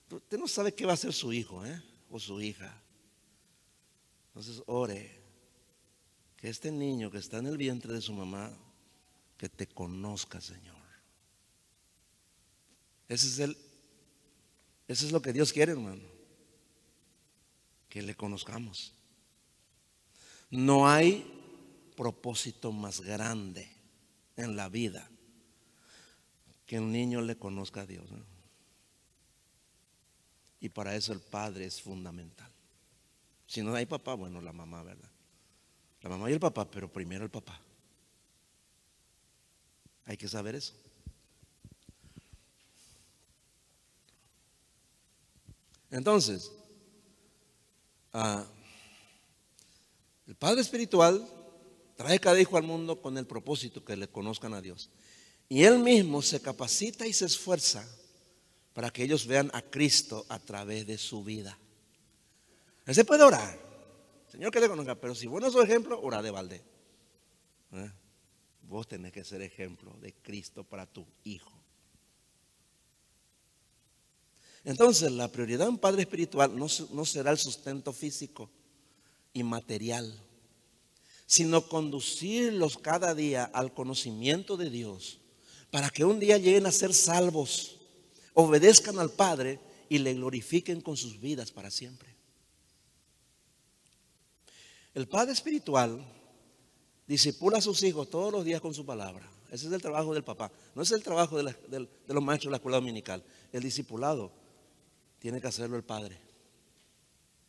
Usted 0.10 0.38
no 0.38 0.48
sabe 0.48 0.74
qué 0.74 0.86
va 0.86 0.92
a 0.92 0.96
hacer 0.96 1.14
su 1.14 1.32
hijo 1.32 1.66
¿eh? 1.66 1.82
o 2.10 2.20
su 2.20 2.42
hija. 2.42 2.82
Entonces 4.28 4.64
ore 4.66 5.22
que 6.38 6.50
este 6.50 6.72
niño 6.72 7.12
que 7.12 7.20
está 7.20 7.38
en 7.38 7.48
el 7.48 7.58
vientre 7.58 7.94
de 7.94 8.02
su 8.02 8.14
mamá, 8.14 8.52
que 9.38 9.50
te 9.50 9.68
conozca, 9.68 10.42
Señor. 10.42 10.76
Ese 13.08 13.28
es 13.28 13.40
el, 13.40 13.58
eso 14.88 15.06
es 15.06 15.12
lo 15.12 15.22
que 15.22 15.34
Dios 15.34 15.52
quiere, 15.54 15.74
hermano. 15.74 16.08
Que 17.90 18.02
le 18.02 18.16
conozcamos. 18.16 18.94
No 20.50 20.88
hay 20.88 21.26
propósito 21.96 22.72
más 22.72 23.02
grande 23.02 23.70
en 24.38 24.56
la 24.56 24.70
vida 24.70 25.11
que 26.72 26.80
un 26.80 26.90
niño 26.90 27.20
le 27.20 27.36
conozca 27.36 27.82
a 27.82 27.86
Dios. 27.86 28.06
Y 30.62 30.70
para 30.70 30.96
eso 30.96 31.12
el 31.12 31.20
padre 31.20 31.66
es 31.66 31.82
fundamental. 31.82 32.50
Si 33.46 33.62
no 33.62 33.76
hay 33.76 33.86
papá, 33.86 34.14
bueno, 34.14 34.40
la 34.40 34.54
mamá, 34.54 34.82
¿verdad? 34.82 35.10
La 36.00 36.10
mamá 36.10 36.30
y 36.30 36.34
el 36.34 36.40
papá, 36.40 36.72
pero 36.72 36.88
primero 36.90 37.26
el 37.26 37.30
papá. 37.30 37.60
Hay 40.06 40.16
que 40.16 40.30
saber 40.30 40.56
eso. 40.56 40.74
Entonces, 45.90 46.54
ah, 48.14 48.46
el 50.26 50.36
Padre 50.36 50.62
Espiritual 50.62 51.28
trae 51.98 52.18
cada 52.18 52.40
hijo 52.40 52.56
al 52.56 52.64
mundo 52.64 53.02
con 53.02 53.18
el 53.18 53.28
propósito 53.28 53.84
que 53.84 53.98
le 53.98 54.08
conozcan 54.08 54.54
a 54.54 54.62
Dios. 54.62 54.90
Y 55.52 55.66
Él 55.66 55.80
mismo 55.80 56.22
se 56.22 56.40
capacita 56.40 57.06
y 57.06 57.12
se 57.12 57.26
esfuerza 57.26 57.86
para 58.74 58.90
que 58.90 59.04
ellos 59.04 59.28
vean 59.28 59.52
a 59.54 59.62
Cristo 59.62 60.26
a 60.30 60.40
través 60.40 60.88
de 60.88 60.98
su 60.98 61.26
vida. 61.26 61.60
Él 62.86 62.96
se 62.96 63.04
puede 63.04 63.24
orar. 63.24 63.60
Señor 64.32 64.50
que 64.54 64.62
te 64.62 64.70
conozca, 64.70 64.96
pero 64.96 65.14
si 65.14 65.28
vos 65.28 65.42
no 65.42 65.52
sos 65.52 65.66
ejemplo, 65.66 66.00
ora 66.02 66.22
de 66.22 66.32
balde. 66.32 66.62
¿Eh? 67.74 67.92
Vos 68.62 68.88
tenés 68.88 69.12
que 69.12 69.26
ser 69.26 69.42
ejemplo 69.42 69.94
de 70.00 70.14
Cristo 70.14 70.64
para 70.64 70.86
tu 70.86 71.06
hijo. 71.26 71.52
Entonces, 74.64 75.12
la 75.12 75.28
prioridad 75.28 75.66
de 75.66 75.72
un 75.72 75.80
padre 75.80 76.04
espiritual 76.04 76.58
no 76.58 77.06
será 77.06 77.30
el 77.30 77.38
sustento 77.38 77.92
físico 77.92 78.50
y 79.34 79.44
material, 79.44 80.18
sino 81.26 81.68
conducirlos 81.68 82.78
cada 82.78 83.14
día 83.14 83.44
al 83.44 83.74
conocimiento 83.74 84.56
de 84.56 84.70
Dios 84.70 85.21
para 85.72 85.90
que 85.90 86.06
un 86.06 86.20
día 86.20 86.38
lleguen 86.38 86.66
a 86.68 86.72
ser 86.72 86.94
salvos, 86.94 87.80
obedezcan 88.34 89.00
al 89.00 89.10
Padre 89.10 89.60
y 89.90 89.98
le 89.98 90.14
glorifiquen 90.14 90.82
con 90.82 90.98
sus 90.98 91.20
vidas 91.20 91.52
para 91.52 91.72
siempre. 91.72 92.14
El 94.94 95.08
Padre 95.08 95.32
espiritual 95.32 96.06
disipula 97.08 97.60
a 97.60 97.62
sus 97.62 97.82
hijos 97.84 98.10
todos 98.10 98.32
los 98.32 98.44
días 98.44 98.60
con 98.60 98.74
su 98.74 98.86
palabra. 98.86 99.30
Ese 99.50 99.68
es 99.68 99.74
el 99.74 99.82
trabajo 99.82 100.14
del 100.14 100.24
papá. 100.24 100.52
No 100.76 100.82
es 100.82 100.92
el 100.92 101.04
trabajo 101.04 101.42
de, 101.42 101.56
los 102.08 102.24
maestros 102.24 102.50
de 102.50 102.52
la 102.52 102.58
escuela 102.58 102.78
dominical. 102.78 103.24
El 103.52 103.64
discipulado 103.64 104.32
tiene 105.20 105.42
que 105.42 105.48
hacerlo 105.48 105.78
el 105.78 105.84
padre. 105.84 106.18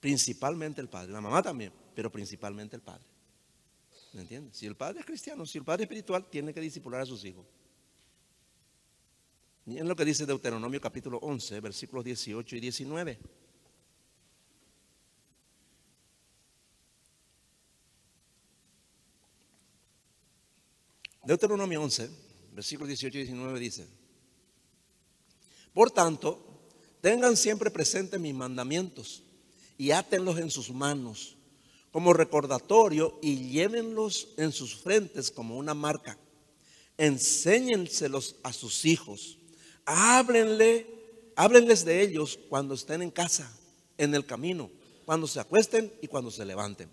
Principalmente 0.01 0.81
el 0.81 0.89
padre. 0.89 1.13
La 1.13 1.21
mamá 1.21 1.43
también, 1.43 1.73
pero 1.95 2.11
principalmente 2.11 2.77
el 2.77 2.83
padre. 2.83 3.05
¿Me 4.13 4.23
entiendes? 4.23 4.57
Si 4.57 4.67
el 4.67 4.77
padre 4.77 5.01
es 5.01 5.07
cristiano, 5.07 5.47
si 5.47 5.59
el 5.59 5.65
padre 5.65 5.85
es 5.85 5.87
espiritual, 5.87 6.29
tiene 6.29 6.53
que 6.53 6.61
discipular 6.61 7.01
a 7.01 7.07
sus 7.07 7.25
hijos. 7.25 7.47
Miren 9.65 9.87
lo 9.87 9.95
que 9.95 10.05
dice 10.05 10.27
Deuteronomio 10.27 10.81
capítulo 10.81 11.19
11, 11.19 11.61
versículos 11.61 12.05
18 12.05 12.57
y 12.57 12.61
19. 12.61 13.19
Deuteronomio 21.25 21.81
11, 21.81 22.11
versículos 22.53 22.89
18 22.89 23.19
y 23.19 23.23
19 23.23 23.61
dice, 23.61 23.87
por 25.73 25.93
tanto, 25.93 26.67
tengan 27.01 27.37
siempre 27.37 27.71
presentes 27.71 28.19
mis 28.19 28.35
mandamientos 28.35 29.23
y 29.79 29.93
átenlos 29.93 30.39
en 30.39 30.51
sus 30.51 30.71
manos 30.71 31.37
como 31.93 32.13
recordatorio 32.13 33.17
y 33.23 33.51
llévenlos 33.51 34.31
en 34.37 34.51
sus 34.51 34.75
frentes 34.75 35.31
como 35.31 35.57
una 35.57 35.75
marca. 35.75 36.19
Enséñenselos 36.99 38.37
a 38.43 38.53
sus 38.53 38.85
hijos 38.85 39.39
Háblenle, 39.85 41.33
háblenles 41.37 41.85
de 41.85 42.01
ellos 42.01 42.39
cuando 42.49 42.75
estén 42.75 43.03
en 43.03 43.11
casa, 43.11 43.51
en 43.99 44.15
el 44.15 44.25
camino, 44.25 44.71
cuando 45.05 45.27
se 45.27 45.41
acuesten 45.41 45.93
y 46.01 46.07
cuando 46.07 46.31
se 46.31 46.45
levanten. 46.45 46.89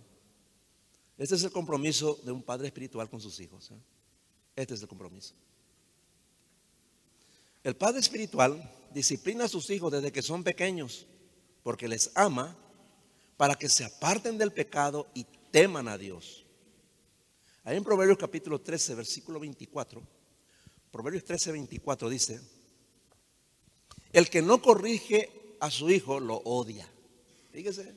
Este 1.18 1.36
es 1.36 1.44
el 1.44 1.52
compromiso 1.52 2.20
de 2.24 2.32
un 2.32 2.42
padre 2.42 2.68
espiritual 2.68 3.10
con 3.10 3.20
sus 3.20 3.40
hijos. 3.40 3.72
¿eh? 3.72 3.80
Este 4.56 4.74
es 4.74 4.82
el 4.82 4.88
compromiso. 4.88 5.34
El 7.64 7.76
padre 7.76 8.00
espiritual 8.00 8.72
disciplina 8.94 9.46
a 9.46 9.50
sus 9.50 9.70
hijos 9.70 9.92
desde 9.92 10.12
que 10.12 10.22
son 10.22 10.44
pequeños, 10.44 11.06
porque 11.62 11.88
les 11.88 12.12
ama 12.16 12.58
para 13.38 13.56
que 13.56 13.70
se 13.70 13.84
aparten 13.84 14.38
del 14.38 14.52
pecado 14.52 15.08
y 15.14 15.26
teman 15.52 15.88
a 15.88 15.98
Dios. 15.98 16.46
Ahí 17.64 17.78
en 17.78 17.84
Proverbios 17.84 18.18
capítulo 18.18 18.60
13, 18.62 18.96
versículo 18.96 19.40
24, 19.40 20.02
Proverbios 20.92 21.24
13, 21.26 21.52
24 21.52 22.10
dice, 22.10 22.40
el 24.14 24.30
que 24.30 24.41
no 24.41 24.62
corrige 24.62 25.55
a 25.60 25.70
su 25.70 25.89
hijo 25.89 26.20
lo 26.20 26.38
odia. 26.38 26.89
Fíjese. 27.51 27.93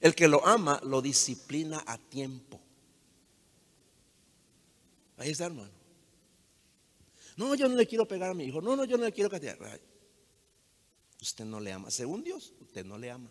El 0.00 0.14
que 0.14 0.28
lo 0.28 0.46
ama 0.46 0.80
lo 0.84 1.00
disciplina 1.00 1.82
a 1.86 1.98
tiempo. 1.98 2.60
Ahí 5.16 5.30
está, 5.30 5.46
hermano. 5.46 5.70
No, 7.36 7.54
yo 7.54 7.68
no 7.68 7.74
le 7.74 7.86
quiero 7.86 8.06
pegar 8.06 8.30
a 8.30 8.34
mi 8.34 8.44
hijo. 8.44 8.60
No, 8.60 8.76
no, 8.76 8.84
yo 8.84 8.96
no 8.96 9.04
le 9.04 9.12
quiero 9.12 9.30
castigar. 9.30 9.80
Usted 11.20 11.44
no 11.44 11.60
le 11.60 11.72
ama. 11.72 11.90
Según 11.90 12.22
Dios, 12.22 12.52
usted 12.60 12.84
no 12.84 12.98
le 12.98 13.10
ama. 13.10 13.30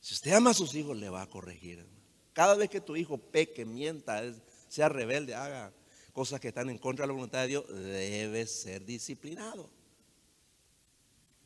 Si 0.00 0.14
usted 0.14 0.32
ama 0.32 0.50
a 0.50 0.54
sus 0.54 0.74
hijos, 0.74 0.96
le 0.96 1.08
va 1.08 1.22
a 1.22 1.28
corregir. 1.28 1.84
Cada 2.32 2.54
vez 2.54 2.70
que 2.70 2.80
tu 2.80 2.96
hijo 2.96 3.18
peque, 3.18 3.64
mienta, 3.64 4.22
sea 4.68 4.88
rebelde, 4.88 5.34
haga 5.34 5.72
cosas 6.12 6.40
que 6.40 6.48
están 6.48 6.70
en 6.70 6.78
contra 6.78 7.04
de 7.04 7.08
la 7.08 7.14
voluntad 7.14 7.42
de 7.42 7.48
Dios, 7.48 7.68
debe 7.68 8.46
ser 8.46 8.84
disciplinado. 8.84 9.70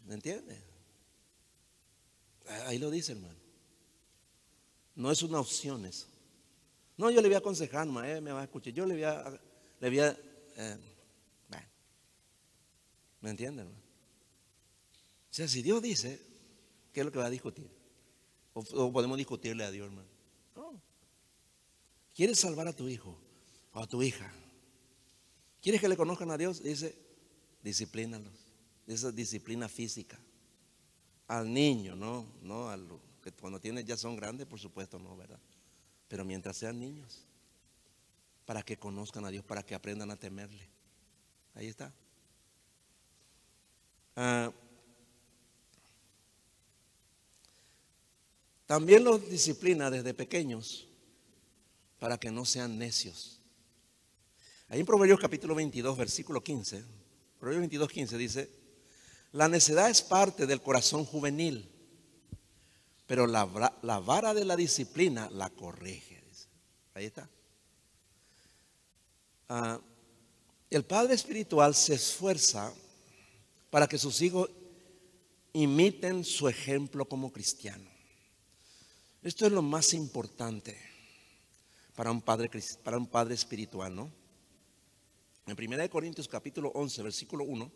¿Me 0.07 0.15
entiende? 0.15 0.61
Ahí 2.67 2.79
lo 2.79 2.91
dice, 2.91 3.13
hermano. 3.13 3.39
No 4.95 5.11
es 5.11 5.23
una 5.23 5.41
opción 5.41 5.85
eso. 5.87 6.07
No, 6.97 7.11
yo 7.11 7.21
le 7.21 7.29
voy 7.29 7.35
a 7.35 7.39
aconsejar, 7.39 7.87
eh, 8.05 8.21
me 8.21 8.33
va 8.33 8.43
a 8.43 8.45
escuchar. 8.45 8.73
Yo 8.73 8.87
le 8.87 8.95
voy 8.95 9.05
a, 9.05 9.41
le 9.81 9.89
voy 9.89 9.99
a, 9.99 10.17
eh, 10.57 10.79
¿me 13.21 13.31
entiende, 13.31 13.63
hermano? 13.63 13.81
O 15.31 15.35
sea, 15.35 15.49
si 15.49 15.63
Dios 15.63 15.83
dice, 15.83 16.21
¿qué 16.93 17.01
es 17.01 17.07
lo 17.07 17.11
que 17.11 17.19
va 17.19 17.27
a 17.27 17.31
discutir? 17.31 17.69
O, 18.53 18.61
o 18.61 18.93
podemos 18.93 19.19
discutirle 19.19 19.65
a 19.65 19.71
Dios, 19.71 19.87
hermano. 19.87 20.09
No. 20.55 20.81
¿Quieres 22.15 22.39
salvar 22.39 22.69
a 22.69 22.73
tu 22.73 22.89
hijo 22.89 23.19
o 23.73 23.81
a 23.81 23.87
tu 23.87 24.01
hija? 24.03 24.31
¿Quieres 25.65 25.81
que 25.81 25.89
le 25.89 25.97
conozcan 25.97 26.31
a 26.31 26.37
Dios? 26.37 26.63
Dice, 26.63 26.95
disciplínalos. 27.63 28.35
Esa 28.87 29.11
disciplina 29.11 29.67
física. 29.67 30.19
Al 31.27 31.51
niño, 31.51 31.97
no, 31.97 32.27
no 32.43 32.69
a 32.69 32.79
que 33.23 33.33
cuando 33.33 33.59
tienen 33.59 33.87
ya 33.87 33.97
son 33.97 34.15
grandes, 34.15 34.47
por 34.47 34.61
supuesto, 34.61 34.99
no, 34.99 35.17
¿verdad? 35.17 35.41
Pero 36.07 36.23
mientras 36.23 36.59
sean 36.59 36.79
niños, 36.79 37.25
para 38.45 38.63
que 38.63 38.77
conozcan 38.77 39.25
a 39.25 39.31
Dios, 39.31 39.43
para 39.43 39.63
que 39.63 39.75
aprendan 39.75 40.11
a 40.11 40.17
temerle. 40.17 40.69
Ahí 41.55 41.69
está. 41.69 41.91
Ah, 44.17 44.53
también 48.67 49.03
los 49.03 49.31
disciplina 49.31 49.91
desde 49.91 50.13
pequeños 50.13 50.87
para 51.99 52.21
que 52.21 52.31
no 52.31 52.45
sean 52.45 52.77
necios. 52.77 53.41
Ahí 54.69 54.81
en 54.81 54.87
Proverbios 54.87 55.21
capítulo 55.21 55.55
22, 55.55 55.97
versículo 55.97 56.43
15, 56.43 56.83
Proverbios 57.39 57.61
22, 57.61 57.91
15 57.91 58.19
dice, 58.19 58.51
la 59.33 59.49
necedad 59.49 59.91
es 59.91 60.01
parte 60.01 60.47
del 60.47 60.63
corazón 60.63 61.05
juvenil, 61.05 61.71
pero 63.07 63.27
la, 63.27 63.45
vara 63.45 64.33
de 64.33 64.45
la 64.45 64.57
disciplina 64.57 65.29
la 65.31 65.51
corrige. 65.51 66.23
Ahí 66.95 67.07
está. 67.07 67.29
Ah, 69.49 69.81
el 70.71 70.85
padre 70.85 71.15
espiritual 71.15 71.75
se 71.75 71.95
esfuerza 71.95 72.73
para 73.71 73.89
que 73.89 73.99
sus 73.99 74.23
hijos 74.23 74.49
imiten 75.53 76.25
su 76.25 76.49
ejemplo 76.49 77.05
como 77.05 77.33
cristiano. 77.33 77.91
Esto 79.23 79.47
es 79.47 79.53
lo 79.53 79.63
más 79.63 79.93
importante 79.95 80.79
para 81.97 82.11
un 82.11 82.23
padre, 82.23 82.51
para 82.83 82.97
un 82.97 83.07
padre 83.07 83.35
espiritual, 83.35 83.95
¿no? 83.95 84.24
En 85.47 85.57
1 85.59 85.91
Corintios 85.91 86.27
capítulo 86.27 86.71
11, 86.75 87.03
versículo 87.03 87.45
1, 87.45 87.71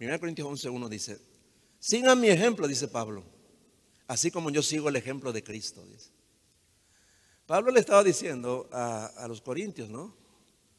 1 0.00 0.20
Corintios 0.20 0.46
11, 0.46 0.68
1 0.68 0.88
dice, 0.88 1.18
sigan 1.78 2.20
mi 2.20 2.28
ejemplo, 2.28 2.68
dice 2.68 2.86
Pablo, 2.86 3.24
así 4.06 4.30
como 4.30 4.50
yo 4.50 4.62
sigo 4.62 4.88
el 4.88 4.96
ejemplo 4.96 5.32
de 5.32 5.42
Cristo, 5.42 5.84
dice. 5.86 6.10
Pablo 7.46 7.72
le 7.72 7.80
estaba 7.80 8.04
diciendo 8.04 8.68
a, 8.72 9.26
los 9.28 9.40
corintios, 9.40 9.90
¿no? 9.90 10.14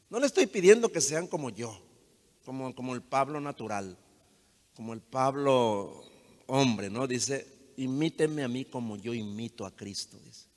No 0.08 0.18
le 0.18 0.26
estoy 0.26 0.46
pidiendo 0.46 0.90
que 0.90 1.02
sean 1.02 1.26
como 1.26 1.50
yo, 1.50 1.78
como, 2.44 2.74
como 2.74 2.94
el 2.94 3.02
Pablo 3.02 3.38
natural, 3.40 3.98
como 4.74 4.94
el 4.94 5.00
Pablo 5.00 6.04
hombre, 6.46 6.88
¿no? 6.88 7.06
Dice, 7.06 7.46
imítenme 7.76 8.44
a 8.44 8.48
mí 8.48 8.64
como 8.64 8.96
yo 8.96 9.12
imito 9.12 9.66
a 9.66 9.76
Cristo, 9.76 10.18
dice. 10.24 10.53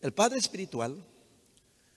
El 0.00 0.12
padre 0.12 0.38
espiritual 0.38 1.04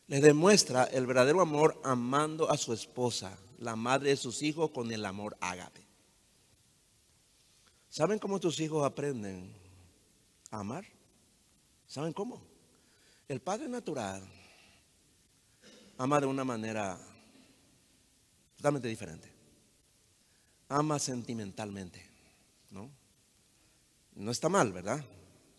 le 0.07 0.19
demuestra 0.19 0.83
el 0.83 1.05
verdadero 1.05 1.41
amor 1.41 1.79
amando 1.83 2.49
a 2.51 2.57
su 2.57 2.73
esposa, 2.73 3.37
la 3.59 3.75
madre 3.75 4.09
de 4.09 4.17
sus 4.17 4.41
hijos, 4.41 4.71
con 4.71 4.91
el 4.91 5.05
amor 5.05 5.37
ágape. 5.39 5.81
¿Saben 7.89 8.19
cómo 8.19 8.39
tus 8.39 8.59
hijos 8.59 8.85
aprenden 8.85 9.55
a 10.51 10.59
amar? 10.59 10.85
¿Saben 11.87 12.11
cómo? 12.11 12.41
El 13.27 13.39
padre 13.39 13.69
natural 13.69 14.23
ama 15.97 16.19
de 16.19 16.25
una 16.25 16.43
manera 16.43 16.99
totalmente 18.57 18.87
diferente. 18.87 19.31
Ama 20.69 20.99
sentimentalmente, 20.99 22.05
¿no? 22.71 22.89
No 24.15 24.31
está 24.31 24.49
mal, 24.49 24.73
¿verdad? 24.73 25.03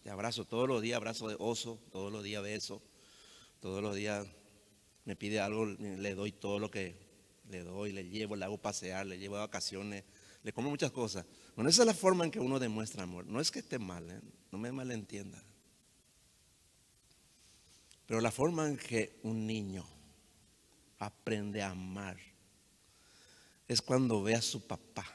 Te 0.05 0.11
abrazo 0.11 0.45
todos 0.45 0.69
los 0.69 0.83
días, 0.83 0.99
abrazo 0.99 1.29
de 1.29 1.37
oso, 1.39 1.81
todos 1.91 2.13
los 2.13 2.23
días 2.23 2.43
beso, 2.43 2.83
todos 3.59 3.83
los 3.83 3.97
días 3.97 4.27
me 5.07 5.17
pide 5.17 5.41
algo, 5.41 5.65
le 5.65 6.15
doy 6.15 6.31
todo 6.31 6.59
lo 6.59 6.71
que 6.71 6.95
le 7.49 7.65
doy, 7.65 7.91
le 7.91 8.07
llevo, 8.07 8.37
le 8.37 8.45
hago 8.45 8.59
pasear, 8.59 9.07
le 9.07 9.19
llevo 9.19 9.39
a 9.39 9.47
vacaciones, 9.47 10.05
le 10.43 10.53
como 10.53 10.69
muchas 10.69 10.93
cosas. 10.93 11.25
Bueno, 11.57 11.71
esa 11.71 11.83
es 11.83 11.87
la 11.87 11.95
forma 11.95 12.27
en 12.27 12.31
que 12.31 12.39
uno 12.39 12.59
demuestra 12.59 13.05
amor. 13.05 13.27
No 13.27 13.41
es 13.41 13.51
que 13.51 13.61
esté 13.61 13.79
mal, 13.79 14.11
¿eh? 14.11 14.21
no 14.53 14.59
me 14.59 14.71
malentienda. 14.73 15.43
Pero 18.05 18.21
la 18.21 18.31
forma 18.31 18.69
en 18.69 18.77
que 18.77 19.19
un 19.23 19.47
niño 19.47 19.87
aprende 20.99 21.63
a 21.63 21.71
amar 21.71 22.19
es 23.67 23.81
cuando 23.81 24.23
ve 24.23 24.35
a 24.35 24.43
su 24.43 24.67
papá 24.67 25.07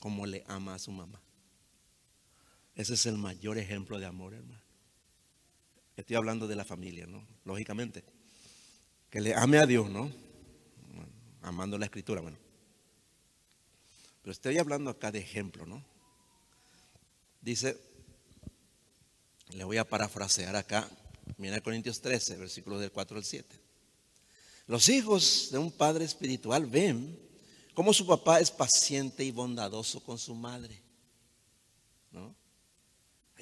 como 0.00 0.26
le 0.26 0.42
ama 0.48 0.74
a 0.74 0.80
su 0.80 0.90
mamá. 0.90 1.22
Ese 2.74 2.94
es 2.94 3.06
el 3.06 3.18
mayor 3.18 3.58
ejemplo 3.58 3.98
de 3.98 4.06
amor, 4.06 4.34
hermano. 4.34 4.62
Estoy 5.96 6.16
hablando 6.16 6.46
de 6.46 6.56
la 6.56 6.64
familia, 6.64 7.06
¿no? 7.06 7.26
Lógicamente. 7.44 8.02
Que 9.10 9.20
le 9.20 9.34
ame 9.34 9.58
a 9.58 9.66
Dios, 9.66 9.90
¿no? 9.90 10.10
Amando 11.42 11.76
la 11.76 11.84
escritura, 11.84 12.20
bueno. 12.20 12.38
Pero 14.22 14.32
estoy 14.32 14.58
hablando 14.58 14.90
acá 14.90 15.10
de 15.10 15.18
ejemplo, 15.18 15.66
¿no? 15.66 15.84
Dice, 17.40 17.76
le 19.50 19.64
voy 19.64 19.76
a 19.76 19.88
parafrasear 19.88 20.56
acá, 20.56 20.88
mira 21.36 21.60
Corintios 21.60 22.00
13, 22.00 22.36
versículos 22.36 22.80
del 22.80 22.92
4 22.92 23.18
al 23.18 23.24
7. 23.24 23.60
Los 24.66 24.88
hijos 24.88 25.48
de 25.50 25.58
un 25.58 25.72
padre 25.72 26.04
espiritual 26.04 26.66
ven 26.66 27.18
cómo 27.74 27.92
su 27.92 28.06
papá 28.06 28.40
es 28.40 28.50
paciente 28.50 29.24
y 29.24 29.30
bondadoso 29.30 30.02
con 30.02 30.18
su 30.18 30.34
madre. 30.34 30.81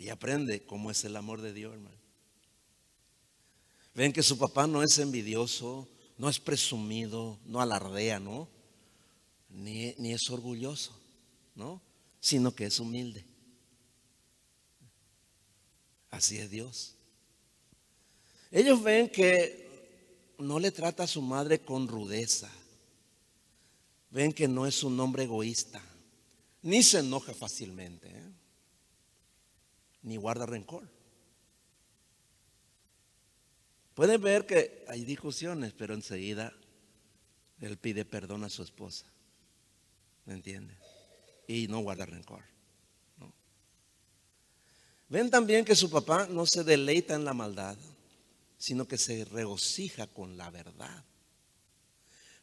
Ahí 0.01 0.09
aprende 0.09 0.63
cómo 0.63 0.91
es 0.91 1.05
el 1.05 1.15
amor 1.15 1.43
de 1.43 1.53
Dios, 1.53 1.75
hermano. 1.75 1.95
Ven 3.95 4.15
que 4.15 4.23
su 4.23 4.39
papá 4.39 4.67
no 4.67 4.83
es 4.83 4.99
envidioso, 4.99 5.87
no 6.17 6.31
es 6.31 6.41
presumido, 6.41 7.39
no 7.45 7.61
alardea, 7.61 8.19
¿no? 8.19 8.49
Ni, 9.51 9.95
ni 9.99 10.13
es 10.13 10.31
orgulloso, 10.31 10.99
¿no? 11.55 11.83
Sino 12.19 12.55
que 12.55 12.65
es 12.65 12.81
humilde. 12.81 13.27
Así 16.09 16.39
es 16.39 16.51
Dios. 16.51 16.95
Ellos 18.51 18.83
ven 18.83 19.11
que 19.11 20.35
no 20.39 20.59
le 20.59 20.73
trata 20.73 21.03
a 21.03 21.09
su 21.09 21.21
madre 21.21 21.61
con 21.61 21.87
rudeza. 21.87 22.51
Ven 24.11 24.33
que 24.33 24.49
no 24.49 24.67
es 24.67 24.83
un 24.83 24.99
hombre 24.99 25.25
egoísta, 25.25 25.83
ni 26.63 26.83
se 26.83 27.01
enoja 27.01 27.35
fácilmente, 27.35 28.09
¿eh? 28.09 28.40
Ni 30.03 30.17
guarda 30.17 30.47
rencor. 30.47 30.89
Pueden 33.95 34.21
ver 34.23 34.47
que 34.47 34.85
hay 34.89 35.05
discusiones, 35.05 35.73
pero 35.73 35.95
enseguida 35.95 36.53
él 37.61 37.77
pide 37.77 38.05
perdón 38.05 38.45
a 38.45 38.49
su 38.49 38.63
esposa. 38.63 39.07
¿Me 40.25 40.35
entiende? 40.35 40.75
Y 41.47 41.69
no 41.69 41.81
guarda 41.81 42.07
rencor. 42.07 42.43
Ven 45.09 45.29
también 45.29 45.65
que 45.65 45.75
su 45.75 45.91
papá 45.91 46.29
no 46.31 46.47
se 46.47 46.63
deleita 46.63 47.15
en 47.15 47.25
la 47.25 47.35
maldad, 47.35 47.77
sino 48.57 48.87
que 48.87 48.97
se 48.97 49.25
regocija 49.25 50.07
con 50.07 50.37
la 50.37 50.51
verdad. 50.51 51.05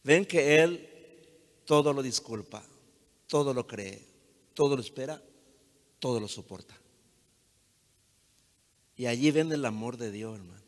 Ven 0.04 0.26
que 0.26 0.62
él 0.62 0.90
todo 1.66 1.94
lo 1.94 2.02
disculpa, 2.02 2.64
todo 3.26 3.54
lo 3.54 3.66
cree, 3.66 4.06
todo 4.54 4.76
lo 4.76 4.82
espera, 4.82 5.22
todo 6.00 6.20
lo 6.20 6.28
soporta. 6.28 6.78
Y 8.98 9.06
allí 9.06 9.30
ven 9.30 9.52
el 9.52 9.64
amor 9.64 9.98
de 9.98 10.12
Dios, 10.12 10.36
hermano, 10.36 10.62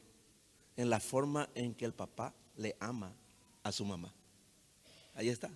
en 0.77 0.89
la 0.89 0.99
forma 0.99 1.49
en 1.55 1.73
que 1.73 1.85
el 1.85 1.93
papá 1.93 2.33
le 2.55 2.77
ama 2.79 3.13
a 3.63 3.71
su 3.71 3.83
mamá. 3.83 4.13
Ahí 5.15 5.29
está. 5.29 5.49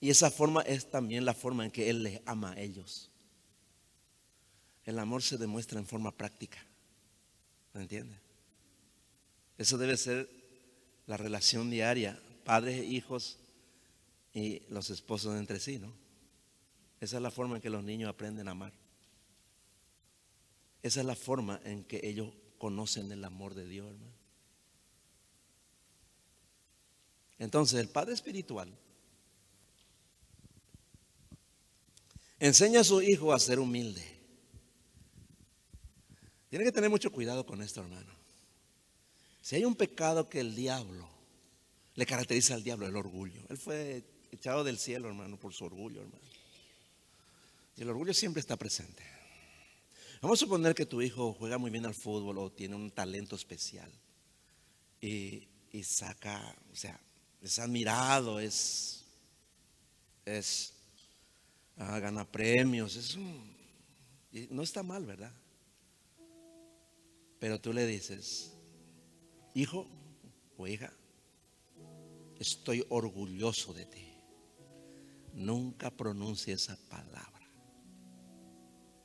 Y 0.00 0.10
esa 0.10 0.30
forma 0.30 0.62
es 0.62 0.88
también 0.88 1.24
la 1.24 1.34
forma 1.34 1.64
en 1.64 1.72
que 1.72 1.90
Él 1.90 2.04
les 2.04 2.20
ama 2.24 2.52
a 2.52 2.60
ellos. 2.60 3.10
El 4.84 4.98
amor 4.98 5.22
se 5.22 5.36
demuestra 5.36 5.78
en 5.80 5.86
forma 5.86 6.12
práctica. 6.12 6.64
¿Me 7.72 7.82
entiende? 7.82 8.14
Eso 9.58 9.76
debe 9.76 9.96
ser 9.96 10.28
la 11.06 11.16
relación 11.16 11.70
diaria, 11.70 12.20
padres 12.44 12.80
e 12.80 12.84
hijos 12.84 13.38
y 14.32 14.60
los 14.68 14.90
esposos 14.90 15.36
entre 15.38 15.58
sí, 15.58 15.78
¿no? 15.78 15.92
Esa 17.00 17.16
es 17.16 17.22
la 17.22 17.30
forma 17.30 17.56
en 17.56 17.62
que 17.62 17.70
los 17.70 17.82
niños 17.82 18.10
aprenden 18.10 18.46
a 18.48 18.52
amar. 18.52 18.72
Esa 20.84 21.00
es 21.00 21.06
la 21.06 21.16
forma 21.16 21.58
en 21.64 21.82
que 21.82 21.98
ellos 22.02 22.30
conocen 22.58 23.10
el 23.10 23.24
amor 23.24 23.54
de 23.54 23.66
Dios, 23.66 23.90
hermano. 23.90 24.12
Entonces, 27.38 27.80
el 27.80 27.88
Padre 27.88 28.12
Espiritual 28.12 28.70
enseña 32.38 32.80
a 32.80 32.84
su 32.84 33.00
hijo 33.00 33.32
a 33.32 33.40
ser 33.40 33.60
humilde. 33.60 34.04
Tiene 36.50 36.66
que 36.66 36.72
tener 36.72 36.90
mucho 36.90 37.10
cuidado 37.10 37.46
con 37.46 37.62
esto, 37.62 37.80
hermano. 37.80 38.12
Si 39.40 39.56
hay 39.56 39.64
un 39.64 39.76
pecado 39.76 40.28
que 40.28 40.40
el 40.40 40.54
diablo 40.54 41.08
le 41.94 42.04
caracteriza 42.04 42.52
al 42.52 42.62
diablo, 42.62 42.86
el 42.86 42.96
orgullo. 42.96 43.40
Él 43.48 43.56
fue 43.56 44.04
echado 44.30 44.62
del 44.62 44.78
cielo, 44.78 45.08
hermano, 45.08 45.38
por 45.38 45.54
su 45.54 45.64
orgullo, 45.64 46.02
hermano. 46.02 46.24
Y 47.74 47.80
el 47.80 47.88
orgullo 47.88 48.12
siempre 48.12 48.40
está 48.40 48.58
presente. 48.58 49.13
Vamos 50.24 50.38
a 50.40 50.46
suponer 50.46 50.74
que 50.74 50.86
tu 50.86 51.02
hijo 51.02 51.34
juega 51.34 51.58
muy 51.58 51.70
bien 51.70 51.84
al 51.84 51.92
fútbol 51.92 52.38
o 52.38 52.50
tiene 52.50 52.74
un 52.74 52.90
talento 52.90 53.36
especial 53.36 53.92
y, 54.98 55.46
saca, 55.82 56.56
o 56.72 56.74
sea, 56.74 56.98
es 57.42 57.58
admirado, 57.58 58.40
es, 58.40 59.04
es, 60.24 60.72
ah, 61.76 61.98
gana 61.98 62.24
premios, 62.24 62.96
es 62.96 63.18
no 64.48 64.62
está 64.62 64.82
mal, 64.82 65.04
¿verdad? 65.04 65.30
Pero 67.38 67.60
tú 67.60 67.74
le 67.74 67.86
dices, 67.86 68.54
hijo 69.52 69.86
o 70.56 70.66
hija, 70.66 70.90
estoy 72.38 72.82
orgulloso 72.88 73.74
de 73.74 73.84
ti. 73.84 74.08
Nunca 75.34 75.90
pronuncie 75.90 76.54
esa 76.54 76.78
palabra. 76.88 77.46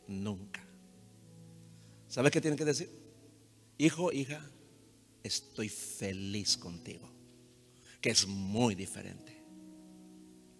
Nunca. 0.07 0.68
¿Sabes 2.09 2.31
qué 2.31 2.41
tiene 2.41 2.57
que 2.57 2.65
decir? 2.65 2.89
Hijo, 3.77 4.11
hija, 4.11 4.41
estoy 5.23 5.69
feliz 5.69 6.57
contigo. 6.57 7.09
Que 8.01 8.09
es 8.09 8.27
muy 8.27 8.75
diferente. 8.75 9.41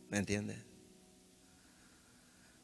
¿Me 0.09 0.19
entiende? 0.19 0.55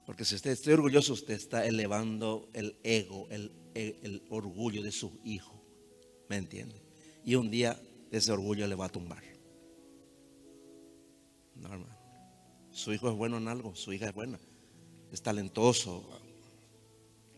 Porque 0.06 0.24
si 0.24 0.36
usted 0.36 0.52
está 0.52 0.72
orgulloso, 0.72 1.14
usted 1.14 1.34
está 1.34 1.66
elevando 1.66 2.48
el 2.54 2.78
ego, 2.84 3.28
el 3.30 4.24
orgullo 4.30 4.84
de 4.84 4.92
su 4.92 5.20
hijo. 5.26 5.62
¿Me 6.30 6.38
entiende? 6.38 6.76
Y 7.24 7.36
un 7.36 7.50
día 7.50 7.80
ese 8.12 8.32
orgullo 8.32 8.68
le 8.68 8.76
va 8.76 8.86
a 8.86 8.90
tumbar. 8.90 9.24
No. 11.56 11.86
Su 12.72 12.94
hijo 12.94 13.10
es 13.10 13.16
bueno 13.16 13.38
en 13.38 13.48
algo, 13.48 13.74
su 13.76 13.94
hija 13.94 14.08
es 14.08 14.14
buena, 14.14 14.38
es 15.12 15.22
talentoso, 15.22 16.22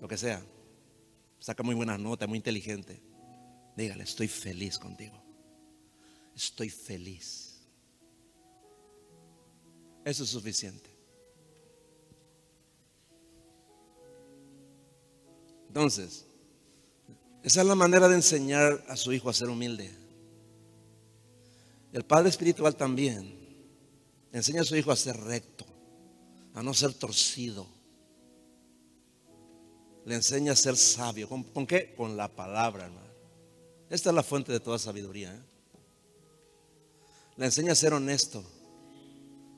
lo 0.01 0.07
que 0.07 0.17
sea. 0.17 0.43
Saca 1.39 1.63
muy 1.63 1.75
buenas 1.75 1.99
notas, 1.99 2.27
muy 2.27 2.37
inteligente. 2.37 3.01
Dígale, 3.75 4.03
estoy 4.03 4.27
feliz 4.27 4.77
contigo. 4.79 5.21
Estoy 6.35 6.69
feliz. 6.69 7.59
Eso 10.03 10.23
es 10.23 10.29
suficiente. 10.29 10.89
Entonces, 15.67 16.25
esa 17.43 17.61
es 17.61 17.67
la 17.67 17.75
manera 17.75 18.07
de 18.07 18.15
enseñar 18.15 18.83
a 18.87 18.95
su 18.95 19.13
hijo 19.13 19.29
a 19.29 19.33
ser 19.33 19.49
humilde. 19.49 19.91
El 21.93 22.03
padre 22.03 22.29
espiritual 22.29 22.75
también 22.75 23.37
enseña 24.31 24.61
a 24.61 24.65
su 24.65 24.75
hijo 24.75 24.91
a 24.91 24.95
ser 24.95 25.17
recto, 25.17 25.65
a 26.53 26.63
no 26.63 26.73
ser 26.73 26.93
torcido. 26.93 27.76
Le 30.07 30.15
enseña 30.15 30.53
a 30.53 30.55
ser 30.55 30.77
sabio. 30.77 31.27
¿Con, 31.27 31.67
qué? 31.67 31.93
Con 31.93 32.15
la 32.15 32.29
palabra, 32.29 32.85
hermano. 32.85 33.11
Esta 33.89 34.09
es 34.09 34.15
la 34.15 34.23
fuente 34.23 34.53
de 34.53 34.61
toda 34.61 34.79
sabiduría. 34.79 35.35
¿eh? 35.35 35.41
Le 37.35 37.45
enseña 37.47 37.73
a 37.73 37.75
ser 37.75 37.91
honesto, 37.91 38.41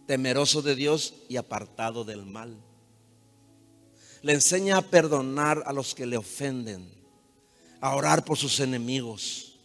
temeroso 0.07 0.63
de 0.63 0.73
Dios 0.73 1.13
y 1.29 1.37
apartado 1.37 2.03
del 2.03 2.25
mal. 2.25 2.57
Le 4.23 4.33
enseña 4.33 4.77
a 4.77 4.81
perdonar 4.81 5.61
a 5.67 5.71
los 5.71 5.93
que 5.93 6.07
le 6.07 6.17
ofenden 6.17 6.91
a 7.79 7.95
orar 7.95 8.25
por 8.25 8.35
sus 8.35 8.59
enemigos. 8.59 9.59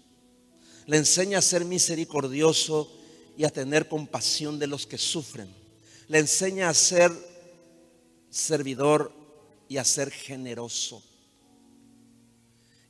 Le 0.84 0.98
enseña 0.98 1.38
a 1.38 1.42
ser 1.42 1.64
misericordioso 1.64 2.92
y 3.38 3.44
a 3.44 3.50
tener 3.50 3.88
compasión 3.88 4.58
de 4.58 4.66
los 4.66 4.86
que 4.86 4.98
sufren. 4.98 5.48
Le 6.08 6.18
enseña 6.18 6.68
a 6.68 6.74
ser 6.74 7.10
servidor 8.28 9.23
y 9.68 9.76
a 9.76 9.84
ser 9.84 10.10
generoso. 10.10 11.02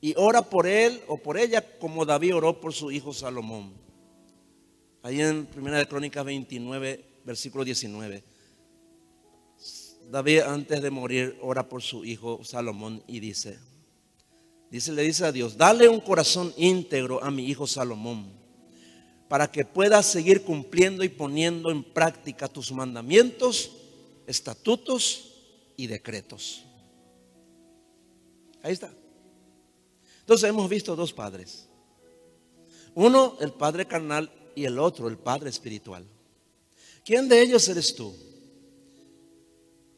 y 0.01 0.13
ora 0.19 0.43
por 0.43 0.67
él 0.67 1.01
o 1.09 1.17
por 1.17 1.39
ella 1.39 1.65
como 1.79 2.05
David 2.05 2.37
oró 2.37 2.61
por 2.61 2.75
su 2.75 2.93
hijo 2.93 3.15
Salomón. 3.15 3.73
Ahí 5.03 5.21
en 5.21 5.47
Primera 5.47 5.79
de 5.79 5.89
Crónicas 5.89 6.25
29, 6.25 7.05
versículo 7.25 7.65
19. 7.65 8.23
David 10.11 10.41
antes 10.41 10.83
de 10.83 10.91
morir 10.91 11.39
ora 11.41 11.67
por 11.69 11.83
su 11.83 12.05
hijo 12.05 12.45
Salomón 12.45 13.03
y 13.07 13.21
dice, 13.21 13.59
dice, 14.71 14.93
le 14.93 15.03
dice 15.03 15.25
a 15.25 15.33
Dios, 15.33 15.57
dale 15.57 15.89
un 15.89 16.01
corazón 16.01 16.53
íntegro 16.59 17.25
a 17.25 17.31
mi 17.31 17.47
hijo 17.47 17.67
Salomón 17.67 18.31
para 19.29 19.51
que 19.51 19.65
pueda 19.65 20.03
seguir 20.03 20.45
cumpliendo 20.45 21.03
y 21.03 21.09
poniendo 21.09 21.71
en 21.71 21.83
práctica 21.83 22.47
tus 22.47 22.71
mandamientos, 22.73 23.73
estatutos 24.27 25.34
y 25.77 25.87
decretos. 25.87 26.65
Ahí 28.63 28.73
está. 28.73 28.93
Entonces 30.21 30.49
hemos 30.49 30.69
visto 30.69 30.97
dos 30.97 31.13
padres. 31.13 31.69
Uno, 32.95 33.37
el 33.41 33.53
padre 33.53 33.87
carnal, 33.87 34.31
y 34.55 34.65
el 34.65 34.79
otro, 34.79 35.09
el 35.09 35.19
padre 35.19 35.51
espiritual. 35.51 36.07
¿Quién 37.05 37.29
de 37.29 37.43
ellos 37.43 37.69
eres 37.69 37.95
tú? 37.95 38.15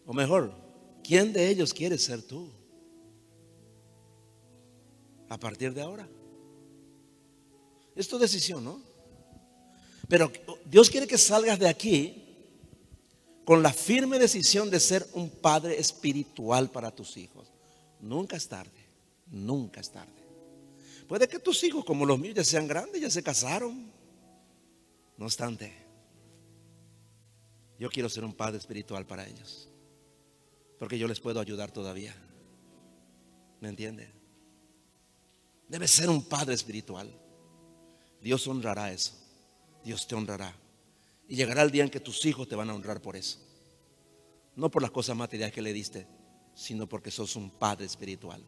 O 0.06 0.12
mejor, 0.12 0.52
¿quién 1.04 1.32
de 1.32 1.48
ellos 1.48 1.72
quieres 1.72 2.02
ser 2.02 2.22
tú? 2.22 2.50
A 5.28 5.38
partir 5.38 5.74
de 5.74 5.82
ahora. 5.82 6.08
Es 7.94 8.08
tu 8.08 8.18
decisión, 8.18 8.64
¿no? 8.64 8.80
Pero 10.08 10.30
Dios 10.64 10.90
quiere 10.90 11.06
que 11.06 11.18
salgas 11.18 11.58
de 11.58 11.68
aquí 11.68 12.25
con 13.46 13.62
la 13.62 13.72
firme 13.72 14.18
decisión 14.18 14.70
de 14.70 14.80
ser 14.80 15.06
un 15.12 15.30
padre 15.30 15.78
espiritual 15.78 16.68
para 16.68 16.90
tus 16.90 17.16
hijos. 17.16 17.52
Nunca 18.00 18.36
es 18.36 18.48
tarde, 18.48 18.84
nunca 19.28 19.80
es 19.80 19.88
tarde. 19.88 20.26
Puede 21.06 21.28
que 21.28 21.38
tus 21.38 21.62
hijos, 21.62 21.84
como 21.84 22.04
los 22.04 22.18
míos, 22.18 22.34
ya 22.34 22.42
sean 22.42 22.66
grandes, 22.66 23.00
ya 23.00 23.08
se 23.08 23.22
casaron. 23.22 23.92
No 25.16 25.26
obstante, 25.26 25.72
yo 27.78 27.88
quiero 27.88 28.08
ser 28.08 28.24
un 28.24 28.34
padre 28.34 28.58
espiritual 28.58 29.06
para 29.06 29.24
ellos. 29.24 29.68
Porque 30.80 30.98
yo 30.98 31.06
les 31.06 31.20
puedo 31.20 31.38
ayudar 31.38 31.70
todavía. 31.70 32.16
¿Me 33.60 33.68
entiende? 33.68 34.10
Debe 35.68 35.86
ser 35.86 36.10
un 36.10 36.24
padre 36.24 36.54
espiritual. 36.54 37.08
Dios 38.20 38.44
honrará 38.48 38.92
eso. 38.92 39.12
Dios 39.84 40.04
te 40.08 40.16
honrará. 40.16 40.52
Y 41.28 41.36
llegará 41.36 41.62
el 41.62 41.70
día 41.70 41.82
en 41.82 41.90
que 41.90 42.00
tus 42.00 42.24
hijos 42.24 42.48
te 42.48 42.54
van 42.54 42.70
a 42.70 42.74
honrar 42.74 43.02
por 43.02 43.16
eso. 43.16 43.38
No 44.54 44.70
por 44.70 44.82
las 44.82 44.90
cosas 44.90 45.16
materiales 45.16 45.54
que 45.54 45.62
le 45.62 45.72
diste, 45.72 46.06
sino 46.54 46.88
porque 46.88 47.10
sos 47.10 47.36
un 47.36 47.50
padre 47.50 47.86
espiritual. 47.86 48.42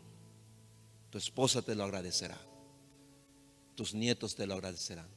Tu 1.11 1.19
esposa 1.19 1.63
te 1.63 1.75
lo 1.75 1.85
agradecerá. 1.85 2.39
Tus 3.75 3.95
nietos 3.95 4.35
te 4.35 4.47
lo 4.47 4.55
agradecerán. 4.55 5.09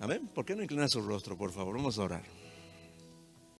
Amén. 0.00 0.28
¿Por 0.34 0.44
qué 0.44 0.56
no 0.56 0.62
inclina 0.62 0.88
su 0.88 1.02
rostro, 1.02 1.36
por 1.36 1.52
favor? 1.52 1.76
Vamos 1.76 1.98
a 1.98 2.02
orar. 2.02 2.39